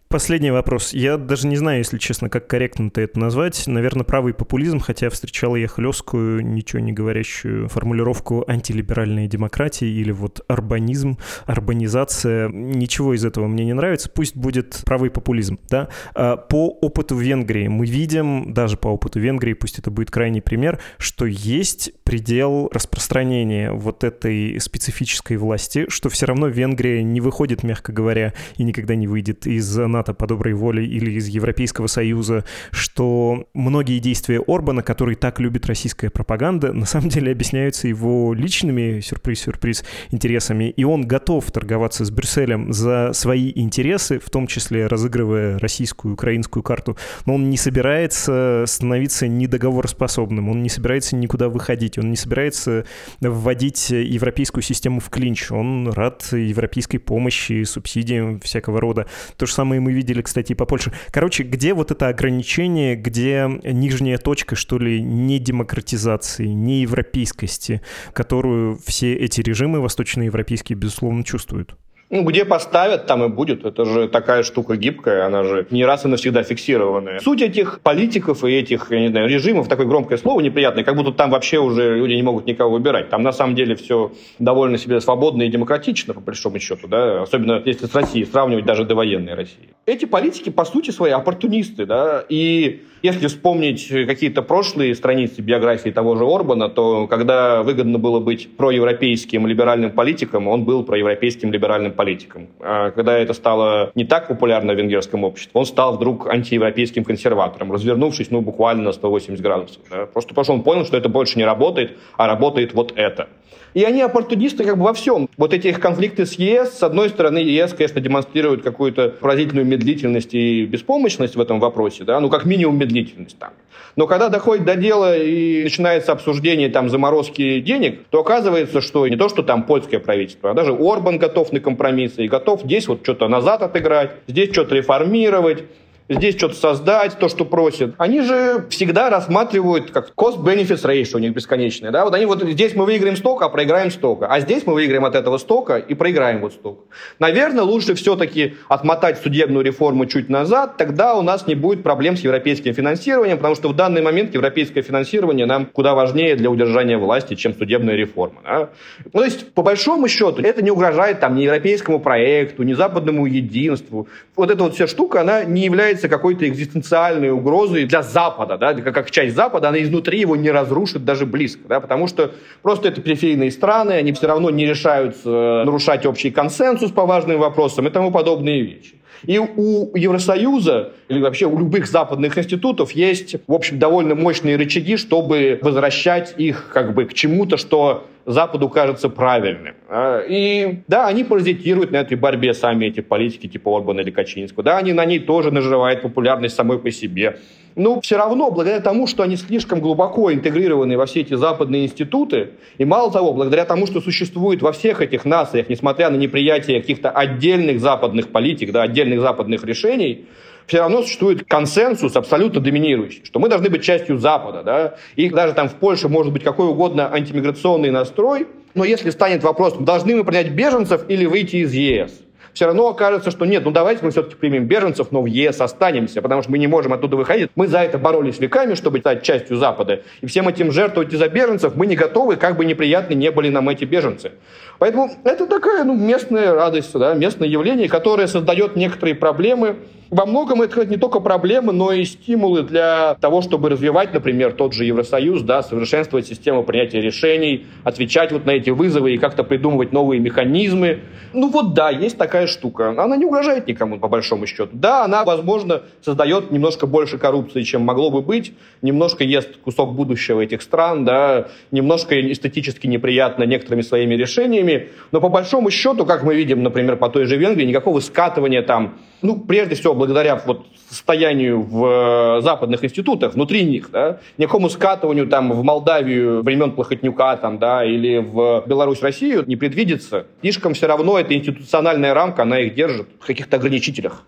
Последний 0.10 0.52
вопрос. 0.52 0.94
Я 0.94 1.18
даже 1.18 1.48
не 1.48 1.58
знаю, 1.58 1.80
если 1.80 1.98
честно, 1.98 2.30
как 2.30 2.48
корректно 2.48 2.92
ты 2.92 3.02
это 3.02 3.20
назвать. 3.20 3.64
Наверное, 3.66 4.06
правый 4.06 4.34
популизм, 4.36 4.80
хотя 4.80 5.10
встречал 5.10 5.56
я 5.56 5.68
хлесткую 5.68 6.35
ничего 6.40 6.80
не 6.82 6.94
говорящую 6.94 7.68
формулировку 7.70 8.44
антилиберальная 8.48 9.28
демократия 9.28 9.88
или 9.88 10.12
вот 10.12 10.42
арбанизм, 10.48 11.18
арбанизация. 11.46 12.50
Ничего 12.50 13.14
из 13.14 13.26
этого 13.26 13.48
мне 13.48 13.66
не 13.66 13.74
нравится. 13.74 14.10
Пусть 14.10 14.36
будет 14.36 14.82
правый 14.86 15.10
популизм. 15.10 15.60
Да? 15.70 15.90
А 16.14 16.38
по 16.38 16.70
опыту 16.70 17.16
Венгрии 17.16 17.68
мы 17.68 17.86
видим, 17.86 18.54
даже 18.54 18.78
по 18.78 18.90
опыту 18.90 19.20
Венгрии, 19.20 19.54
пусть 19.54 19.80
это 19.80 19.92
будет 19.92 20.12
крайний 20.12 20.42
пример, 20.42 20.80
что 20.98 21.26
есть 21.26 21.92
предел 22.04 22.70
распространения 22.72 23.72
вот 23.72 24.04
этой 24.04 24.60
специфической 24.60 25.38
власти, 25.38 25.86
что 25.90 26.10
все 26.10 26.26
равно 26.26 26.48
Венгрия 26.48 27.04
не 27.04 27.22
выходит, 27.22 27.64
мягко 27.64 27.92
говоря, 27.92 28.34
и 28.58 28.64
никогда 28.64 28.96
не 28.96 29.08
выйдет 29.08 29.48
из 29.48 29.76
НАТО 29.76 30.14
по 30.14 30.28
доброй 30.28 30.54
воле 30.54 30.86
или 30.86 31.12
из 31.12 31.28
Европейского 31.28 31.88
Союза, 31.88 32.46
что 32.72 33.48
многие 33.54 34.00
действия 34.00 34.42
Орбана, 34.46 34.82
который 34.84 35.16
так 35.16 35.40
любит 35.40 35.66
российская 35.66 36.10
пропаганда, 36.16 36.72
на 36.74 36.86
самом 36.86 37.10
деле 37.10 37.34
объясняются 37.34 37.88
его 37.88 38.34
личными, 38.34 39.02
сюрприз-сюрприз, 39.02 39.84
интересами, 40.12 40.70
и 40.70 40.84
он 40.86 41.06
готов 41.06 41.52
торговаться 41.52 42.06
с 42.06 42.10
Брюсселем 42.10 42.72
за 42.72 43.12
свои 43.14 43.52
интересы, 43.54 44.18
в 44.20 44.30
том 44.30 44.48
числе 44.48 44.88
разыгрывая 44.88 45.60
российскую, 45.60 46.14
украинскую 46.14 46.64
карту, 46.64 46.98
но 47.26 47.36
он 47.36 47.50
не 47.50 47.58
собирается 47.58 48.64
становиться 48.66 49.28
недоговороспособным, 49.28 50.50
он 50.50 50.64
не 50.64 50.70
собирается 50.70 51.18
никуда 51.18 51.50
выходить, 51.50 51.98
он 51.98 52.10
не 52.10 52.16
собирается 52.16 52.86
вводить 53.20 53.90
европейскую 53.90 54.64
систему 54.64 55.02
в 55.02 55.10
клинч, 55.10 55.52
он 55.52 55.90
рад 55.90 56.26
европейской 56.32 56.98
помощи, 56.98 57.64
субсидиям 57.64 58.40
всякого 58.40 58.80
рода. 58.80 59.06
То 59.38 59.46
же 59.46 59.52
самое 59.52 59.82
мы 59.82 59.92
видели, 59.92 60.22
кстати, 60.22 60.54
и 60.54 60.56
по 60.56 60.66
Польше. 60.66 60.94
Короче, 61.12 61.44
где 61.44 61.74
вот 61.74 61.92
это 61.92 62.08
ограничение, 62.08 62.96
где 62.96 63.50
нижняя 63.64 64.18
точка, 64.18 64.56
что 64.56 64.80
ли, 64.80 65.02
не 65.02 65.40
демократизация 65.40 66.05
цивилизации, 66.06 66.48
неевропейскости, 66.48 67.82
которую 68.14 68.78
все 68.86 69.14
эти 69.16 69.42
режимы 69.42 69.80
восточноевропейские, 69.82 70.78
безусловно, 70.78 71.24
чувствуют. 71.24 71.76
Ну, 72.12 72.24
где 72.24 72.46
поставят, 72.46 73.08
там 73.08 73.24
и 73.24 73.30
будет. 73.30 73.66
Это 73.66 73.84
же 73.84 74.08
такая 74.08 74.44
штука 74.44 74.76
гибкая, 74.76 75.26
она 75.26 75.44
же 75.44 75.66
не 75.72 75.84
раз 75.84 76.06
и 76.06 76.08
навсегда 76.08 76.44
фиксированная. 76.44 77.20
Суть 77.20 77.42
этих 77.42 77.80
политиков 77.82 78.44
и 78.44 78.52
этих, 78.52 78.92
я 78.92 79.00
не 79.00 79.08
знаю, 79.08 79.28
режимов, 79.28 79.68
такое 79.68 79.88
громкое 79.88 80.18
слово 80.18 80.42
неприятное, 80.42 80.84
как 80.84 80.96
будто 80.96 81.12
там 81.12 81.32
вообще 81.32 81.58
уже 81.58 81.98
люди 81.98 82.14
не 82.14 82.22
могут 82.22 82.46
никого 82.46 82.72
выбирать. 82.72 83.10
Там 83.10 83.24
на 83.24 83.32
самом 83.32 83.56
деле 83.56 83.76
все 83.76 84.12
довольно 84.38 84.78
себе 84.78 85.02
свободно 85.02 85.44
и 85.44 85.50
демократично, 85.50 86.14
по 86.14 86.20
большому 86.20 86.60
счету, 86.60 86.88
да, 86.88 87.24
особенно 87.24 87.62
если 87.66 87.88
с 87.88 87.96
Россией 87.96 88.26
сравнивать 88.26 88.66
даже 88.66 88.86
довоенной 88.86 89.34
России. 89.34 89.70
Эти 89.88 90.06
политики, 90.06 90.50
по 90.50 90.66
сути 90.66 90.92
свои, 90.92 91.12
оппортунисты, 91.12 91.88
да, 91.88 92.24
и 92.30 92.84
если 93.02 93.28
вспомнить 93.28 93.88
какие-то 93.88 94.42
прошлые 94.42 94.96
страницы 94.96 95.42
биографии 95.42 95.90
того 95.90 96.16
же 96.16 96.26
Орбана, 96.26 96.70
то 96.70 97.08
когда 97.08 97.62
выгодно 97.62 98.00
было 98.00 98.20
быть 98.20 98.58
проевропейским 98.58 99.46
либеральным 99.46 99.92
политиком, 99.92 100.48
он 100.48 100.66
был 100.66 100.84
проевропейским 100.84 101.52
либеральным 101.52 101.95
политиком. 101.96 102.48
А 102.60 102.92
когда 102.92 103.18
это 103.18 103.34
стало 103.34 103.92
не 103.96 104.06
так 104.06 104.28
популярно 104.28 104.74
в 104.74 104.78
венгерском 104.78 105.24
обществе, 105.24 105.52
он 105.54 105.66
стал 105.66 105.96
вдруг 105.96 106.28
антиевропейским 106.28 107.04
консерватором, 107.04 107.72
развернувшись 107.72 108.32
ну, 108.32 108.42
буквально 108.42 108.84
на 108.84 108.92
180 108.92 109.42
градусов. 109.42 109.82
Да? 109.90 110.06
Просто 110.06 110.30
потому 110.30 110.44
что 110.44 110.54
он 110.54 110.64
понял, 110.64 110.86
что 110.86 110.98
это 110.98 111.10
больше 111.10 111.38
не 111.38 111.46
работает, 111.46 111.98
а 112.18 112.28
работает 112.28 112.74
вот 112.74 112.94
это. 112.96 113.28
И 113.76 113.84
они 113.84 114.02
оппортунисты 114.02 114.64
как 114.64 114.78
бы 114.78 114.86
во 114.86 114.94
всем. 114.94 115.30
Вот 115.36 115.54
эти 115.54 115.68
их 115.68 115.82
конфликты 115.82 116.26
с 116.26 116.36
ЕС, 116.36 116.78
с 116.80 116.84
одной 116.84 117.10
стороны, 117.10 117.40
ЕС, 117.40 117.74
конечно, 117.74 118.00
демонстрирует 118.00 118.64
какую-то 118.64 119.10
поразительную 119.10 119.66
медлительность 119.66 120.34
и 120.34 120.66
беспомощность 120.66 121.36
в 121.36 121.42
этом 121.42 121.60
вопросе, 121.60 122.06
да, 122.06 122.22
ну, 122.22 122.30
как 122.30 122.46
минимум 122.46 122.80
медлительность 122.80 123.38
там. 123.38 123.52
Но 123.98 124.08
когда 124.08 124.30
доходит 124.30 124.64
до 124.64 124.78
дела 124.78 125.18
и 125.18 125.64
начинается 125.64 126.14
обсуждение 126.14 126.70
там 126.70 126.90
заморозки 126.90 127.60
денег, 127.60 128.00
то 128.10 128.22
оказывается, 128.22 128.80
что 128.80 129.06
не 129.10 129.18
то, 129.18 129.28
что 129.28 129.44
там 129.44 129.64
польское 129.64 130.00
правительство, 130.00 130.52
а 130.52 130.54
даже 130.54 130.72
Орбан 130.72 131.18
готов 131.18 131.52
на 131.52 131.60
компромиссы 131.60 132.24
и 132.24 132.28
готов 132.30 132.62
здесь 132.62 132.88
вот 132.88 133.02
что-то 133.04 133.28
назад 133.28 133.62
отыграть, 133.62 134.12
здесь 134.28 134.54
что-то 134.54 134.76
реформировать 134.76 135.66
здесь 136.10 136.36
что-то 136.38 136.56
создать, 136.56 137.18
то, 137.18 137.30
что 137.30 137.46
просят. 137.46 137.96
Они 137.98 138.22
же 138.22 138.66
всегда 138.70 139.10
рассматривают 139.10 139.92
как 139.92 140.12
cost-benefits 140.16 140.84
ratio 140.84 141.16
у 141.16 141.20
них 141.20 141.34
бесконечное. 141.34 141.92
Да? 141.92 142.06
Вот 142.06 142.14
они 142.14 142.26
вот 142.26 142.44
здесь 142.44 142.76
мы 142.76 142.86
выиграем 142.86 143.16
столько, 143.16 143.46
а 143.46 143.50
проиграем 143.50 143.92
столько. 143.92 144.28
А 144.28 144.40
здесь 144.40 144.66
мы 144.66 144.74
выиграем 144.74 145.06
от 145.06 145.16
этого 145.16 145.38
столько 145.38 145.78
и 145.78 145.94
проиграем 145.94 146.42
вот 146.42 146.54
столько. 146.54 146.82
Наверное, 147.20 147.64
лучше 147.64 147.96
все-таки 147.96 148.56
отмотать 148.68 149.20
судебную 149.20 149.66
реформу 149.66 150.06
чуть 150.06 150.30
назад, 150.30 150.78
тогда 150.78 151.16
у 151.16 151.22
нас 151.22 151.48
не 151.48 151.56
будет 151.56 151.84
проблем 151.84 152.18
с 152.18 152.22
европейским 152.22 152.74
финансированием, 152.74 153.38
потому 153.38 153.56
что 153.56 153.70
в 153.70 153.76
данный 153.76 154.02
момент 154.02 154.34
европейское 154.34 154.84
финансирование 154.84 155.46
нам 155.46 155.66
куда 155.66 155.96
важнее 155.96 156.36
для 156.36 156.50
удержания 156.50 156.98
власти, 156.98 157.36
чем 157.36 157.54
судебная 157.54 157.96
реформа. 157.96 158.42
Да? 158.44 158.70
Ну, 159.06 159.20
то 159.20 159.26
есть, 159.26 159.54
по 159.54 159.64
большому 159.64 160.08
счету, 160.08 160.42
это 160.42 160.62
не 160.62 160.72
угрожает 160.72 161.20
там 161.20 161.36
ни 161.36 161.44
европейскому 161.44 162.00
проекту, 162.00 162.64
ни 162.64 162.74
западному 162.74 163.26
единству. 163.26 164.08
Вот 164.36 164.52
эта 164.52 164.64
вот 164.64 164.76
вся 164.76 164.88
штука, 164.88 165.22
она 165.22 165.44
не 165.44 165.64
является 165.64 165.95
является 165.96 166.10
какой-то 166.10 166.48
экзистенциальной 166.48 167.32
угрозой 167.32 167.86
для 167.86 168.04
Запада, 168.04 168.58
да, 168.58 168.74
как 168.74 169.12
часть 169.12 169.36
Запада, 169.36 169.70
она 169.70 169.82
изнутри 169.82 170.20
его 170.20 170.36
не 170.36 170.52
разрушит 170.52 171.06
даже 171.06 171.26
близко, 171.26 171.62
да, 171.68 171.80
потому 171.80 172.08
что 172.08 172.32
просто 172.62 172.90
это 172.90 173.02
периферийные 173.02 173.52
страны, 173.52 173.94
они 173.94 174.12
все 174.12 174.28
равно 174.28 174.50
не 174.50 174.66
решаются 174.66 175.30
нарушать 175.66 176.06
общий 176.06 176.32
консенсус 176.32 176.92
по 176.92 177.06
важным 177.06 177.40
вопросам 177.40 177.88
и 177.88 177.90
тому 177.90 178.12
подобные 178.12 178.62
вещи. 178.62 178.96
И 179.24 179.40
у 179.40 179.96
Евросоюза 179.96 180.92
или 181.08 181.22
вообще 181.22 181.46
у 181.46 181.58
любых 181.58 181.88
западных 181.88 182.38
институтов 182.38 182.92
есть, 182.92 183.36
в 183.48 183.54
общем, 183.54 183.80
довольно 183.80 184.16
мощные 184.16 184.56
рычаги, 184.58 184.98
чтобы 184.98 185.60
возвращать 185.62 186.34
их 186.38 186.70
как 186.74 186.94
бы 186.94 187.06
к 187.06 187.14
чему-то, 187.14 187.58
что 187.58 188.06
Западу 188.26 188.70
кажется 188.70 189.08
правильным. 189.08 189.76
А, 189.88 190.20
и 190.28 190.80
да, 190.88 191.08
они 191.08 191.24
паразитируют 191.24 191.92
на 191.92 191.98
этой 191.98 192.18
борьбе 192.18 192.56
сами 192.56 192.86
эти 192.86 193.02
политики 193.02 193.48
типа 193.48 193.78
Орбана 193.78 194.02
или 194.02 194.10
Качинского. 194.10 194.64
Да, 194.64 194.78
они 194.78 194.94
на 194.94 195.06
ней 195.06 195.20
тоже 195.20 195.52
наживают 195.52 196.02
популярность 196.02 196.56
самой 196.56 196.80
по 196.80 196.90
себе. 196.90 197.38
Но 197.76 198.00
все 198.00 198.16
равно, 198.18 198.52
благодаря 198.52 198.80
тому, 198.80 199.06
что 199.06 199.24
они 199.24 199.36
слишком 199.36 199.82
глубоко 199.82 200.32
интегрированы 200.32 200.98
во 200.98 201.06
все 201.06 201.22
эти 201.22 201.34
западные 201.34 201.86
институты, 201.86 202.52
и 202.78 202.86
мало 202.86 203.12
того, 203.12 203.34
благодаря 203.34 203.66
тому, 203.66 203.86
что 203.86 204.00
существует 204.00 204.62
во 204.62 204.72
всех 204.72 205.02
этих 205.02 205.26
нациях, 205.26 205.68
несмотря 205.68 206.10
на 206.10 206.16
неприятие 206.16 206.80
каких-то 206.80 207.10
отдельных 207.10 207.82
западных 207.82 208.30
политик, 208.30 208.72
да, 208.72 208.84
отдельных 208.84 209.20
западных 209.20 209.66
решений, 209.66 210.26
все 210.68 210.80
равно 210.80 211.04
существует 211.04 211.46
консенсус 211.48 212.16
абсолютно 212.16 212.62
доминирующий, 212.62 213.24
что 213.26 213.40
мы 213.40 213.50
должны 213.50 213.70
быть 213.70 213.84
частью 213.84 214.18
Запада. 214.18 214.64
Да? 214.64 214.96
И 215.16 215.30
даже 215.30 215.54
там 215.54 215.70
в 215.70 215.76
Польше 215.76 216.08
может 216.08 216.34
быть 216.34 216.44
какой 216.44 216.68
угодно 216.68 217.12
антимиграционный 217.14 217.92
настрой, 217.92 218.48
но 218.74 218.84
если 218.84 219.10
станет 219.10 219.44
вопрос, 219.44 219.76
должны 219.80 220.16
мы 220.16 220.24
принять 220.24 220.50
беженцев 220.50 221.06
или 221.08 221.26
выйти 221.26 221.58
из 221.58 221.74
ЕС, 221.74 222.25
все 222.56 222.68
равно 222.68 222.88
окажется, 222.88 223.32
что 223.32 223.46
нет, 223.46 223.66
ну 223.66 223.72
давайте 223.72 224.04
мы 224.04 224.12
все-таки 224.12 224.36
примем 224.36 224.66
беженцев, 224.66 225.12
но 225.12 225.22
в 225.22 225.26
ЕС 225.26 225.60
останемся, 225.60 226.22
потому 226.22 226.42
что 226.42 226.52
мы 226.52 226.58
не 226.58 226.68
можем 226.68 226.94
оттуда 226.94 227.18
выходить. 227.18 227.52
Мы 227.56 227.68
за 227.68 227.80
это 227.80 227.98
боролись 227.98 228.40
веками, 228.40 228.76
чтобы 228.76 229.00
стать 229.00 229.24
частью 229.24 229.58
Запада. 229.58 230.02
И 230.22 230.26
всем 230.26 230.48
этим 230.48 230.72
жертвовать 230.72 231.14
из-за 231.14 231.28
беженцев 231.28 231.76
мы 231.76 231.86
не 231.86 231.98
готовы, 231.98 232.38
как 232.38 232.56
бы 232.56 232.64
неприятны 232.64 233.14
не 233.14 233.30
были 233.30 233.50
нам 233.50 233.68
эти 233.68 233.84
беженцы. 233.84 234.32
Поэтому 234.80 235.12
это 235.26 235.48
такая 235.48 235.84
ну, 235.84 235.96
местная 235.96 236.54
радость, 236.54 236.94
да, 236.94 237.14
местное 237.14 237.50
явление, 237.50 237.90
которое 237.90 238.28
создает 238.28 238.78
некоторые 238.78 239.16
проблемы. 239.16 239.76
Во 240.12 240.28
многом 240.28 240.62
это 240.62 240.86
не 240.86 240.98
только 240.98 241.20
проблемы, 241.20 241.74
но 241.74 241.92
и 241.92 242.06
стимулы 242.06 242.62
для 242.62 243.16
того, 243.22 243.42
чтобы 243.42 243.70
развивать, 243.70 244.14
например, 244.14 244.54
тот 244.54 244.74
же 244.74 244.86
Евросоюз, 244.86 245.42
да, 245.42 245.64
совершенствовать 245.64 246.28
систему 246.28 246.64
принятия 246.64 247.02
решений, 247.02 247.66
отвечать 247.84 248.32
вот 248.32 248.46
на 248.46 248.52
эти 248.52 248.70
вызовы 248.70 249.16
и 249.16 249.18
как-то 249.18 249.44
придумывать 249.44 249.94
новые 249.94 250.20
механизмы. 250.20 251.00
Ну 251.34 251.50
вот 251.50 251.74
да, 251.74 251.90
есть 251.90 252.18
такая 252.18 252.46
штука. 252.46 252.90
Она 252.90 253.18
не 253.18 253.26
угрожает 253.26 253.68
никому, 253.68 253.98
по 253.98 254.08
большому 254.08 254.46
счету. 254.46 254.70
Да, 254.74 255.06
она, 255.06 255.24
возможно, 255.24 255.82
создает 256.02 256.52
немножко 256.52 256.86
больше 256.86 257.18
коррупции, 257.18 257.64
чем 257.64 257.82
могло 257.82 258.12
бы 258.12 258.22
быть, 258.22 258.54
немножко 258.84 259.24
ест 259.24 259.58
кусок 259.58 259.96
будущего 259.96 260.42
этих 260.42 260.62
стран, 260.62 261.04
да, 261.04 261.48
немножко 261.72 262.16
эстетически 262.32 262.86
неприятно 262.86 263.44
некоторыми 263.44 263.82
своими 263.82 264.14
решениями, 264.14 264.90
но 265.12 265.20
по 265.20 265.30
большому 265.30 265.72
счету, 265.72 266.06
как 266.06 266.24
мы 266.24 266.36
видим, 266.36 266.62
например, 266.62 266.98
по 266.98 267.10
той 267.10 267.26
же 267.26 267.38
Венгрии, 267.38 267.66
никакого 267.66 268.00
скатывания 268.02 268.62
там, 268.62 269.00
ну, 269.26 269.40
прежде 269.40 269.76
всего, 269.76 269.94
благодаря 269.94 270.42
вот 270.46 270.66
состоянию 270.90 271.62
в 271.62 272.38
э, 272.38 272.42
западных 272.42 272.84
институтах, 272.84 273.34
внутри 273.34 273.64
них, 273.64 273.90
да, 273.92 274.20
никакому 274.38 274.70
скатыванию 274.70 275.28
там 275.28 275.52
в 275.52 275.64
Молдавию 275.64 276.44
времен 276.44 276.72
Плохотнюка 276.72 277.36
там, 277.38 277.60
да, 277.60 277.84
или 277.84 278.18
в 278.18 278.64
Беларусь, 278.68 279.02
Россию 279.02 279.44
не 279.48 279.56
предвидится. 279.56 280.28
Слишком 280.42 280.74
все 280.74 280.88
равно 280.88 281.20
эта 281.20 281.36
институциональная 281.36 282.14
рамка, 282.14 282.44
она 282.44 282.60
их 282.60 282.76
держит 282.76 283.08
в 283.20 283.26
каких-то 283.26 283.58
ограничителях. 283.58 284.24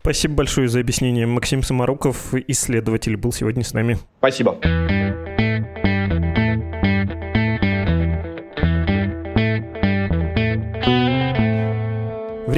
Спасибо 0.00 0.34
большое 0.34 0.68
за 0.68 0.80
объяснение. 0.80 1.26
Максим 1.26 1.62
Самаруков, 1.62 2.34
исследователь, 2.46 3.16
был 3.16 3.32
сегодня 3.32 3.64
с 3.64 3.72
нами. 3.72 3.98
Спасибо. 4.18 4.58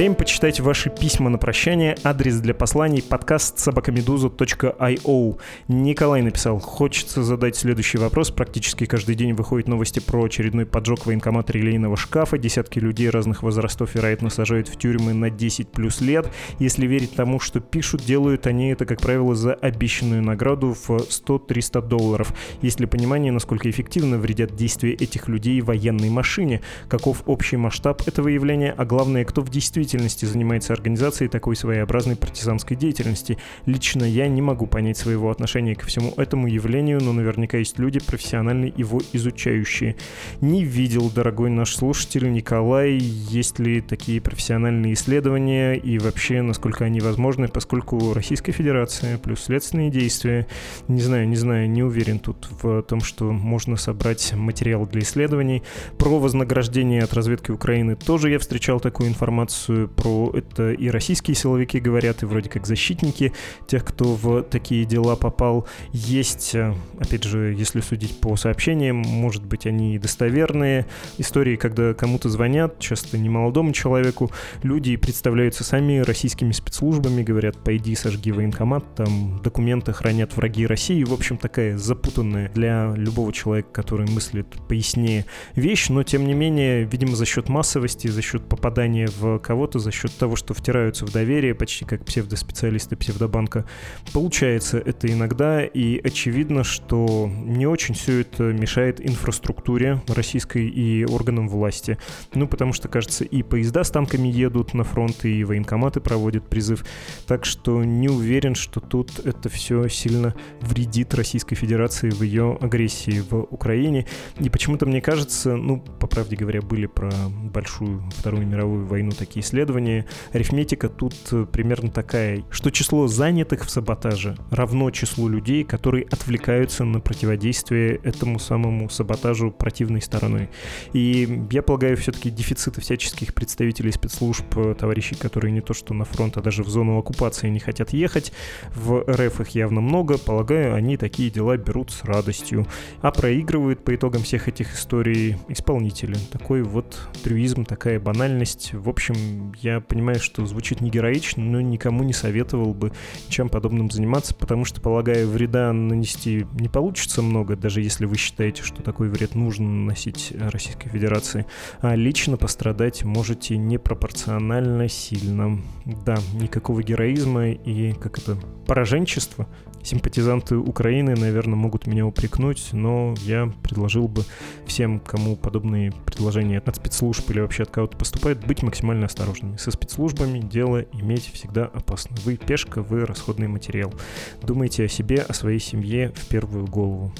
Время 0.05 0.17
почитать 0.17 0.59
ваши 0.59 0.91
письма 0.91 1.31
на 1.31 1.39
прощание. 1.39 1.97
Адрес 2.03 2.39
для 2.39 2.53
посланий 2.53 3.01
подкаст 3.01 3.57
собакамедуза.io. 3.57 5.39
Николай 5.67 6.21
написал, 6.21 6.59
хочется 6.59 7.23
задать 7.23 7.55
следующий 7.55 7.97
вопрос. 7.97 8.29
Практически 8.29 8.85
каждый 8.85 9.15
день 9.15 9.33
выходят 9.33 9.67
новости 9.67 9.99
про 9.99 10.23
очередной 10.23 10.67
поджог 10.67 11.07
военкомата 11.07 11.53
релейного 11.53 11.97
шкафа. 11.97 12.37
Десятки 12.37 12.77
людей 12.77 13.09
разных 13.09 13.41
возрастов, 13.41 13.95
вероятно, 13.95 14.29
сажают 14.29 14.67
в 14.67 14.77
тюрьмы 14.77 15.13
на 15.15 15.31
10 15.31 15.69
плюс 15.69 16.01
лет. 16.01 16.31
Если 16.59 16.85
верить 16.85 17.15
тому, 17.15 17.39
что 17.39 17.59
пишут, 17.59 18.05
делают 18.05 18.45
они 18.45 18.69
это, 18.69 18.85
как 18.85 19.01
правило, 19.01 19.33
за 19.33 19.55
обещанную 19.55 20.21
награду 20.21 20.75
в 20.75 20.87
100-300 20.87 21.81
долларов. 21.81 22.31
Есть 22.61 22.79
ли 22.79 22.85
понимание, 22.85 23.31
насколько 23.31 23.67
эффективно 23.71 24.19
вредят 24.19 24.55
действия 24.55 24.93
этих 24.93 25.27
людей 25.29 25.61
военной 25.61 26.11
машине? 26.11 26.61
Каков 26.89 27.23
общий 27.25 27.57
масштаб 27.57 28.07
этого 28.07 28.27
явления? 28.27 28.71
А 28.77 28.85
главное, 28.85 29.25
кто 29.25 29.41
в 29.41 29.49
действительности 29.49 29.94
действительности 29.95 30.25
занимается 30.25 30.73
организацией 30.73 31.29
такой 31.29 31.55
своеобразной 31.55 32.15
партизанской 32.15 32.75
деятельности. 32.75 33.37
Лично 33.65 34.03
я 34.03 34.27
не 34.27 34.41
могу 34.41 34.67
понять 34.67 34.97
своего 34.97 35.31
отношения 35.31 35.75
ко 35.75 35.85
всему 35.85 36.13
этому 36.17 36.47
явлению, 36.47 37.01
но 37.01 37.13
наверняка 37.13 37.57
есть 37.57 37.79
люди, 37.79 37.99
профессионально 37.99 38.65
его 38.65 39.01
изучающие. 39.13 39.95
Не 40.41 40.63
видел, 40.63 41.09
дорогой 41.09 41.49
наш 41.49 41.75
слушатель 41.75 42.31
Николай, 42.31 42.97
есть 42.97 43.59
ли 43.59 43.81
такие 43.81 44.21
профессиональные 44.21 44.93
исследования 44.93 45.75
и 45.75 45.97
вообще, 45.97 46.41
насколько 46.41 46.85
они 46.85 46.99
возможны, 46.99 47.47
поскольку 47.47 48.13
Российская 48.13 48.51
Федерация 48.51 49.17
плюс 49.17 49.43
следственные 49.43 49.89
действия, 49.89 50.47
не 50.87 51.01
знаю, 51.01 51.27
не 51.27 51.35
знаю, 51.35 51.69
не 51.69 51.83
уверен 51.83 52.19
тут 52.19 52.47
в 52.61 52.81
том, 52.83 53.01
что 53.01 53.31
можно 53.31 53.77
собрать 53.77 54.33
материал 54.33 54.85
для 54.85 55.01
исследований. 55.01 55.63
Про 55.97 56.19
вознаграждение 56.19 57.03
от 57.03 57.13
разведки 57.13 57.51
Украины 57.51 57.95
тоже 57.95 58.29
я 58.29 58.39
встречал 58.39 58.79
такую 58.79 59.09
информацию, 59.09 59.74
про 59.95 60.31
это 60.33 60.71
и 60.71 60.89
российские 60.89 61.35
силовики 61.35 61.79
говорят, 61.79 62.23
и 62.23 62.25
вроде 62.25 62.49
как 62.49 62.65
защитники 62.65 63.33
тех, 63.67 63.83
кто 63.83 64.15
в 64.15 64.43
такие 64.43 64.85
дела 64.85 65.15
попал. 65.15 65.67
Есть, 65.91 66.55
э, 66.55 66.73
опять 66.99 67.23
же, 67.23 67.55
если 67.57 67.81
судить 67.81 68.19
по 68.19 68.35
сообщениям, 68.35 68.97
может 68.97 69.45
быть, 69.45 69.65
они 69.65 69.97
достоверные. 69.99 70.85
Истории, 71.17 71.55
когда 71.55 71.93
кому-то 71.93 72.29
звонят, 72.29 72.79
часто 72.79 73.17
не 73.17 73.29
молодому 73.29 73.71
человеку, 73.73 74.31
люди 74.63 74.95
представляются 74.95 75.63
сами 75.63 75.99
российскими 75.99 76.51
спецслужбами, 76.51 77.23
говорят, 77.23 77.63
пойди 77.63 77.95
сожги 77.95 78.31
военкомат, 78.31 78.83
там 78.95 79.41
документы 79.43 79.93
хранят 79.93 80.35
враги 80.35 80.65
России. 80.65 81.03
В 81.03 81.13
общем, 81.13 81.37
такая 81.37 81.77
запутанная 81.77 82.49
для 82.53 82.93
любого 82.95 83.31
человека, 83.33 83.69
который 83.71 84.09
мыслит 84.09 84.47
пояснее 84.67 85.25
вещь, 85.55 85.89
но 85.89 86.03
тем 86.03 86.25
не 86.25 86.33
менее, 86.33 86.83
видимо, 86.83 87.15
за 87.15 87.25
счет 87.25 87.49
массовости, 87.49 88.07
за 88.07 88.21
счет 88.21 88.47
попадания 88.47 89.07
в 89.07 89.39
кого 89.39 89.64
кого-то 89.65 89.79
за 89.79 89.91
счет 89.91 90.11
того, 90.15 90.35
что 90.35 90.53
втираются 90.53 91.07
в 91.07 91.11
доверие, 91.11 91.55
почти 91.55 91.85
как 91.85 92.05
псевдоспециалисты 92.05 92.95
псевдобанка. 92.95 93.65
Получается 94.13 94.77
это 94.77 95.11
иногда, 95.11 95.65
и 95.65 95.99
очевидно, 96.03 96.63
что 96.63 97.27
не 97.27 97.65
очень 97.65 97.95
все 97.95 98.21
это 98.21 98.43
мешает 98.43 99.03
инфраструктуре 99.03 100.03
российской 100.07 100.67
и 100.67 101.03
органам 101.05 101.49
власти. 101.49 101.97
Ну, 102.35 102.47
потому 102.47 102.73
что, 102.73 102.89
кажется, 102.89 103.23
и 103.23 103.41
поезда 103.41 103.83
с 103.83 103.89
танками 103.89 104.27
едут 104.27 104.75
на 104.75 104.83
фронт, 104.83 105.25
и 105.25 105.43
военкоматы 105.43 105.99
проводят 105.99 106.47
призыв. 106.47 106.85
Так 107.25 107.43
что 107.45 107.83
не 107.83 108.07
уверен, 108.07 108.53
что 108.53 108.79
тут 108.79 109.19
это 109.25 109.49
все 109.49 109.87
сильно 109.87 110.35
вредит 110.61 111.15
Российской 111.15 111.55
Федерации 111.55 112.11
в 112.11 112.21
ее 112.21 112.59
агрессии 112.61 113.23
в 113.27 113.47
Украине. 113.49 114.05
И 114.39 114.49
почему-то 114.51 114.85
мне 114.85 115.01
кажется, 115.01 115.55
ну, 115.55 115.79
по 115.79 116.05
правде 116.05 116.35
говоря, 116.35 116.61
были 116.61 116.85
про 116.85 117.09
большую 117.51 118.03
Вторую 118.15 118.45
мировую 118.45 118.85
войну 118.85 119.11
такие 119.11 119.43
исследования, 119.43 119.54
исследовании 119.55 120.05
арифметика 120.33 120.89
тут 120.89 121.15
э, 121.31 121.45
примерно 121.49 121.89
такая, 121.89 122.43
что 122.51 122.71
число 122.71 123.07
занятых 123.07 123.65
в 123.65 123.69
саботаже 123.69 124.35
равно 124.51 124.91
числу 124.91 125.29
людей, 125.29 125.63
которые 125.63 126.05
отвлекаются 126.05 126.83
на 126.83 126.99
противодействие 126.99 127.95
этому 128.03 128.37
самому 128.39 128.89
саботажу 128.89 129.51
противной 129.51 130.01
стороной. 130.01 130.49
И 130.91 131.45
я 131.51 131.61
полагаю, 131.61 131.95
все-таки 131.95 132.29
дефициты 132.29 132.81
всяческих 132.81 133.33
представителей 133.33 133.91
спецслужб, 133.91 134.45
э, 134.57 134.75
товарищей, 134.77 135.15
которые 135.15 135.51
не 135.53 135.61
то 135.61 135.73
что 135.73 135.93
на 135.93 136.03
фронт, 136.03 136.35
а 136.37 136.41
даже 136.41 136.63
в 136.63 136.67
зону 136.67 136.97
оккупации 136.97 137.47
не 137.49 137.59
хотят 137.59 137.93
ехать, 137.93 138.33
в 138.73 139.05
РФ 139.09 139.39
их 139.39 139.49
явно 139.49 139.79
много, 139.79 140.17
полагаю, 140.17 140.75
они 140.75 140.97
такие 140.97 141.29
дела 141.29 141.55
берут 141.57 141.91
с 141.91 142.03
радостью. 142.03 142.67
А 143.01 143.11
проигрывают 143.11 143.83
по 143.85 143.95
итогам 143.95 144.23
всех 144.23 144.49
этих 144.49 144.75
историй 144.75 145.37
исполнители. 145.47 146.17
Такой 146.31 146.61
вот 146.61 146.97
трюизм, 147.23 147.63
такая 147.63 147.99
банальность. 147.99 148.73
В 148.73 148.89
общем, 148.89 149.44
я 149.61 149.79
понимаю, 149.79 150.19
что 150.19 150.45
звучит 150.45 150.81
не 150.81 150.89
героично, 150.89 151.43
но 151.43 151.61
никому 151.61 152.03
не 152.03 152.13
советовал 152.13 152.73
бы 152.73 152.91
чем 153.29 153.49
подобным 153.49 153.91
заниматься, 153.91 154.33
потому 154.33 154.65
что, 154.65 154.81
полагаю, 154.81 155.29
вреда 155.29 155.71
нанести 155.73 156.45
не 156.59 156.69
получится 156.69 157.21
много, 157.21 157.55
даже 157.55 157.81
если 157.81 158.05
вы 158.05 158.17
считаете, 158.17 158.63
что 158.63 158.81
такой 158.81 159.09
вред 159.09 159.35
нужно 159.35 159.67
наносить 159.67 160.33
Российской 160.37 160.89
Федерации, 160.89 161.45
а 161.79 161.95
лично 161.95 162.37
пострадать 162.37 163.03
можете 163.03 163.57
непропорционально 163.57 164.89
сильно. 164.89 165.61
Да, 165.85 166.17
никакого 166.33 166.83
героизма 166.83 167.49
и, 167.49 167.93
как 167.93 168.17
это, 168.17 168.37
пораженчества 168.65 169.47
симпатизанты 169.85 170.57
Украины, 170.57 171.15
наверное, 171.15 171.55
могут 171.55 171.87
меня 171.87 172.05
упрекнуть, 172.05 172.69
но 172.73 173.15
я 173.21 173.51
предложил 173.63 174.07
бы 174.07 174.23
всем, 174.65 174.99
кому 174.99 175.35
подобные 175.35 175.91
предложения 176.05 176.57
от 176.57 176.75
спецслужб 176.75 177.29
или 177.29 177.39
вообще 177.39 177.63
от 177.63 177.69
кого-то 177.69 177.95
поступают, 177.97 178.45
быть 178.45 178.63
максимально 178.63 179.05
осторожными. 179.05 179.57
Со 179.57 179.71
спецслужбами 179.71 180.39
дело 180.39 180.79
иметь 180.93 181.31
всегда 181.31 181.65
опасно. 181.65 182.15
Вы 182.25 182.37
пешка, 182.37 182.81
вы 182.81 183.05
расходный 183.05 183.47
материал. 183.47 183.93
Думайте 184.41 184.85
о 184.85 184.87
себе, 184.87 185.17
о 185.17 185.33
своей 185.33 185.59
семье 185.59 186.11
в 186.15 186.27
первую 186.27 186.65
голову. 186.65 187.13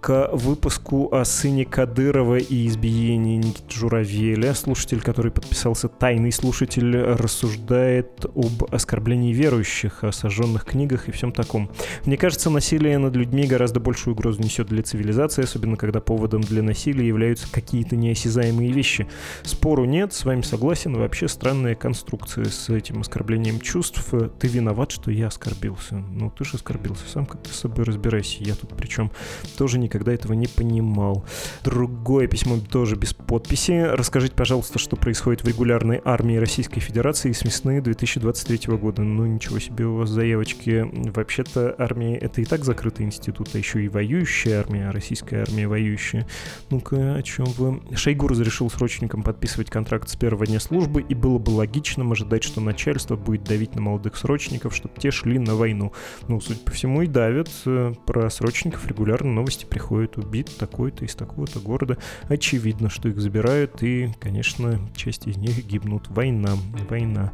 К 0.00 0.30
выпуску 0.32 1.12
о 1.12 1.24
сыне 1.24 1.64
Кадырова 1.64 2.36
и 2.36 2.66
избиении 2.66 3.36
Никиты 3.36 3.74
Журавеля. 3.74 4.54
Слушатель, 4.54 5.00
который 5.00 5.32
подписался 5.32 5.88
«Тайный 5.88 6.32
слушатель», 6.32 6.96
рассуждает 6.96 8.24
об 8.24 8.72
оскорблении 8.72 9.32
верующих, 9.32 10.04
о 10.04 10.12
сожженных 10.12 10.64
книгах 10.64 11.08
и 11.08 11.12
всем 11.12 11.32
таком. 11.32 11.70
Мне 12.04 12.16
кажется, 12.16 12.50
насилие 12.50 12.98
над 12.98 13.16
людьми 13.16 13.46
гораздо 13.46 13.80
большую 13.80 14.14
угрозу 14.14 14.40
несет 14.42 14.68
для 14.68 14.82
цивилизации, 14.82 15.44
особенно 15.44 15.76
когда 15.76 16.00
поводом 16.00 16.42
для 16.42 16.62
насилия 16.62 17.06
являются 17.06 17.50
какие-то 17.50 17.96
неосязаемые 17.96 18.72
вещи. 18.72 19.08
Спору 19.42 19.84
нет, 19.84 20.12
с 20.12 20.24
вами 20.24 20.42
согласен. 20.42 20.94
Вообще 20.96 21.28
странная 21.28 21.74
конструкция 21.74 22.44
с 22.44 22.68
этим 22.68 23.00
оскорблением 23.00 23.60
чувств. 23.60 24.14
Ты 24.38 24.48
виноват, 24.48 24.92
что 24.92 25.10
я 25.10 25.26
оскорбился. 25.26 25.96
Ну, 25.96 26.30
ты 26.30 26.44
же 26.44 26.54
оскорбился. 26.54 27.04
Сам 27.08 27.26
как 27.26 27.42
ты 27.42 27.50
с 27.50 27.56
собой 27.56 27.84
разбирайся. 27.84 28.44
Я 28.44 28.54
тут 28.54 28.76
причем 28.76 29.10
тоже 29.56 29.78
никогда 29.88 30.12
этого 30.12 30.34
не 30.34 30.46
понимал. 30.46 31.24
Другое 31.64 32.26
письмо 32.26 32.58
тоже 32.58 32.94
без 32.94 33.14
подписи. 33.14 33.86
Расскажите, 33.90 34.34
пожалуйста, 34.34 34.78
что 34.78 34.96
происходит 34.96 35.42
в 35.42 35.48
регулярной 35.48 36.00
армии 36.04 36.36
Российской 36.36 36.80
Федерации 36.80 37.32
с 37.32 37.42
весны 37.42 37.80
2023 37.80 38.76
года. 38.76 39.02
Ну, 39.02 39.24
ничего 39.24 39.58
себе 39.58 39.86
у 39.86 39.96
вас 39.96 40.10
заявочки. 40.10 40.86
Вообще-то 41.14 41.74
армия— 41.78 42.16
это 42.18 42.42
и 42.42 42.44
так 42.44 42.64
закрытый 42.64 43.06
институт, 43.06 43.48
а 43.54 43.58
еще 43.58 43.82
и 43.82 43.88
воюющая 43.88 44.60
армия, 44.60 44.88
а 44.88 44.92
российская 44.92 45.40
армия 45.42 45.66
воюющая. 45.66 46.26
Ну-ка, 46.70 47.14
о 47.14 47.22
чем 47.22 47.46
вы? 47.56 47.80
Шойгу 47.96 48.28
разрешил 48.28 48.70
срочникам 48.70 49.22
подписывать 49.22 49.70
контракт 49.70 50.08
с 50.10 50.16
первого 50.16 50.46
дня 50.46 50.60
службы, 50.60 51.00
и 51.00 51.14
было 51.14 51.38
бы 51.38 51.50
логичным 51.50 52.12
ожидать, 52.12 52.44
что 52.44 52.60
начальство 52.60 53.16
будет 53.16 53.44
давить 53.44 53.74
на 53.74 53.80
молодых 53.80 54.16
срочников, 54.16 54.76
чтобы 54.76 54.94
те 54.98 55.10
шли 55.10 55.38
на 55.38 55.54
войну. 55.54 55.92
Ну, 56.28 56.40
судя 56.40 56.60
по 56.60 56.72
всему, 56.72 57.02
и 57.02 57.06
давят. 57.06 57.48
Э, 57.64 57.94
про 58.04 58.28
срочников 58.28 58.86
регулярно 58.86 59.32
новости 59.32 59.64
приходят. 59.78 60.18
Убит 60.18 60.50
такой-то 60.58 61.04
из 61.04 61.14
такого-то 61.14 61.60
города. 61.60 61.98
Очевидно, 62.28 62.90
что 62.90 63.08
их 63.08 63.20
забирают, 63.20 63.80
и, 63.82 64.10
конечно, 64.18 64.80
часть 64.96 65.28
из 65.28 65.36
них 65.36 65.64
гибнут. 65.64 66.08
Война, 66.08 66.56
война. 66.90 67.32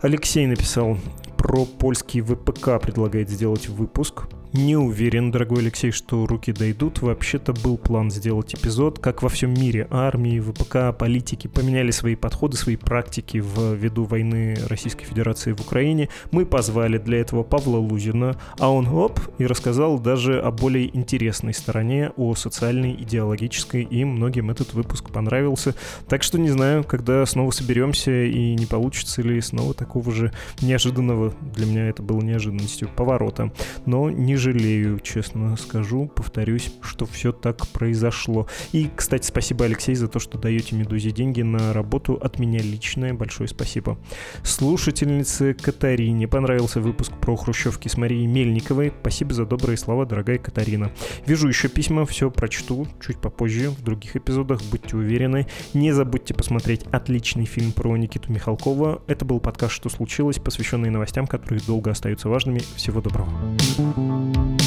Алексей 0.00 0.46
написал 0.46 0.96
про 1.36 1.66
польский 1.66 2.22
ВПК, 2.22 2.80
предлагает 2.80 3.28
сделать 3.28 3.68
выпуск. 3.68 4.22
Не 4.56 4.76
уверен, 4.76 5.32
дорогой 5.32 5.62
Алексей, 5.62 5.90
что 5.90 6.26
руки 6.26 6.52
дойдут. 6.52 7.02
Вообще-то 7.02 7.52
был 7.52 7.76
план 7.76 8.12
сделать 8.12 8.54
эпизод, 8.54 9.00
как 9.00 9.24
во 9.24 9.28
всем 9.28 9.52
мире 9.52 9.88
армии, 9.90 10.38
ВПК, 10.38 10.96
политики 10.96 11.48
поменяли 11.48 11.90
свои 11.90 12.14
подходы, 12.14 12.56
свои 12.56 12.76
практики 12.76 13.38
в 13.38 13.74
виду 13.74 14.04
войны 14.04 14.56
Российской 14.68 15.06
Федерации 15.06 15.54
в 15.54 15.60
Украине. 15.60 16.08
Мы 16.30 16.46
позвали 16.46 16.98
для 16.98 17.18
этого 17.18 17.42
Павла 17.42 17.78
Лузина, 17.78 18.36
а 18.60 18.70
он 18.70 18.86
оп 18.86 19.18
и 19.38 19.46
рассказал 19.46 19.98
даже 19.98 20.38
о 20.38 20.52
более 20.52 20.96
интересной 20.96 21.52
стороне, 21.52 22.12
о 22.16 22.36
социальной, 22.36 22.92
идеологической, 22.92 23.82
и 23.82 24.04
многим 24.04 24.50
этот 24.52 24.72
выпуск 24.72 25.10
понравился. 25.10 25.74
Так 26.08 26.22
что 26.22 26.38
не 26.38 26.50
знаю, 26.50 26.84
когда 26.84 27.26
снова 27.26 27.50
соберемся 27.50 28.22
и 28.22 28.54
не 28.54 28.66
получится 28.66 29.20
ли 29.20 29.40
снова 29.40 29.74
такого 29.74 30.12
же 30.12 30.32
неожиданного, 30.62 31.34
для 31.40 31.66
меня 31.66 31.88
это 31.88 32.04
было 32.04 32.20
неожиданностью, 32.20 32.88
поворота. 32.94 33.50
Но 33.84 34.10
не 34.10 34.43
жалею, 34.44 35.00
честно 35.00 35.56
скажу, 35.56 36.06
повторюсь, 36.14 36.70
что 36.82 37.06
все 37.06 37.32
так 37.32 37.66
произошло. 37.68 38.46
И, 38.72 38.90
кстати, 38.94 39.26
спасибо, 39.26 39.64
Алексей, 39.64 39.94
за 39.94 40.06
то, 40.06 40.18
что 40.18 40.36
даете 40.36 40.76
Медузе 40.76 41.12
деньги 41.12 41.40
на 41.40 41.72
работу. 41.72 42.14
От 42.14 42.38
меня 42.38 42.60
личное 42.60 43.14
большое 43.14 43.48
спасибо. 43.48 43.98
Слушательнице 44.42 45.54
Катарине 45.54 46.28
понравился 46.28 46.80
выпуск 46.80 47.12
про 47.20 47.36
хрущевки 47.36 47.88
с 47.88 47.96
Марией 47.96 48.26
Мельниковой. 48.26 48.92
Спасибо 49.00 49.32
за 49.32 49.46
добрые 49.46 49.78
слова, 49.78 50.04
дорогая 50.04 50.36
Катарина. 50.36 50.92
Вижу 51.26 51.48
еще 51.48 51.68
письма, 51.68 52.04
все 52.04 52.30
прочту 52.30 52.86
чуть 53.04 53.18
попозже 53.18 53.70
в 53.70 53.82
других 53.82 54.14
эпизодах, 54.14 54.62
будьте 54.70 54.96
уверены. 54.96 55.46
Не 55.72 55.92
забудьте 55.92 56.34
посмотреть 56.34 56.82
отличный 56.90 57.46
фильм 57.46 57.72
про 57.72 57.96
Никиту 57.96 58.30
Михалкова. 58.30 59.02
Это 59.06 59.24
был 59.24 59.40
подкаст 59.40 59.72
«Что 59.72 59.88
случилось?», 59.88 60.38
посвященный 60.38 60.90
новостям, 60.90 61.26
которые 61.26 61.62
долго 61.66 61.90
остаются 61.90 62.28
важными. 62.28 62.60
Всего 62.76 63.00
доброго. 63.00 64.33
thank 64.34 64.62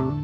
you 0.00 0.23